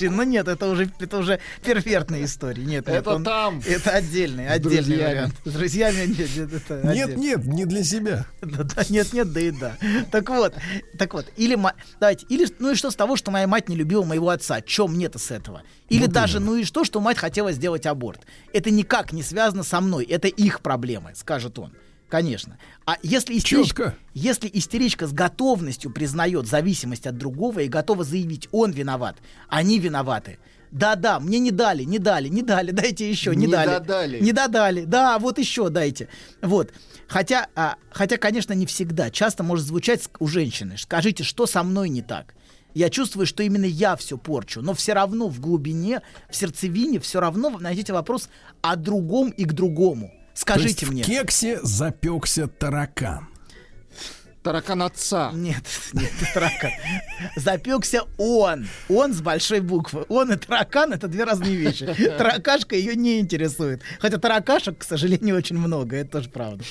Ну 0.00 0.22
нет, 0.22 0.48
это 0.48 0.68
уже, 0.70 0.90
это 1.00 1.18
уже 1.18 1.38
первертная 1.62 2.24
история. 2.24 2.64
Нет, 2.64 2.88
Это 2.88 3.14
он- 3.16 3.24
там. 3.24 3.60
Это 3.66 3.90
отдельный, 3.90 4.48
отдельный 4.48 4.78
друзьями. 4.84 5.10
вариант. 5.10 5.34
С 5.44 5.52
друзьями 5.52 6.06
нет, 6.06 6.36
нет, 6.36 6.52
это 6.54 6.94
Нет, 6.94 7.16
нет, 7.16 7.44
не 7.44 7.64
для 7.66 7.84
себя. 7.84 8.26
Да, 8.40 8.62
да, 8.62 8.82
нет, 8.88 9.12
нет, 9.12 9.32
да 9.32 9.40
и 9.40 9.50
да. 9.50 9.76
Так 10.10 10.28
вот, 10.30 10.54
так 10.98 11.12
вот, 11.12 11.26
или 11.36 11.58
давайте, 12.00 12.24
или 12.30 12.46
ну 12.58 12.70
и 12.70 12.74
что 12.74 12.90
с 12.90 12.96
того, 12.96 13.16
что 13.16 13.30
моя 13.30 13.46
мать 13.46 13.68
не 13.68 13.76
любила 13.76 14.04
моего 14.04 14.30
отца? 14.30 14.60
Чем 14.62 14.92
мне-то 14.94 15.18
с 15.18 15.30
этого? 15.30 15.62
Или 15.90 16.02
Вот 16.02 16.12
даже, 16.12 16.40
ну 16.40 16.56
и 16.56 16.64
что, 16.64 16.84
что 16.84 17.00
мать 17.00 17.18
хотела 17.18 17.52
сделать 17.52 17.84
аборт? 17.86 18.20
Это 18.54 18.70
никак 18.70 19.12
не 19.12 19.22
связано 19.22 19.62
со 19.62 19.80
мной, 19.80 20.04
это 20.04 20.28
их 20.28 20.60
проблемы, 20.62 21.12
скажет 21.14 21.58
он. 21.58 21.74
Конечно. 22.08 22.58
А 22.84 22.96
если 23.02 23.36
истеричка, 23.36 23.96
если 24.14 24.48
истеричка 24.52 25.06
с 25.06 25.12
готовностью 25.12 25.90
признает 25.90 26.46
зависимость 26.46 27.06
от 27.06 27.16
другого 27.18 27.60
и 27.60 27.68
готова 27.68 28.04
заявить, 28.04 28.48
он 28.52 28.70
виноват, 28.70 29.16
они 29.48 29.78
виноваты. 29.80 30.38
Да-да, 30.70 31.20
мне 31.20 31.38
не 31.38 31.50
дали, 31.50 31.84
не 31.84 31.98
дали, 31.98 32.28
не 32.28 32.42
дали, 32.42 32.70
дайте 32.72 33.08
еще, 33.08 33.34
не, 33.34 33.46
Не 33.46 33.52
дали. 33.52 33.68
додали. 33.70 34.20
Не 34.20 34.32
додали. 34.32 34.84
Да, 34.84 35.18
вот 35.18 35.38
еще 35.38 35.68
дайте. 35.68 36.08
Вот. 36.42 36.72
Хотя, 37.08 37.48
а, 37.54 37.76
хотя, 37.90 38.18
конечно, 38.18 38.52
не 38.52 38.66
всегда. 38.66 39.10
Часто 39.10 39.42
может 39.42 39.66
звучать 39.66 40.08
у 40.18 40.26
женщины. 40.26 40.76
Скажите, 40.76 41.24
что 41.24 41.46
со 41.46 41.62
мной 41.62 41.88
не 41.88 42.02
так? 42.02 42.34
Я 42.74 42.90
чувствую, 42.90 43.26
что 43.26 43.42
именно 43.42 43.64
я 43.64 43.96
все 43.96 44.18
порчу, 44.18 44.60
но 44.60 44.74
все 44.74 44.92
равно 44.92 45.28
в 45.28 45.40
глубине, 45.40 46.02
в 46.28 46.36
сердцевине, 46.36 47.00
все 47.00 47.20
равно 47.20 47.48
вы 47.48 47.60
найдете 47.60 47.94
вопрос 47.94 48.28
о 48.60 48.76
другом 48.76 49.30
и 49.30 49.44
к 49.46 49.54
другому. 49.54 50.12
То 50.36 50.40
Скажите 50.42 50.68
есть 50.68 50.88
мне. 50.92 51.02
в 51.02 51.06
кексе 51.06 51.58
запекся 51.62 52.46
таракан. 52.46 53.28
Таракан 54.42 54.82
отца. 54.82 55.32
Нет, 55.34 55.64
нет, 55.92 56.12
таракан. 56.32 56.70
Запекся 57.34 58.02
он. 58.16 58.68
Он 58.88 59.12
с 59.12 59.20
большой 59.20 59.58
буквы. 59.58 60.04
Он 60.08 60.30
и 60.32 60.36
таракан 60.36 60.92
это 60.92 61.08
две 61.08 61.24
разные 61.24 61.56
вещи. 61.56 61.86
Таракашка 62.16 62.76
ее 62.76 62.94
не 62.94 63.18
интересует. 63.18 63.82
Хотя 63.98 64.18
таракашек, 64.18 64.78
к 64.78 64.84
сожалению, 64.84 65.36
очень 65.36 65.58
много. 65.58 65.96
Это 65.96 66.12
тоже 66.12 66.30
правда. 66.30 66.62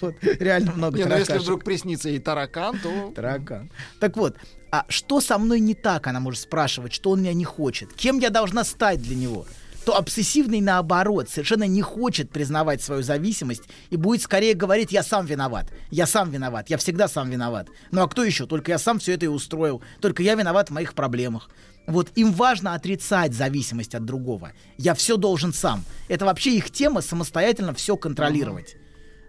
Вот, 0.00 0.14
реально 0.22 0.72
много 0.72 0.96
Не, 0.96 1.04
ну 1.04 1.10
если 1.10 1.24
таракашек. 1.24 1.42
вдруг 1.42 1.64
приснится 1.64 2.08
и 2.08 2.18
таракан, 2.18 2.78
то... 2.78 3.12
Таракан. 3.14 3.70
Так 4.00 4.16
вот, 4.16 4.36
а 4.70 4.86
что 4.88 5.20
со 5.20 5.36
мной 5.36 5.60
не 5.60 5.74
так, 5.74 6.06
она 6.06 6.20
может 6.20 6.40
спрашивать, 6.40 6.94
что 6.94 7.10
он 7.10 7.20
меня 7.20 7.34
не 7.34 7.44
хочет? 7.44 7.92
Кем 7.92 8.20
я 8.20 8.30
должна 8.30 8.64
стать 8.64 9.02
для 9.02 9.16
него? 9.16 9.44
То 9.88 9.96
обсессивный, 9.96 10.60
наоборот, 10.60 11.30
совершенно 11.30 11.66
не 11.66 11.80
хочет 11.80 12.28
признавать 12.28 12.82
свою 12.82 13.02
зависимость 13.02 13.62
и 13.88 13.96
будет 13.96 14.20
скорее 14.20 14.52
говорить, 14.52 14.92
я 14.92 15.02
сам 15.02 15.24
виноват, 15.24 15.72
я 15.90 16.06
сам 16.06 16.30
виноват, 16.30 16.68
я 16.68 16.76
всегда 16.76 17.08
сам 17.08 17.30
виноват. 17.30 17.68
Ну 17.90 18.02
а 18.02 18.06
кто 18.06 18.22
еще? 18.22 18.44
Только 18.44 18.70
я 18.70 18.78
сам 18.78 18.98
все 18.98 19.14
это 19.14 19.24
и 19.24 19.28
устроил, 19.28 19.80
только 20.02 20.22
я 20.22 20.34
виноват 20.34 20.68
в 20.68 20.74
моих 20.74 20.92
проблемах. 20.92 21.48
Вот 21.86 22.10
им 22.16 22.32
важно 22.32 22.74
отрицать 22.74 23.32
зависимость 23.32 23.94
от 23.94 24.04
другого. 24.04 24.52
Я 24.76 24.92
все 24.92 25.16
должен 25.16 25.54
сам. 25.54 25.82
Это 26.08 26.26
вообще 26.26 26.54
их 26.54 26.70
тема 26.70 27.00
самостоятельно 27.00 27.72
все 27.72 27.96
контролировать. 27.96 28.76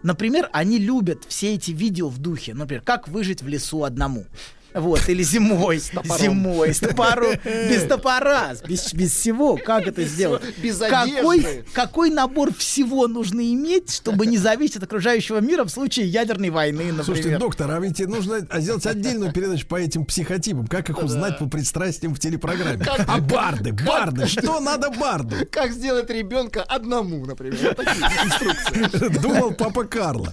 Например, 0.04 0.50
они 0.52 0.78
любят 0.78 1.24
все 1.26 1.54
эти 1.54 1.72
видео 1.72 2.10
в 2.10 2.17
духе. 2.17 2.54
Например, 2.54 2.84
как 2.84 3.08
выжить 3.08 3.41
в 3.41 3.48
лесу 3.48 3.86
одному. 3.86 4.26
Вот, 4.73 5.08
или 5.10 5.23
зимой, 5.23 5.79
зимой, 6.19 6.73
с 6.73 6.79
топором, 6.79 7.34
без 7.43 7.84
топора, 7.84 8.53
без, 8.67 8.93
без 8.93 9.13
всего, 9.13 9.58
как 9.58 9.88
это 9.88 10.03
сделать? 10.03 10.43
без 10.58 10.77
какой, 10.77 11.39
одежды. 11.39 11.65
какой 11.73 12.10
набор 12.10 12.53
всего 12.53 13.08
нужно 13.08 13.41
иметь, 13.53 13.91
чтобы 13.91 14.27
не 14.27 14.38
зависеть 14.38 14.77
от 14.77 14.84
окружающего 14.84 15.39
мира 15.39 15.63
в 15.63 15.69
случае 15.69 16.08
ядерной 16.08 16.49
войны, 16.49 16.84
например? 16.84 17.05
Слушайте, 17.05 17.38
доктор, 17.38 17.71
а 17.71 17.79
ведь 17.79 17.99
нужно 17.99 18.47
сделать 18.60 18.86
отдельную 18.86 19.32
передачу 19.32 19.65
по 19.67 19.75
этим 19.75 20.05
психотипам. 20.05 20.67
Как 20.67 20.89
их 20.89 21.01
узнать 21.01 21.39
по 21.39 21.47
пристрастиям 21.47 22.13
в 22.13 22.19
телепрограмме? 22.19 22.86
А 22.86 23.19
барды, 23.19 23.73
барды, 23.73 24.27
что 24.27 24.60
надо 24.60 24.91
барду? 24.91 25.36
Как 25.51 25.71
сделать 25.71 26.10
ребенка 26.10 26.63
одному, 26.63 27.25
например? 27.25 27.75
Вот 27.75 27.86
такие 27.86 28.05
инструкции. 28.25 29.19
Думал 29.19 29.53
папа 29.53 29.86
Карло. 29.86 30.29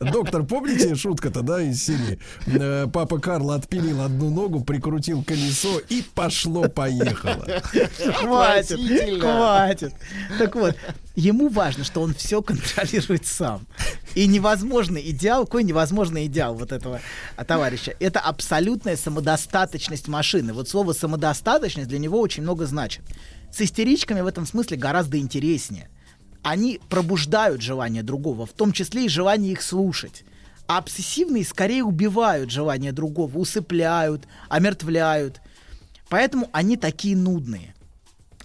Доктор, 0.00 0.44
помните 0.44 0.94
шутка-то, 0.94 1.42
да, 1.42 1.60
из 1.60 1.82
серии? 1.84 2.18
Э, 2.46 2.86
Папа 3.18 3.32
Карло 3.32 3.54
отпилил 3.56 4.02
одну 4.02 4.30
ногу, 4.30 4.62
прикрутил 4.62 5.24
колесо 5.24 5.80
и 5.88 6.04
пошло-поехало. 6.14 7.46
Хватит, 8.14 9.20
хватит. 9.20 9.92
Так 10.38 10.54
вот, 10.54 10.76
ему 11.16 11.48
важно, 11.48 11.82
что 11.82 12.00
он 12.00 12.14
все 12.14 12.42
контролирует 12.42 13.26
сам. 13.26 13.66
И 14.14 14.26
невозможный 14.26 15.10
идеал, 15.10 15.46
какой 15.46 15.64
невозможный 15.64 16.26
идеал 16.26 16.54
вот 16.54 16.70
этого 16.70 17.00
а, 17.36 17.44
товарища, 17.44 17.96
это 17.98 18.20
абсолютная 18.20 18.96
самодостаточность 18.96 20.06
машины. 20.06 20.52
Вот 20.52 20.68
слово 20.68 20.92
самодостаточность 20.92 21.88
для 21.88 21.98
него 21.98 22.20
очень 22.20 22.44
много 22.44 22.66
значит. 22.66 23.02
С 23.52 23.60
истеричками 23.60 24.20
в 24.20 24.28
этом 24.28 24.46
смысле 24.46 24.76
гораздо 24.76 25.18
интереснее. 25.18 25.88
Они 26.42 26.80
пробуждают 26.88 27.62
желание 27.62 28.04
другого, 28.04 28.46
в 28.46 28.52
том 28.52 28.72
числе 28.72 29.06
и 29.06 29.08
желание 29.08 29.52
их 29.52 29.62
слушать. 29.62 30.24
А 30.68 30.78
обсессивные 30.78 31.44
скорее 31.44 31.82
убивают 31.82 32.50
желание 32.50 32.92
другого, 32.92 33.38
усыпляют, 33.38 34.28
омертвляют. 34.50 35.40
Поэтому 36.10 36.48
они 36.52 36.76
такие 36.76 37.16
нудные. 37.16 37.74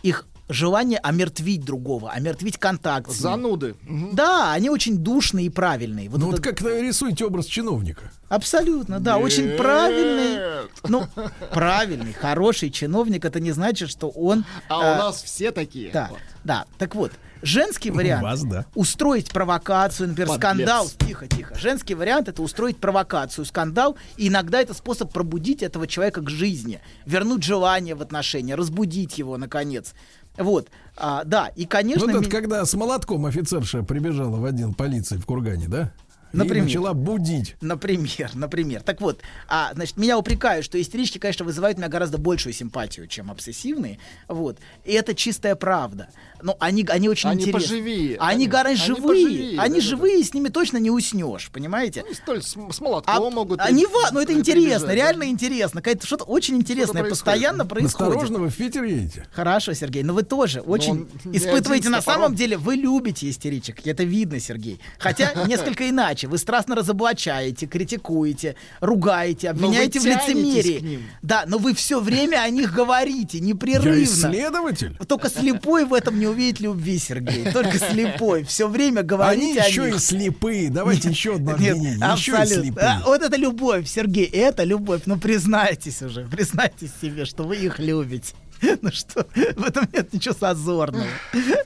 Их 0.04 0.26
желание 0.48 1.00
омертвить 1.00 1.66
другого, 1.66 2.12
омертвить 2.12 2.58
контакт. 2.58 3.08
с 3.12 3.16
ним. 3.16 3.22
Зануды. 3.22 3.76
Мгм. 3.82 4.16
Да, 4.16 4.54
они 4.54 4.70
очень 4.70 4.98
душные 5.00 5.48
и 5.48 5.50
правильные. 5.50 6.10
Вот 6.10 6.20
Ну 6.22 6.28
вот 6.28 6.40
это- 6.40 6.54
как 6.54 6.62
рисуете 6.62 7.26
образ 7.26 7.46
чиновника? 7.46 8.12
Абсолютно, 8.30 9.02
да, 9.02 9.18
очень 9.18 9.58
правильный. 9.58 10.68
Ну, 10.88 11.06
правильный, 11.54 12.14
хороший 12.14 12.70
чиновник, 12.72 13.26
это 13.26 13.40
не 13.42 13.52
значит, 13.52 13.90
что 13.90 14.10
он... 14.10 14.46
А 14.70 14.76
э, 14.76 14.96
у 14.96 14.98
нас 14.98 15.22
все 15.24 15.52
такие. 15.52 15.92
Да, 15.92 16.08
Вот. 16.10 16.20
да. 16.44 16.66
Так 16.78 16.96
вот, 16.96 17.12
женский 17.43 17.91
вариант 17.91 18.23
вас, 18.23 18.43
да. 18.43 18.65
устроить 18.73 19.29
провокацию, 19.32 20.10
например, 20.10 20.27
Подлец. 20.29 20.41
скандал. 20.41 20.89
Тихо, 21.06 21.27
тихо. 21.27 21.56
Женский 21.56 21.93
вариант 21.95 22.27
это 22.29 22.41
устроить 22.41 22.77
провокацию, 22.77 23.45
скандал, 23.45 23.95
и 24.17 24.29
иногда 24.29 24.62
это 24.62 24.73
способ 24.73 25.12
пробудить 25.12 25.62
этого 25.62 25.88
человека 25.88 26.21
к 26.21 26.29
жизни, 26.29 26.79
вернуть 27.06 27.43
желание 27.43 27.95
в 27.95 28.01
отношения, 28.01 28.56
разбудить 28.56 29.17
его 29.17 29.38
наконец. 29.38 29.93
Вот, 30.38 30.69
а, 30.97 31.23
да, 31.25 31.47
и 31.56 31.65
конечно. 31.65 32.08
Вот 32.08 32.15
это 32.15 32.25
ми- 32.25 32.32
когда 32.32 32.65
с 32.65 32.73
молотком 32.73 33.25
офицерша 33.27 33.84
прибежала 33.84 34.38
в 34.38 34.45
отдел 34.45 34.73
полиции 34.73 35.17
в 35.17 35.25
Кургане, 35.25 35.67
да? 35.67 35.91
Например. 36.34 36.63
И 36.63 36.67
начала 36.67 36.93
будить. 36.93 37.56
Например, 37.62 38.32
например. 38.34 38.82
Так 38.82 39.00
вот, 39.02 39.22
а, 39.48 39.72
значит, 39.74 39.98
меня 39.98 40.17
упрекают, 40.17 40.65
что 40.65 40.82
истерички, 40.82 41.17
конечно, 41.19 41.46
вызывают 41.46 41.78
у 41.78 41.82
меня 41.82 41.89
гораздо 41.89 42.17
большую 42.17 42.54
симпатию, 42.54 43.08
чем 43.08 43.30
обсессивные. 43.32 44.00
Вот. 44.28 44.58
И 44.84 44.91
это 44.93 45.13
чистая 45.15 45.56
правда. 45.56 46.10
Но 46.41 46.58
они, 46.60 46.86
они 46.89 47.08
очень 47.08 47.30
Они 47.30 47.43
интересны. 47.43 47.62
поживее, 47.62 48.17
Они 48.19 48.48
гораздо 48.48 48.84
Они 48.84 48.96
живые. 49.02 49.26
поживее, 49.26 49.50
Они 49.60 49.76
да-да-да. 49.76 49.82
живые, 49.82 50.24
с 50.24 50.34
ними 50.34 50.50
точно 50.50 50.78
не 50.78 50.91
уснешь, 50.91 51.50
понимаете? 51.54 52.04
Ну, 52.06 52.13
столь 52.13 52.41
с, 52.41 52.50
с 52.72 52.82
молотком 52.82 53.34
могут... 53.34 53.62
а 53.62 53.67
при- 53.67 53.74
не 53.76 53.86
ва- 53.86 54.10
ну 54.12 54.19
это 54.19 54.34
интересно, 54.34 54.88
прибежать, 54.88 54.96
реально 54.96 55.22
да. 55.26 55.28
интересно. 55.28 55.82
Какое-то 55.82 56.06
что-то 56.06 56.24
очень 56.26 56.56
интересное 56.58 57.02
происходит. 57.04 57.10
постоянно 57.24 57.65
происходит. 57.65 58.12
Осторожно, 58.13 58.39
вы 58.39 58.50
в 58.50 58.56
Питер 58.58 58.84
едете. 58.84 59.26
Хорошо, 59.32 59.74
Сергей, 59.74 60.04
но 60.04 60.13
вы 60.13 60.24
тоже 60.24 60.60
очень 60.62 60.91
он 60.91 61.08
не 61.26 61.38
испытываете 61.38 61.89
на 61.89 62.02
самом 62.02 62.36
деле, 62.36 62.58
вы 62.58 62.76
любите 62.76 63.30
истеричек, 63.30 63.86
это 63.88 64.04
видно, 64.04 64.39
Сергей. 64.39 64.80
Хотя 65.00 65.32
несколько 65.48 65.89
иначе, 65.89 66.23
вы 66.28 66.38
страстно 66.38 66.76
разоблачаете, 66.76 67.66
критикуете, 67.68 68.56
ругаете, 68.80 69.50
обвиняете 69.50 70.00
в 70.00 70.06
лицемерии. 70.06 71.00
Да, 71.22 71.44
но 71.48 71.58
вы 71.58 71.74
все 71.74 72.00
время 72.00 72.42
о 72.44 72.50
них 72.50 72.74
говорите, 72.74 73.38
Я 73.40 73.44
непрерывно. 73.46 74.04
исследователь. 74.04 74.98
Только 75.08 75.30
слепой 75.30 75.86
в 75.86 75.94
этом 75.94 76.20
не 76.20 76.28
увидит 76.28 76.60
любви, 76.60 76.98
Сергей. 76.98 77.52
Только 77.52 77.78
слепой. 77.80 78.44
Все 78.44 78.68
время 78.68 79.00
Они 79.00 79.08
говорите 79.08 79.62
о 79.62 79.68
еще 79.68 79.84
них. 79.86 79.96
и 79.96 80.00
слепые. 80.00 80.70
Давайте 80.70 81.10
еще 81.10 81.36
одно 81.36 81.52
обвинение. 81.52 81.98
Еще 82.16 82.42
и 82.42 82.46
слепые. 82.46 82.86
А, 82.86 83.02
вот 83.06 83.22
это 83.22 83.38
любовь, 83.38 83.88
Сергей, 83.88 84.26
это 84.26 84.64
любовь. 84.64 85.02
Ну 85.06 85.18
признайтесь 85.20 86.02
уже, 86.02 86.26
признайтесь 86.26 86.92
себе, 87.02 87.26
что 87.26 87.44
вы 87.44 87.58
их 87.58 87.80
любите. 87.80 88.34
Ну 88.82 88.92
что, 88.94 89.28
в 89.58 89.64
этом 89.64 89.90
нет 89.92 90.14
ничего 90.14 90.34
зазорного. 90.40 91.06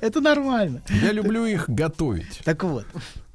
Это 0.01 0.19
нормально. 0.19 0.81
Я 0.89 1.11
люблю 1.11 1.45
их 1.45 1.69
готовить. 1.69 2.39
Так 2.43 2.63
вот. 2.63 2.85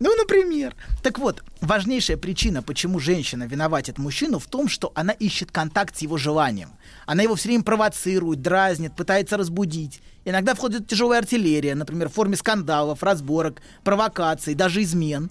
Ну, 0.03 0.17
например. 0.17 0.75
Так 1.05 1.21
вот, 1.21 1.45
важнейшая 1.61 2.17
причина, 2.17 2.61
почему 2.61 2.99
женщина 2.99 3.45
виноватит 3.45 3.99
мужчину, 3.99 4.41
в 4.41 4.49
том, 4.49 4.69
что 4.69 4.91
она 4.97 5.13
ищет 5.13 5.53
контакт 5.53 5.97
с 5.97 6.03
его 6.03 6.19
желанием. 6.19 6.71
Она 7.07 7.23
его 7.23 7.37
все 7.37 7.51
время 7.51 7.63
провоцирует, 7.63 8.43
дразнит, 8.43 8.97
пытается 8.97 9.37
разбудить. 9.37 10.03
Иногда 10.25 10.57
входит 10.57 10.89
тяжелая 10.89 11.21
артиллерия, 11.21 11.77
например, 11.77 12.09
в 12.09 12.15
форме 12.15 12.35
скандалов, 12.35 13.05
разборок, 13.05 13.63
провокаций, 13.85 14.55
даже 14.55 14.83
измен. 14.83 15.31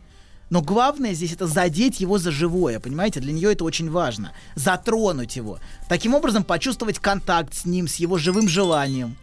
Но 0.49 0.61
главное 0.61 1.13
здесь 1.15 1.33
это 1.33 1.47
задеть 1.47 1.99
его 1.99 2.17
за 2.17 2.31
живое, 2.31 2.79
понимаете? 2.79 3.19
Для 3.19 3.33
нее 3.33 3.51
это 3.51 3.65
очень 3.65 3.91
важно. 3.91 4.31
Затронуть 4.55 5.35
его. 5.35 5.59
Таким 5.89 6.13
образом, 6.13 6.45
почувствовать 6.45 6.99
контакт 6.99 7.53
с 7.53 7.65
ним, 7.65 7.89
с 7.89 7.95
его 7.95 8.17
живым 8.17 8.47
желанием. 8.47 9.17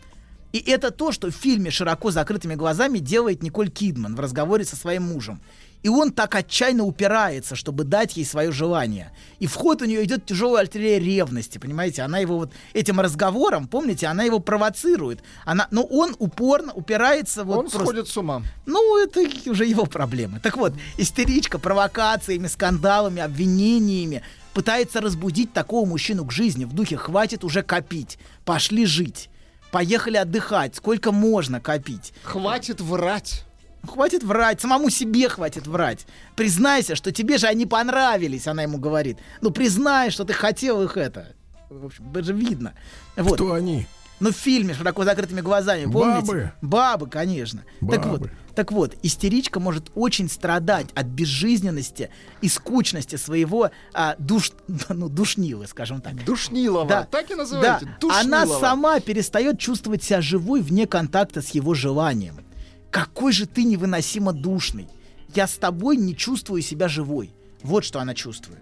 И 0.53 0.59
это 0.59 0.91
то, 0.91 1.13
что 1.13 1.31
в 1.31 1.35
фильме 1.35 1.71
«Широко 1.71 2.11
закрытыми 2.11 2.55
глазами» 2.55 2.99
делает 2.99 3.43
Николь 3.43 3.71
Кидман 3.71 4.17
в 4.17 4.21
разговоре 4.21 4.65
со 4.65 4.77
своим 4.77 5.03
мужем. 5.05 5.41
И 5.83 5.89
он 5.89 6.11
так 6.11 6.35
отчаянно 6.35 6.85
упирается, 6.85 7.55
чтобы 7.55 7.85
дать 7.85 8.17
ей 8.17 8.25
свое 8.25 8.51
желание. 8.51 9.13
И 9.39 9.47
в 9.47 9.55
ход 9.55 9.81
у 9.83 9.85
нее 9.85 10.05
идет 10.05 10.27
тяжелая 10.27 10.63
артиллерия 10.65 10.99
ревности, 10.99 11.59
понимаете? 11.59 12.03
Она 12.03 12.19
его 12.19 12.37
вот 12.37 12.53
этим 12.73 12.99
разговором, 12.99 13.69
помните, 13.69 14.07
она 14.09 14.25
его 14.25 14.41
провоцирует. 14.41 15.23
Она, 15.45 15.69
но 15.71 15.83
он 15.85 16.17
упорно 16.19 16.73
упирается 16.73 17.45
вот 17.45 17.59
Он 17.59 17.63
просто... 17.63 17.81
сходит 17.81 18.09
с 18.09 18.17
ума. 18.17 18.43
Ну, 18.67 18.99
это 18.99 19.21
уже 19.49 19.67
его 19.67 19.87
проблемы. 19.87 20.41
Так 20.41 20.57
вот, 20.57 20.73
истеричка 20.97 21.61
провокациями, 21.61 22.49
скандалами, 22.49 23.23
обвинениями 23.23 24.23
пытается 24.55 25.01
разбудить 25.01 25.53
такого 25.53 25.87
мужчину 25.87 26.25
к 26.25 26.33
жизни 26.33 26.65
в 26.65 26.73
духе 26.73 26.97
«хватит 26.97 27.45
уже 27.45 27.63
копить, 27.63 28.19
пошли 28.45 28.85
жить». 28.85 29.31
Поехали 29.71 30.17
отдыхать. 30.17 30.77
Сколько 30.77 31.13
можно 31.13 31.61
копить? 31.61 32.13
Хватит 32.23 32.81
врать. 32.81 33.45
Хватит 33.87 34.25
врать, 34.25 34.61
самому 34.61 34.91
себе 34.91 35.29
хватит 35.29 35.67
врать. 35.67 36.07
Признайся, 36.35 36.97
что 36.97 37.13
тебе 37.13 37.39
же 37.39 37.47
они 37.47 37.65
понравились, 37.65 38.47
она 38.47 38.63
ему 38.63 38.79
говорит. 38.79 39.19
Ну, 39.41 39.51
признай, 39.51 40.11
что 40.11 40.25
ты 40.25 40.33
хотел 40.33 40.83
их 40.83 40.97
это. 40.97 41.29
В 41.71 41.87
общем, 41.87 42.11
это 42.11 42.25
же 42.25 42.33
видно. 42.33 42.75
Вот. 43.17 43.35
Кто 43.35 43.53
они? 43.53 43.87
Ну, 44.21 44.33
в 44.33 44.37
фильме 44.37 44.75
широко 44.75 45.05
закрытыми 45.05 45.41
глазами, 45.41 45.91
помните? 45.91 46.27
Бабы. 46.27 46.53
Бабы, 46.61 47.07
конечно. 47.09 47.65
Так 47.81 48.07
вот, 48.07 48.21
Бабы. 48.21 48.31
так 48.55 48.73
вот, 48.73 48.97
истеричка 49.03 49.61
может 49.61 49.91
очень 49.95 50.29
страдать 50.29 50.87
от 50.95 51.07
безжизненности 51.07 52.11
и 52.41 52.49
скучности 52.49 53.17
своего 53.17 53.71
а, 53.95 54.17
душ, 54.19 54.53
ну, 54.89 55.09
душнилы, 55.09 55.67
скажем 55.67 56.01
так. 56.01 56.25
Душнилова. 56.25 56.89
Да. 56.89 57.05
Так 57.05 57.31
и 57.31 57.35
называете. 57.35 57.87
Да. 57.87 57.97
Душнилова. 58.01 58.21
Она 58.21 58.47
сама 58.47 59.01
перестает 59.01 59.59
чувствовать 59.59 60.03
себя 60.03 60.21
живой 60.21 60.63
вне 60.63 60.87
контакта 60.87 61.41
с 61.41 61.51
его 61.51 61.75
желанием. 61.75 62.45
Какой 62.91 63.33
же 63.33 63.47
ты 63.47 63.65
невыносимо 63.65 64.33
душный. 64.33 64.89
Я 65.35 65.47
с 65.47 65.55
тобой 65.59 65.97
не 65.97 66.17
чувствую 66.17 66.63
себя 66.63 66.89
живой. 66.89 67.33
Вот 67.63 67.85
что 67.85 68.01
она 68.01 68.15
чувствует. 68.15 68.61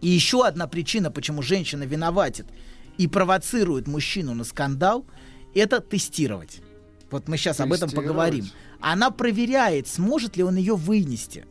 И 0.00 0.08
еще 0.08 0.44
одна 0.44 0.66
причина, 0.66 1.10
почему 1.10 1.42
женщина 1.42 1.84
виноватит 1.84 2.46
и 2.98 3.06
провоцирует 3.06 3.86
мужчину 3.88 4.34
на 4.34 4.44
скандал, 4.44 5.06
это 5.54 5.80
тестировать. 5.80 6.60
Вот 7.10 7.28
мы 7.28 7.36
сейчас 7.36 7.60
об 7.60 7.72
этом 7.72 7.90
поговорим. 7.90 8.46
Она 8.80 9.10
проверяет, 9.10 9.86
сможет 9.86 10.36
ли 10.36 10.42
он 10.42 10.56
ее 10.56 10.74
вынести. 10.74 11.46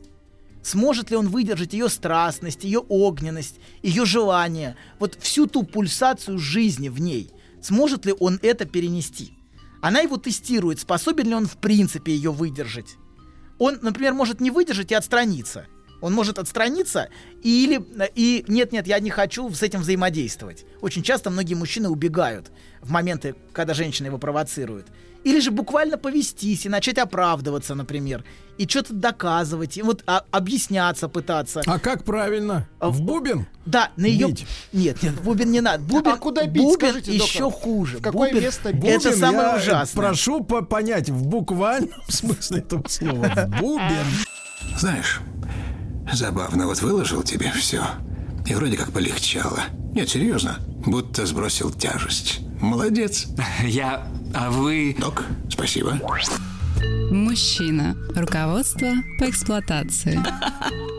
Сможет 0.64 1.10
ли 1.10 1.16
он 1.16 1.28
выдержать 1.28 1.74
ее 1.74 1.90
страстность, 1.90 2.64
ее 2.64 2.80
огненность, 2.80 3.56
ее 3.82 4.06
желание, 4.06 4.76
вот 5.00 5.18
всю 5.20 5.48
ту 5.48 5.64
пульсацию 5.64 6.38
жизни 6.38 6.90
в 6.90 7.00
ней. 7.02 7.32
Сможет 7.62 8.06
ли 8.06 8.14
он 8.20 8.40
это 8.42 8.66
перенести? 8.66 9.34
Она 9.82 10.02
его 10.02 10.18
тестирует, 10.18 10.80
способен 10.80 11.28
ли 11.28 11.34
он 11.34 11.48
в 11.48 11.58
принципе 11.58 12.14
ее 12.14 12.32
выдержать. 12.32 12.98
Он, 13.58 13.80
например, 13.82 14.14
может 14.14 14.40
не 14.40 14.52
выдержать 14.52 14.92
и 14.92 14.96
отстраниться. 14.96 15.66
Он 16.02 16.14
может 16.14 16.40
отстраниться 16.40 17.10
или 17.44 17.82
и 18.16 18.44
нет, 18.48 18.72
нет, 18.72 18.88
я 18.88 19.00
не 19.00 19.10
хочу 19.10 19.50
с 19.54 19.62
этим 19.62 19.82
взаимодействовать. 19.82 20.66
Очень 20.82 21.04
часто 21.04 21.30
многие 21.30 21.54
мужчины 21.54 21.90
убегают 21.90 22.52
в 22.82 22.92
моменты, 22.92 23.36
когда 23.54 23.74
женщина 23.74 24.08
его 24.08 24.18
провоцирует. 24.18 24.88
Или 25.24 25.40
же 25.40 25.52
буквально 25.52 26.00
повестись 26.00 26.66
и 26.66 26.70
начать 26.70 26.98
оправдываться, 26.98 27.76
например, 27.76 28.24
и 28.58 28.68
что-то 28.68 28.96
доказывать, 28.96 29.78
и 29.78 29.84
вот 29.84 30.02
а, 30.08 30.24
объясняться 30.32 31.08
пытаться. 31.10 31.62
А 31.68 31.78
как 31.78 32.04
правильно? 32.04 32.68
А 32.80 32.90
В 32.90 33.02
бубен? 33.02 33.46
Да, 33.68 33.92
на 33.98 34.08
ее... 34.08 34.30
Бить. 34.30 34.48
Нет, 34.74 35.04
нет, 35.04 35.14
бубен 35.22 35.52
не 35.52 35.62
надо. 35.62 35.84
Бубен, 35.84 36.14
А 36.14 36.18
куда 36.18 36.48
бить, 36.48 36.64
бубен 36.64 36.90
скажите, 36.90 37.14
еще 37.14 37.42
доктор? 37.42 37.62
хуже. 37.62 37.98
В 38.00 38.02
какое 38.02 38.32
Бубен- 38.32 38.42
место 38.42 38.74
бить? 38.74 38.84
Это 38.86 39.16
самое 39.16 39.50
я 39.50 39.56
ужасное. 39.58 40.02
Прошу 40.04 40.44
по- 40.44 40.64
понять 40.64 41.12
в 41.12 41.28
буквальном 41.28 41.92
смысле 42.08 42.58
этого 42.62 42.88
слова. 42.88 43.28
В 43.48 43.60
бубен. 43.60 44.06
Знаешь, 44.80 45.20
забавно, 46.14 46.68
вот 46.68 46.82
выложил 46.82 47.24
тебе 47.24 47.52
все. 47.52 47.84
И 48.46 48.56
вроде 48.56 48.78
как 48.78 48.92
полегчало. 48.92 49.64
Нет, 49.94 50.10
серьезно. 50.10 50.60
Будто 50.86 51.26
сбросил 51.26 51.72
тяжесть. 51.72 52.40
Молодец. 52.60 53.28
Я... 53.64 54.08
А 54.34 54.50
вы... 54.50 54.96
Док, 54.98 55.26
спасибо. 55.50 56.00
Мужчина. 57.12 57.96
Руководство 58.16 58.94
по 59.20 59.30
эксплуатации. 59.30 60.20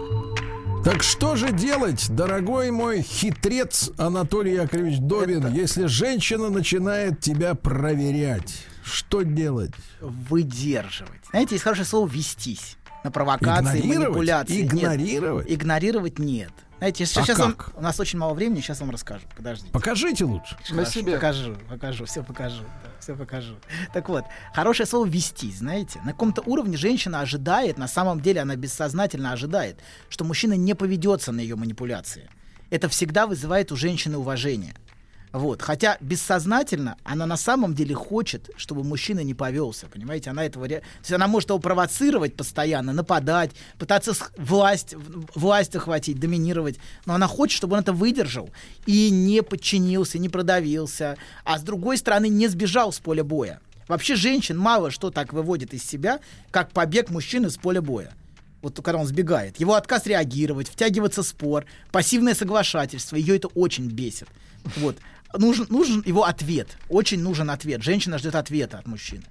Так 0.85 1.05
что 1.05 1.37
же 1.37 1.53
делать, 1.53 2.09
дорогой 2.11 2.73
мой 2.73 3.03
хитрец 3.03 3.93
Анатолий 3.99 4.55
Яковлевич 4.55 4.99
Добин, 4.99 5.47
если 5.53 5.87
женщина 5.87 6.51
начинает 6.51 7.21
тебя 7.21 7.55
проверять? 7.55 8.65
Что 8.83 9.23
делать? 9.23 9.71
Выдерживать. 10.01 11.21
Знаете, 11.31 11.55
есть 11.55 11.63
хорошее 11.63 11.87
слово 11.87 12.09
«вестись». 12.09 12.77
На 13.05 13.11
провокации, 13.11 13.79
Игнорировать? 13.81 13.99
манипуляции. 14.09 14.63
Нет. 14.63 14.73
Игнорировать? 14.75 15.47
Игнорировать 15.51 16.19
нет. 16.19 16.51
Знаете, 16.79 17.05
А 17.05 17.07
сейчас 17.07 17.39
вам- 17.39 17.57
у 17.77 17.81
нас 17.81 18.01
очень 18.01 18.19
мало 18.19 18.35
времени, 18.35 18.61
сейчас 18.61 18.81
вам 18.81 18.91
расскажу. 18.91 19.25
Подождите. 19.37 19.71
Покажите 19.73 20.25
лучше. 20.25 20.57
На 20.71 20.77
Хорошо, 20.77 20.91
себе. 20.91 21.15
Покажу, 21.15 21.57
покажу, 21.69 22.05
все 22.07 22.23
покажу. 22.25 22.63
все 22.99 23.15
покажу. 23.15 23.55
Так 23.93 24.09
вот, 24.09 24.25
хорошее 24.53 24.87
слово 24.87 25.07
вести, 25.07 25.53
знаете. 25.53 26.01
На 26.05 26.11
каком-то 26.13 26.43
уровне 26.43 26.77
женщина 26.77 27.21
ожидает, 27.21 27.79
на 27.79 27.87
самом 27.87 28.21
деле 28.21 28.41
она 28.41 28.57
бессознательно 28.57 29.33
ожидает, 29.33 29.79
что 30.09 30.25
мужчина 30.25 30.55
не 30.55 30.75
поведется 30.75 31.31
на 31.31 31.41
ее 31.41 31.55
манипуляции. 31.57 32.29
Это 32.71 32.89
всегда 32.89 33.27
вызывает 33.27 33.71
у 33.71 33.77
женщины 33.77 34.17
уважение. 34.19 34.75
Вот. 35.33 35.63
Хотя 35.63 35.97
бессознательно 36.01 36.97
она 37.05 37.27
на 37.27 37.37
самом 37.37 37.75
деле 37.75 37.95
хочет, 37.95 38.51
чтобы 38.57 38.85
мужчина 38.85 39.21
не 39.21 39.35
повелся. 39.35 39.87
Понимаете, 39.87 40.31
она 40.31 40.45
этого 40.45 40.69
То 40.69 40.83
есть 41.01 41.13
она 41.13 41.27
может 41.27 41.49
его 41.49 41.59
провоцировать 41.59 42.37
постоянно, 42.37 42.93
нападать, 42.93 43.53
пытаться 43.79 44.13
власть, 44.37 44.95
власть 45.35 45.75
охватить, 45.75 46.21
доминировать. 46.21 46.79
Но 47.07 47.15
она 47.15 47.27
хочет, 47.27 47.57
чтобы 47.57 47.75
он 47.75 47.81
это 47.81 47.93
выдержал 47.93 48.51
и 48.87 49.11
не 49.11 49.43
подчинился, 49.43 50.19
не 50.19 50.29
продавился. 50.29 51.17
А 51.45 51.59
с 51.59 51.63
другой 51.63 51.97
стороны, 51.97 52.29
не 52.29 52.49
сбежал 52.49 52.93
с 52.93 52.99
поля 52.99 53.25
боя. 53.25 53.61
Вообще 53.89 54.17
женщин 54.17 54.59
мало 54.59 54.91
что 54.91 55.11
так 55.11 55.33
выводит 55.33 55.75
из 55.75 55.83
себя, 55.83 56.21
как 56.51 56.73
побег 56.73 57.11
мужчины 57.11 57.51
с 57.51 57.57
поля 57.57 57.81
боя. 57.81 58.13
Вот 58.61 58.77
когда 58.81 59.01
он 59.01 59.07
сбегает. 59.07 59.59
Его 59.59 59.75
отказ 59.75 60.07
реагировать, 60.07 60.69
втягиваться 60.69 61.23
в 61.23 61.27
спор, 61.27 61.65
пассивное 61.91 62.35
соглашательство. 62.35 63.17
Ее 63.17 63.37
это 63.37 63.49
очень 63.49 63.89
бесит. 63.89 64.29
Вот. 64.77 64.97
Нужен, 65.39 65.67
нужен 65.71 66.03
его 66.05 66.25
ответ. 66.25 66.77
Очень 66.89 67.21
нужен 67.21 67.51
ответ. 67.51 67.83
Женщина 67.83 68.19
ждет 68.19 68.35
ответа 68.35 68.79
от 68.79 68.87
мужчины. 68.87 69.25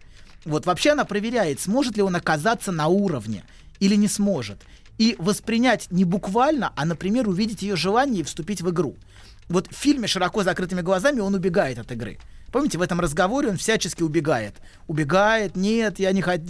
Вот 0.46 0.66
вообще 0.66 0.92
она 0.92 1.06
проверяет, 1.06 1.60
сможет 1.60 1.98
ли 1.98 2.02
он 2.02 2.16
оказаться 2.16 2.72
на 2.72 2.88
уровне 2.88 3.44
или 3.80 3.96
не 3.96 4.08
сможет. 4.08 4.62
И 4.98 5.16
воспринять 5.20 5.88
не 5.92 6.04
буквально, 6.06 6.74
а, 6.76 6.86
например, 6.86 7.28
увидеть 7.28 7.62
ее 7.62 7.76
желание 7.76 8.22
и 8.22 8.24
вступить 8.24 8.62
в 8.62 8.70
игру. 8.70 8.96
Вот 9.50 9.68
в 9.68 9.76
фильме 9.76 10.08
«Широко 10.08 10.44
закрытыми 10.44 10.82
глазами» 10.82 11.20
он 11.20 11.34
убегает 11.34 11.80
от 11.80 11.92
игры. 11.92 12.20
Помните, 12.52 12.78
в 12.78 12.82
этом 12.82 13.00
разговоре 13.00 13.50
он 13.50 13.58
всячески 13.58 14.04
убегает. 14.04 14.56
Убегает, 14.88 15.56
нет, 15.56 16.00
я 16.00 16.12
не 16.12 16.22
хочу. 16.22 16.44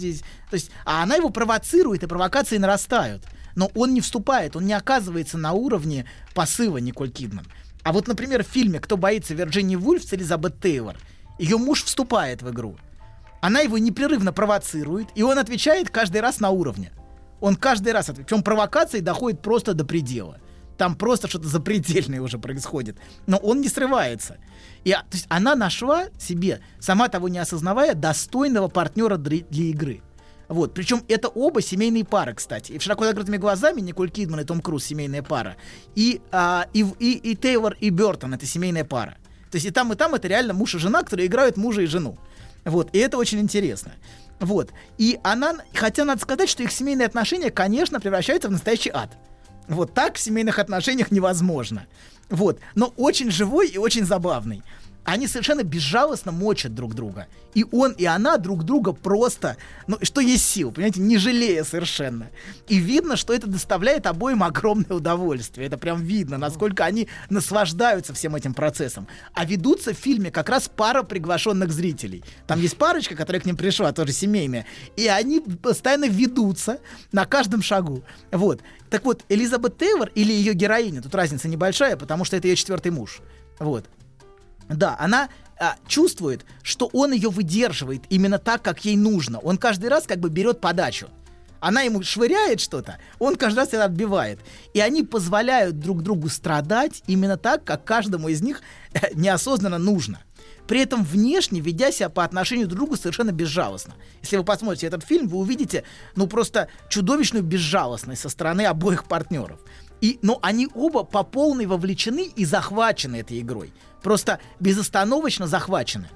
То 0.50 0.54
есть, 0.54 0.70
а 0.84 1.02
она 1.02 1.16
его 1.16 1.30
провоцирует, 1.30 2.02
и 2.02 2.06
провокации 2.06 2.58
нарастают. 2.58 3.24
Но 3.54 3.70
он 3.74 3.94
не 3.94 4.00
вступает, 4.00 4.56
он 4.56 4.66
не 4.66 4.72
оказывается 4.72 5.38
на 5.38 5.52
уровне 5.52 6.06
посыва 6.34 6.78
Николь 6.78 7.10
Кидман. 7.10 7.46
А 7.82 7.92
вот, 7.92 8.06
например, 8.06 8.44
в 8.44 8.48
фильме 8.48 8.78
«Кто 8.78 8.96
боится 8.96 9.34
Вирджинии 9.34 9.76
Вульф» 9.76 10.04
с 10.04 10.12
Элизабет 10.14 10.60
Тейлор, 10.60 10.96
ее 11.38 11.58
муж 11.58 11.84
вступает 11.84 12.42
в 12.42 12.50
игру. 12.50 12.76
Она 13.40 13.60
его 13.60 13.78
непрерывно 13.78 14.32
провоцирует, 14.32 15.08
и 15.16 15.22
он 15.22 15.38
отвечает 15.38 15.90
каждый 15.90 16.20
раз 16.20 16.38
на 16.38 16.50
уровне. 16.50 16.92
Он 17.40 17.56
каждый 17.56 17.92
раз 17.92 18.08
отвечает. 18.08 18.28
Причем 18.28 18.42
провокации 18.44 19.00
доходит 19.00 19.42
просто 19.42 19.74
до 19.74 19.84
предела. 19.84 20.38
Там 20.78 20.94
просто 20.94 21.26
что-то 21.28 21.48
запредельное 21.48 22.20
уже 22.20 22.38
происходит. 22.38 22.96
Но 23.26 23.38
он 23.38 23.60
не 23.60 23.68
срывается. 23.68 24.38
И, 24.84 24.92
а, 24.92 25.00
то 25.00 25.16
есть 25.16 25.26
она 25.28 25.56
нашла 25.56 26.04
себе, 26.18 26.60
сама 26.78 27.08
того 27.08 27.28
не 27.28 27.38
осознавая, 27.38 27.94
достойного 27.94 28.68
партнера 28.68 29.16
для, 29.16 29.40
для 29.50 29.64
игры. 29.64 30.02
Вот. 30.52 30.74
Причем 30.74 31.02
это 31.08 31.28
оба 31.28 31.62
семейные 31.62 32.04
пары, 32.04 32.34
кстати. 32.34 32.72
И 32.72 32.78
в 32.78 32.82
широко 32.82 33.06
закрытыми 33.06 33.38
глазами 33.38 33.80
Николь 33.80 34.10
Кидман 34.10 34.40
и 34.40 34.44
Том 34.44 34.60
Круз 34.60 34.84
семейная 34.84 35.22
пара. 35.22 35.56
И, 35.94 36.20
а, 36.30 36.66
и, 36.74 36.84
и, 36.98 37.12
и 37.12 37.34
Тейлор 37.34 37.74
и 37.80 37.88
Бертон 37.88 38.34
это 38.34 38.44
семейная 38.44 38.84
пара. 38.84 39.16
То 39.50 39.56
есть 39.56 39.66
и 39.66 39.70
там, 39.70 39.90
и 39.94 39.96
там 39.96 40.14
это 40.14 40.28
реально 40.28 40.52
муж 40.52 40.74
и 40.74 40.78
жена, 40.78 41.02
которые 41.02 41.26
играют 41.26 41.56
мужа 41.56 41.80
и 41.80 41.86
жену. 41.86 42.18
Вот, 42.66 42.90
и 42.92 42.98
это 42.98 43.16
очень 43.16 43.40
интересно. 43.40 43.92
Вот. 44.40 44.72
И 44.98 45.18
она, 45.24 45.54
хотя 45.72 46.04
надо 46.04 46.20
сказать, 46.20 46.50
что 46.50 46.62
их 46.62 46.70
семейные 46.70 47.06
отношения, 47.06 47.50
конечно, 47.50 47.98
превращаются 47.98 48.48
в 48.48 48.52
настоящий 48.52 48.90
ад. 48.92 49.16
Вот 49.68 49.94
так 49.94 50.16
в 50.16 50.20
семейных 50.20 50.58
отношениях 50.58 51.10
невозможно. 51.10 51.86
Вот. 52.28 52.58
Но 52.74 52.92
очень 52.98 53.30
живой 53.30 53.68
и 53.68 53.78
очень 53.78 54.04
забавный. 54.04 54.62
Они 55.04 55.26
совершенно 55.26 55.64
безжалостно 55.64 56.30
мочат 56.30 56.74
друг 56.74 56.94
друга. 56.94 57.26
И 57.54 57.64
он, 57.72 57.92
и 57.92 58.04
она 58.04 58.38
друг 58.38 58.64
друга 58.64 58.92
просто, 58.92 59.56
ну, 59.86 59.98
что 60.02 60.20
есть 60.20 60.44
сил, 60.44 60.70
понимаете, 60.70 61.00
не 61.00 61.18
жалея 61.18 61.64
совершенно. 61.64 62.30
И 62.68 62.78
видно, 62.78 63.16
что 63.16 63.34
это 63.34 63.48
доставляет 63.48 64.06
обоим 64.06 64.42
огромное 64.42 64.96
удовольствие. 64.96 65.66
Это 65.66 65.76
прям 65.76 66.02
видно, 66.02 66.38
насколько 66.38 66.84
они 66.84 67.08
наслаждаются 67.30 68.14
всем 68.14 68.36
этим 68.36 68.54
процессом. 68.54 69.08
А 69.34 69.44
ведутся 69.44 69.92
в 69.92 69.98
фильме 69.98 70.30
как 70.30 70.48
раз 70.48 70.70
пара 70.74 71.02
приглашенных 71.02 71.72
зрителей. 71.72 72.22
Там 72.46 72.60
есть 72.60 72.76
парочка, 72.76 73.16
которая 73.16 73.42
к 73.42 73.44
ним 73.46 73.56
пришла, 73.56 73.92
тоже 73.92 74.12
семейная. 74.12 74.66
И 74.96 75.08
они 75.08 75.40
постоянно 75.40 76.08
ведутся 76.08 76.78
на 77.10 77.26
каждом 77.26 77.60
шагу. 77.60 78.04
Вот. 78.30 78.60
Так 78.88 79.04
вот, 79.04 79.24
Элизабет 79.28 79.78
Тейлор 79.78 80.10
или 80.14 80.32
ее 80.32 80.54
героиня, 80.54 81.02
тут 81.02 81.14
разница 81.14 81.48
небольшая, 81.48 81.96
потому 81.96 82.24
что 82.24 82.36
это 82.36 82.46
ее 82.46 82.56
четвертый 82.56 82.92
муж. 82.92 83.20
Вот. 83.58 83.86
Да, 84.74 84.96
она 84.98 85.28
а, 85.58 85.76
чувствует, 85.86 86.44
что 86.62 86.88
он 86.92 87.12
ее 87.12 87.30
выдерживает 87.30 88.02
именно 88.08 88.38
так, 88.38 88.62
как 88.62 88.84
ей 88.84 88.96
нужно. 88.96 89.38
Он 89.38 89.58
каждый 89.58 89.90
раз 89.90 90.04
как 90.06 90.18
бы 90.18 90.28
берет 90.28 90.60
подачу. 90.60 91.08
Она 91.60 91.82
ему 91.82 92.02
швыряет 92.02 92.60
что-то, 92.60 92.98
он 93.20 93.36
каждый 93.36 93.58
раз 93.58 93.68
это 93.68 93.84
отбивает. 93.84 94.40
И 94.74 94.80
они 94.80 95.04
позволяют 95.04 95.78
друг 95.78 96.02
другу 96.02 96.28
страдать 96.28 97.04
именно 97.06 97.36
так, 97.36 97.62
как 97.62 97.84
каждому 97.84 98.28
из 98.28 98.42
них 98.42 98.62
э, 98.92 99.10
неосознанно 99.14 99.78
нужно. 99.78 100.22
При 100.66 100.80
этом 100.80 101.04
внешне 101.04 101.60
ведя 101.60 101.92
себя 101.92 102.08
по 102.08 102.24
отношению 102.24 102.66
друг 102.66 102.76
к 102.76 102.80
другу 102.80 102.96
совершенно 102.96 103.30
безжалостно. 103.30 103.94
Если 104.22 104.36
вы 104.36 104.42
посмотрите 104.42 104.88
этот 104.88 105.04
фильм, 105.04 105.28
вы 105.28 105.38
увидите, 105.38 105.84
ну, 106.16 106.26
просто 106.26 106.66
чудовищную 106.88 107.44
безжалостность 107.44 108.22
со 108.22 108.28
стороны 108.28 108.62
обоих 108.62 109.04
партнеров. 109.04 109.60
И, 110.00 110.18
но 110.22 110.40
они 110.42 110.68
оба 110.74 111.04
по 111.04 111.22
полной 111.22 111.66
вовлечены 111.66 112.24
и 112.34 112.44
захвачены 112.44 113.16
этой 113.16 113.40
игрой. 113.40 113.72
Просто 114.02 114.40
безостановочно 114.60 115.46
захвачены. 115.46 116.08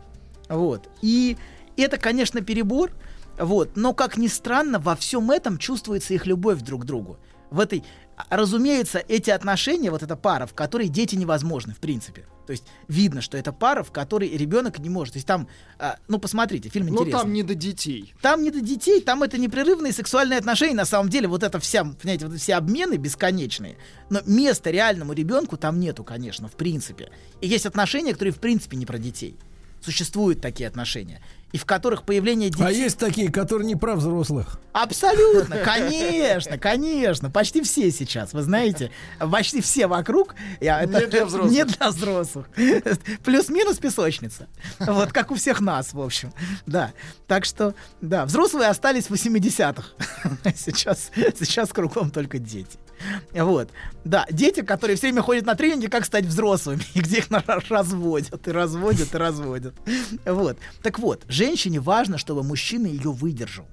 Вот. 0.48 0.88
И 1.02 1.36
это, 1.76 1.98
конечно, 1.98 2.40
перебор. 2.40 2.92
Вот. 3.38 3.76
Но, 3.76 3.94
как 3.94 4.16
ни 4.16 4.28
странно, 4.28 4.78
во 4.78 4.96
всем 4.96 5.30
этом 5.30 5.58
чувствуется 5.58 6.14
их 6.14 6.26
любовь 6.26 6.60
друг 6.62 6.82
к 6.82 6.84
другу. 6.84 7.18
В 7.50 7.60
этой, 7.60 7.84
разумеется, 8.30 8.98
эти 9.08 9.30
отношения, 9.30 9.90
вот 9.90 10.02
эта 10.02 10.16
пара, 10.16 10.46
в 10.46 10.54
которой 10.54 10.88
дети 10.88 11.16
невозможны, 11.16 11.74
в 11.74 11.78
принципе. 11.78 12.24
То 12.46 12.52
есть 12.52 12.64
видно, 12.88 13.20
что 13.20 13.36
это 13.36 13.52
пара, 13.52 13.82
в 13.82 13.90
которой 13.90 14.28
ребенок 14.28 14.78
не 14.78 14.88
может. 14.88 15.14
То 15.14 15.16
есть 15.18 15.26
там, 15.26 15.48
а, 15.78 15.98
ну 16.08 16.18
посмотрите, 16.18 16.68
фильм 16.68 16.88
интересный. 16.88 17.12
Ну, 17.12 17.18
там 17.18 17.32
не 17.32 17.42
до 17.42 17.54
детей. 17.54 18.14
Там 18.22 18.42
не 18.42 18.50
до 18.50 18.60
детей, 18.60 19.00
там 19.00 19.22
это 19.22 19.36
непрерывные 19.36 19.92
сексуальные 19.92 20.38
отношения. 20.38 20.74
На 20.74 20.84
самом 20.84 21.10
деле, 21.10 21.28
вот 21.28 21.42
это 21.42 21.58
вся, 21.58 21.84
понимаете, 21.84 22.26
вот 22.26 22.38
все 22.38 22.54
обмены 22.54 22.96
бесконечные. 22.96 23.76
Но 24.10 24.20
места 24.24 24.70
реальному 24.70 25.12
ребенку 25.12 25.56
там 25.56 25.80
нету, 25.80 26.04
конечно, 26.04 26.48
в 26.48 26.56
принципе. 26.56 27.10
И 27.40 27.48
есть 27.48 27.66
отношения, 27.66 28.12
которые 28.12 28.32
в 28.32 28.38
принципе 28.40 28.76
не 28.76 28.86
про 28.86 28.98
детей. 28.98 29.36
Существуют 29.80 30.40
такие 30.40 30.68
отношения. 30.68 31.20
И 31.52 31.58
в 31.58 31.64
которых 31.64 32.02
появление 32.02 32.50
детей... 32.50 32.64
А 32.64 32.70
есть 32.70 32.98
такие, 32.98 33.30
которые 33.30 33.66
не 33.66 33.76
про 33.76 33.94
взрослых. 33.94 34.60
Абсолютно, 34.72 35.58
конечно, 35.58 36.58
конечно. 36.58 37.30
Почти 37.30 37.62
все 37.62 37.90
сейчас, 37.90 38.32
вы 38.32 38.42
знаете, 38.42 38.90
почти 39.18 39.60
все 39.60 39.86
вокруг. 39.86 40.34
Я, 40.60 40.84
Не 40.84 41.06
для 41.06 41.24
взрослых. 41.24 41.52
Не 41.52 41.64
для 41.64 41.88
взрослых. 41.88 42.48
Плюс-минус 43.24 43.78
песочница. 43.78 44.48
Вот, 44.80 45.12
как 45.12 45.30
у 45.30 45.36
всех 45.36 45.60
нас, 45.60 45.94
в 45.94 46.00
общем. 46.00 46.32
Да. 46.66 46.92
Так 47.26 47.44
что, 47.44 47.74
да, 48.00 48.26
взрослые 48.26 48.68
остались 48.68 49.06
в 49.06 49.12
80-х. 49.12 49.84
Сейчас, 50.56 51.10
сейчас 51.38 51.72
кругом 51.72 52.10
только 52.10 52.38
дети. 52.38 52.78
Вот. 53.32 53.70
Да, 54.04 54.26
дети, 54.30 54.62
которые 54.62 54.96
все 54.96 55.08
время 55.08 55.22
ходят 55.22 55.46
на 55.46 55.54
тренинги, 55.54 55.86
как 55.86 56.04
стать 56.04 56.24
взрослыми, 56.24 56.82
и 56.94 57.00
где 57.00 57.18
их 57.18 57.26
разводят, 57.68 58.46
и 58.46 58.50
разводят, 58.50 59.14
и 59.14 59.18
разводят. 59.18 59.74
Вот. 60.24 60.58
Так 60.82 60.98
вот, 60.98 61.24
женщине 61.28 61.80
важно, 61.80 62.18
чтобы 62.18 62.42
мужчина 62.42 62.86
ее 62.86 63.10
выдержал. 63.10 63.66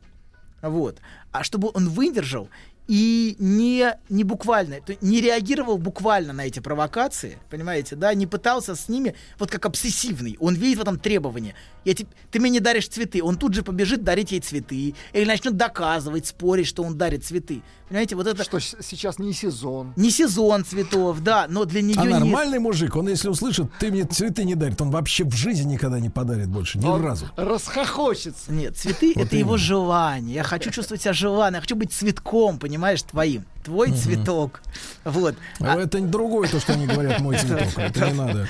Вот. 0.61 0.99
А 1.32 1.43
чтобы 1.43 1.71
он 1.74 1.89
выдержал 1.89 2.49
и 2.88 3.36
не, 3.39 3.95
не 4.09 4.24
буквально, 4.24 4.80
не 5.01 5.21
реагировал 5.21 5.78
буквально 5.78 6.34
на 6.34 6.45
эти 6.47 6.59
провокации, 6.59 7.38
понимаете, 7.49 7.95
да, 7.95 8.13
не 8.13 8.28
пытался 8.28 8.76
с 8.76 8.89
ними, 8.89 9.15
вот 9.39 9.49
как 9.51 9.65
обсессивный, 9.65 10.38
он 10.39 10.55
видит 10.55 10.80
в 10.80 10.82
этом 10.82 10.99
требование. 10.99 11.55
Я 11.86 11.93
тебе, 11.93 12.09
ты 12.31 12.39
мне 12.39 12.49
не 12.49 12.59
даришь 12.59 12.88
цветы, 12.88 13.21
он 13.23 13.36
тут 13.38 13.53
же 13.53 13.63
побежит 13.63 14.03
дарить 14.03 14.31
ей 14.31 14.39
цветы, 14.39 14.95
или 15.13 15.25
начнет 15.25 15.57
доказывать, 15.57 16.27
спорить, 16.27 16.67
что 16.67 16.84
он 16.84 16.97
дарит 16.97 17.25
цветы. 17.25 17.61
Понимаете, 17.89 18.15
вот 18.15 18.25
это 18.25 18.43
Что 18.43 18.59
сейчас 18.59 19.19
не 19.19 19.34
сезон. 19.34 19.93
не 19.95 20.09
сезон 20.09 20.65
цветов, 20.65 21.19
да, 21.21 21.45
но 21.47 21.65
для 21.65 21.81
нее 21.81 21.95
А 21.99 22.05
нет. 22.05 22.19
нормальный 22.21 22.57
мужик, 22.59 22.95
он 22.95 23.07
если 23.09 23.27
услышит, 23.27 23.67
ты 23.79 23.91
мне 23.91 24.05
цветы 24.05 24.45
не 24.45 24.55
дарит, 24.55 24.81
он 24.81 24.89
вообще 24.89 25.25
в 25.25 25.34
жизни 25.36 25.73
никогда 25.73 25.99
не 25.99 26.09
подарит 26.09 26.47
больше, 26.47 26.79
ни 26.79 26.86
Он 26.86 27.03
разу. 27.03 27.27
Расхохочется. 27.36 28.51
Нет, 28.51 28.77
цветы 28.77 29.13
Вот 29.15 29.25
это 29.27 29.36
его 29.36 29.57
желание. 29.57 30.36
Я 30.36 30.43
хочу 30.43 30.71
чувствовать 30.71 31.01
себя 31.03 31.13
желанным, 31.13 31.55
я 31.55 31.61
хочу 31.61 31.75
быть 31.75 31.91
цветком, 31.91 32.57
понимаешь, 32.57 33.03
твоим. 33.03 33.45
Твой 33.63 33.91
цветок. 33.93 34.61
Вот. 35.05 35.36
А 35.61 35.77
это 35.79 36.01
другое 36.01 36.49
то, 36.49 36.59
что 36.59 36.73
они 36.73 36.86
говорят, 36.86 37.21
мой 37.21 37.38
цветок. 37.39 37.69
Это 37.77 38.07
не 38.09 38.13
надо. 38.13 38.47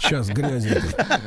Сейчас 0.00 0.28
грази. 0.28 0.68
это. 0.68 1.20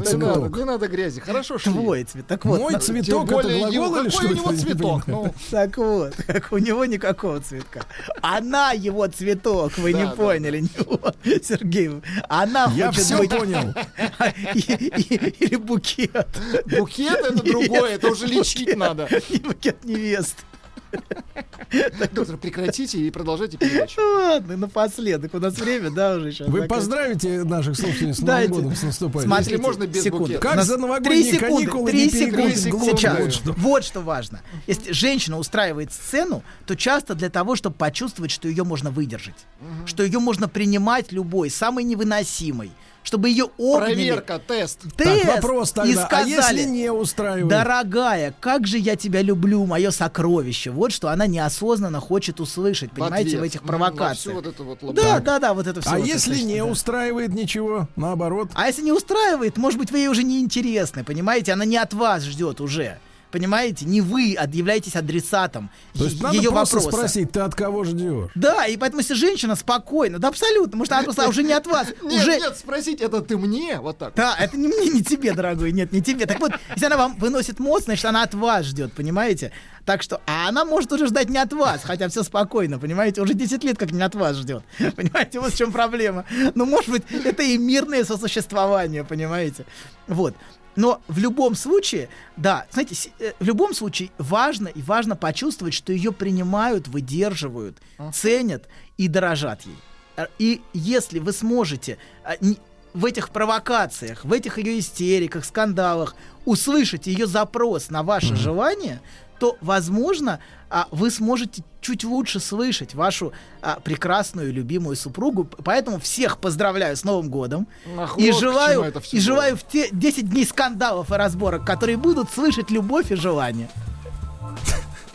Ну, 0.00 0.10
Мой 0.10 0.12
Не 0.12 0.26
надо, 0.26 0.40
цветок. 0.40 0.56
не 0.58 0.64
надо 0.64 0.88
грязи. 0.88 1.20
Хорошо, 1.20 1.58
шли. 1.58 1.72
Твой 1.72 2.04
цвет. 2.04 2.26
Так 2.26 2.44
вот, 2.44 2.60
Мой 2.60 2.72
на- 2.72 2.78
цветок 2.80 3.04
Тем 3.28 3.38
это 3.38 3.48
более 3.48 3.58
глагол 3.58 3.72
его- 3.74 4.00
или 4.00 4.10
какой 4.10 4.10
что? 4.10 4.26
у 4.26 4.30
него 4.36 4.52
цветок? 4.62 5.02
Ну, 5.06 5.34
Так 5.50 5.76
вот, 5.78 6.14
как 6.26 6.52
у 6.52 6.58
него 6.58 6.84
никакого 6.84 7.40
цветка. 7.40 7.82
Она 8.22 8.72
его 8.72 9.06
цветок, 9.06 9.76
вы 9.78 9.92
Да, 9.92 9.98
не 9.98 10.04
да, 10.06 10.10
поняли, 10.12 10.60
не 10.62 10.70
он, 10.86 11.14
Сергей. 11.42 11.90
Она 12.28 12.70
Я 12.74 12.86
хочет 12.88 13.04
все 13.04 13.18
быть... 13.18 13.30
понял. 13.30 13.74
Или 14.54 15.56
букет. 15.56 16.26
букет 16.66 17.18
это 17.18 17.42
другое, 17.42 17.94
это 17.94 18.08
уже 18.08 18.26
лечить 18.26 18.76
надо. 18.76 19.08
Букет 19.42 19.84
невесты. 19.84 20.42
Доктор, 22.12 22.36
прекратите 22.36 22.98
и 22.98 23.10
продолжайте 23.10 23.56
передачу. 23.56 24.00
Ладно, 24.00 24.56
напоследок. 24.56 25.34
У 25.34 25.38
нас 25.38 25.56
время, 25.58 25.90
да, 25.90 26.16
уже 26.16 26.32
сейчас. 26.32 26.48
Вы 26.48 26.62
поздравите 26.66 27.44
наших 27.44 27.76
слушателей 27.76 28.14
с 28.14 28.20
Новым 28.20 28.48
годом, 28.48 28.74
с 28.74 28.82
наступающим. 28.82 29.32
Если 29.36 29.56
можно, 29.56 29.86
без 29.86 30.06
букета. 30.06 30.40
Как 30.40 30.64
за 30.64 30.76
новогодние 30.76 31.22
три 31.22 31.32
секунды, 31.32 31.54
каникулы 31.56 31.90
три 31.90 32.10
секунды. 32.10 32.56
Сейчас. 32.56 33.18
Вот 33.18 33.32
что. 33.32 33.52
Вот 33.52 33.84
что 33.84 34.00
важно. 34.00 34.40
Если 34.66 34.92
женщина 34.92 35.38
устраивает 35.38 35.92
сцену, 35.92 36.42
то 36.66 36.74
часто 36.74 37.14
для 37.14 37.30
того, 37.30 37.56
чтобы 37.56 37.76
почувствовать, 37.76 38.30
что 38.30 38.48
ее 38.48 38.64
можно 38.64 38.90
выдержать, 38.90 39.46
что 39.86 40.02
ее 40.02 40.18
можно 40.18 40.48
принимать 40.48 41.12
любой, 41.12 41.50
самый 41.50 41.84
невыносимый, 41.84 42.72
чтобы 43.02 43.28
ее 43.28 43.50
обняли. 43.58 43.94
Проверка, 43.94 44.38
тест. 44.38 44.80
Тест, 44.96 45.22
Так, 45.22 45.36
вопрос 45.36 45.70
и 45.70 45.74
тогда, 45.74 46.02
а 46.02 46.06
сказали, 46.06 46.30
если 46.58 46.70
не 46.70 46.92
устраивает? 46.92 47.48
Дорогая, 47.48 48.34
как 48.40 48.66
же 48.66 48.78
я 48.78 48.96
тебя 48.96 49.22
люблю, 49.22 49.64
мое 49.66 49.90
сокровище. 49.90 50.70
Вот 50.70 50.92
что 50.92 51.08
она 51.08 51.26
неосознанно 51.26 52.00
хочет 52.00 52.40
услышать, 52.40 52.92
понимаете, 52.92 53.36
в, 53.36 53.40
ответ. 53.40 53.54
этих 53.54 53.62
провокациях. 53.62 54.36
вот 54.36 54.46
эту 54.46 54.64
вот 54.64 54.94
Да, 54.94 55.20
да, 55.20 55.38
да, 55.38 55.54
вот 55.54 55.66
это 55.66 55.80
все. 55.80 55.90
А 55.90 55.98
если 55.98 56.40
не 56.40 56.62
устраивает 56.62 57.34
ничего, 57.34 57.88
наоборот? 57.96 58.50
А 58.54 58.66
если 58.66 58.82
не 58.82 58.92
устраивает, 58.92 59.56
может 59.56 59.78
быть, 59.78 59.90
вы 59.90 59.98
ей 59.98 60.08
уже 60.08 60.22
не 60.22 60.40
интересны, 60.40 61.04
понимаете? 61.04 61.52
Она 61.52 61.64
не 61.64 61.76
от 61.76 61.94
вас 61.94 62.24
ждет 62.24 62.60
уже. 62.60 62.98
Понимаете? 63.30 63.84
Не 63.84 64.00
вы 64.00 64.34
от- 64.34 64.54
являетесь 64.54 64.96
адресатом 64.96 65.70
То 65.94 66.04
есть 66.04 66.20
надо 66.20 66.36
ее 66.36 66.50
просто 66.50 66.76
вопроса. 66.76 66.96
спросить, 66.96 67.32
ты 67.32 67.40
от 67.40 67.54
кого 67.54 67.84
ждешь? 67.84 68.30
Да, 68.34 68.66
и 68.66 68.76
поэтому 68.76 69.00
если 69.00 69.14
женщина 69.14 69.54
спокойна, 69.54 70.18
да 70.18 70.28
абсолютно, 70.28 70.70
потому 70.72 70.84
что 70.84 70.96
она 70.96 71.04
просто 71.04 71.28
уже 71.28 71.42
не 71.42 71.52
от 71.52 71.66
вас. 71.66 71.88
Нет, 72.02 72.22
уже... 72.22 72.38
нет, 72.38 72.56
спросить, 72.56 73.00
это 73.00 73.20
ты 73.22 73.36
мне? 73.36 73.78
Вот 73.80 73.98
так. 73.98 74.14
Да, 74.14 74.36
это 74.38 74.56
не 74.56 74.68
мне, 74.68 74.88
не 74.88 75.02
тебе, 75.02 75.32
дорогой, 75.32 75.72
нет, 75.72 75.92
не 75.92 76.02
тебе. 76.02 76.26
Так 76.26 76.40
вот, 76.40 76.52
если 76.74 76.86
она 76.86 76.96
вам 76.96 77.16
выносит 77.16 77.58
мозг, 77.60 77.84
значит, 77.84 78.04
она 78.04 78.22
от 78.22 78.34
вас 78.34 78.66
ждет, 78.66 78.92
понимаете? 78.92 79.52
Так 79.84 80.02
что, 80.02 80.20
а 80.26 80.48
она 80.48 80.64
может 80.64 80.92
уже 80.92 81.06
ждать 81.06 81.28
не 81.30 81.38
от 81.38 81.52
вас, 81.52 81.82
хотя 81.84 82.08
все 82.08 82.22
спокойно, 82.22 82.78
понимаете? 82.78 83.22
Уже 83.22 83.34
10 83.34 83.64
лет 83.64 83.78
как 83.78 83.92
не 83.92 84.02
от 84.02 84.14
вас 84.14 84.36
ждет. 84.36 84.62
Понимаете, 84.96 85.40
вот 85.40 85.52
в 85.52 85.56
чем 85.56 85.72
проблема. 85.72 86.24
Ну, 86.54 86.64
может 86.66 86.90
быть, 86.90 87.02
это 87.24 87.42
и 87.42 87.56
мирное 87.56 88.04
сосуществование, 88.04 89.04
понимаете? 89.04 89.64
Вот. 90.06 90.34
Но 90.76 91.00
в 91.08 91.18
любом 91.18 91.54
случае, 91.54 92.08
да, 92.36 92.66
знаете, 92.70 93.10
э, 93.18 93.32
в 93.40 93.44
любом 93.44 93.74
случае 93.74 94.10
важно 94.18 94.68
и 94.68 94.82
важно 94.82 95.16
почувствовать, 95.16 95.74
что 95.74 95.92
ее 95.92 96.12
принимают, 96.12 96.88
выдерживают, 96.88 97.78
ценят 98.12 98.68
и 98.96 99.08
дорожат 99.08 99.62
ей. 99.62 99.76
Э, 100.16 100.26
И 100.38 100.60
если 100.72 101.18
вы 101.18 101.32
сможете 101.32 101.98
не- 102.40 102.58
в 102.94 103.04
этих 103.04 103.30
провокациях, 103.30 104.24
в 104.24 104.32
этих 104.32 104.58
ее 104.58 104.78
истериках, 104.78 105.44
скандалах 105.44 106.14
услышать 106.44 107.06
ее 107.06 107.26
запрос 107.26 107.90
на 107.90 108.02
ваше 108.02 108.34
желание, 108.36 109.00
то, 109.40 109.56
возможно, 109.62 110.38
а, 110.68 110.86
вы 110.92 111.10
сможете 111.10 111.64
чуть 111.80 112.04
лучше 112.04 112.38
слышать 112.38 112.94
вашу 112.94 113.32
а, 113.62 113.80
прекрасную, 113.80 114.52
любимую 114.52 114.94
супругу. 114.96 115.44
Поэтому 115.44 115.98
всех 115.98 116.38
поздравляю 116.38 116.96
с 116.96 117.02
Новым 117.02 117.30
годом. 117.30 117.66
Ах, 117.98 118.18
и 118.18 118.30
вот 118.30 118.40
желаю, 118.40 118.92
и 119.10 119.18
желаю 119.18 119.56
в 119.56 119.66
те 119.66 119.88
10 119.90 120.28
дней 120.28 120.44
скандалов 120.44 121.10
и 121.10 121.14
разборок, 121.14 121.66
которые 121.66 121.96
будут 121.96 122.30
слышать 122.30 122.70
любовь 122.70 123.10
и 123.10 123.16
желание. 123.16 123.68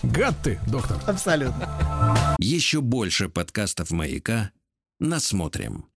Гад 0.01 0.35
ты, 0.43 0.59
доктор. 0.67 0.97
Абсолютно. 1.07 2.35
Еще 2.39 2.81
больше 2.81 3.29
подкастов 3.29 3.91
«Маяка» 3.91 4.51
насмотрим. 4.99 5.85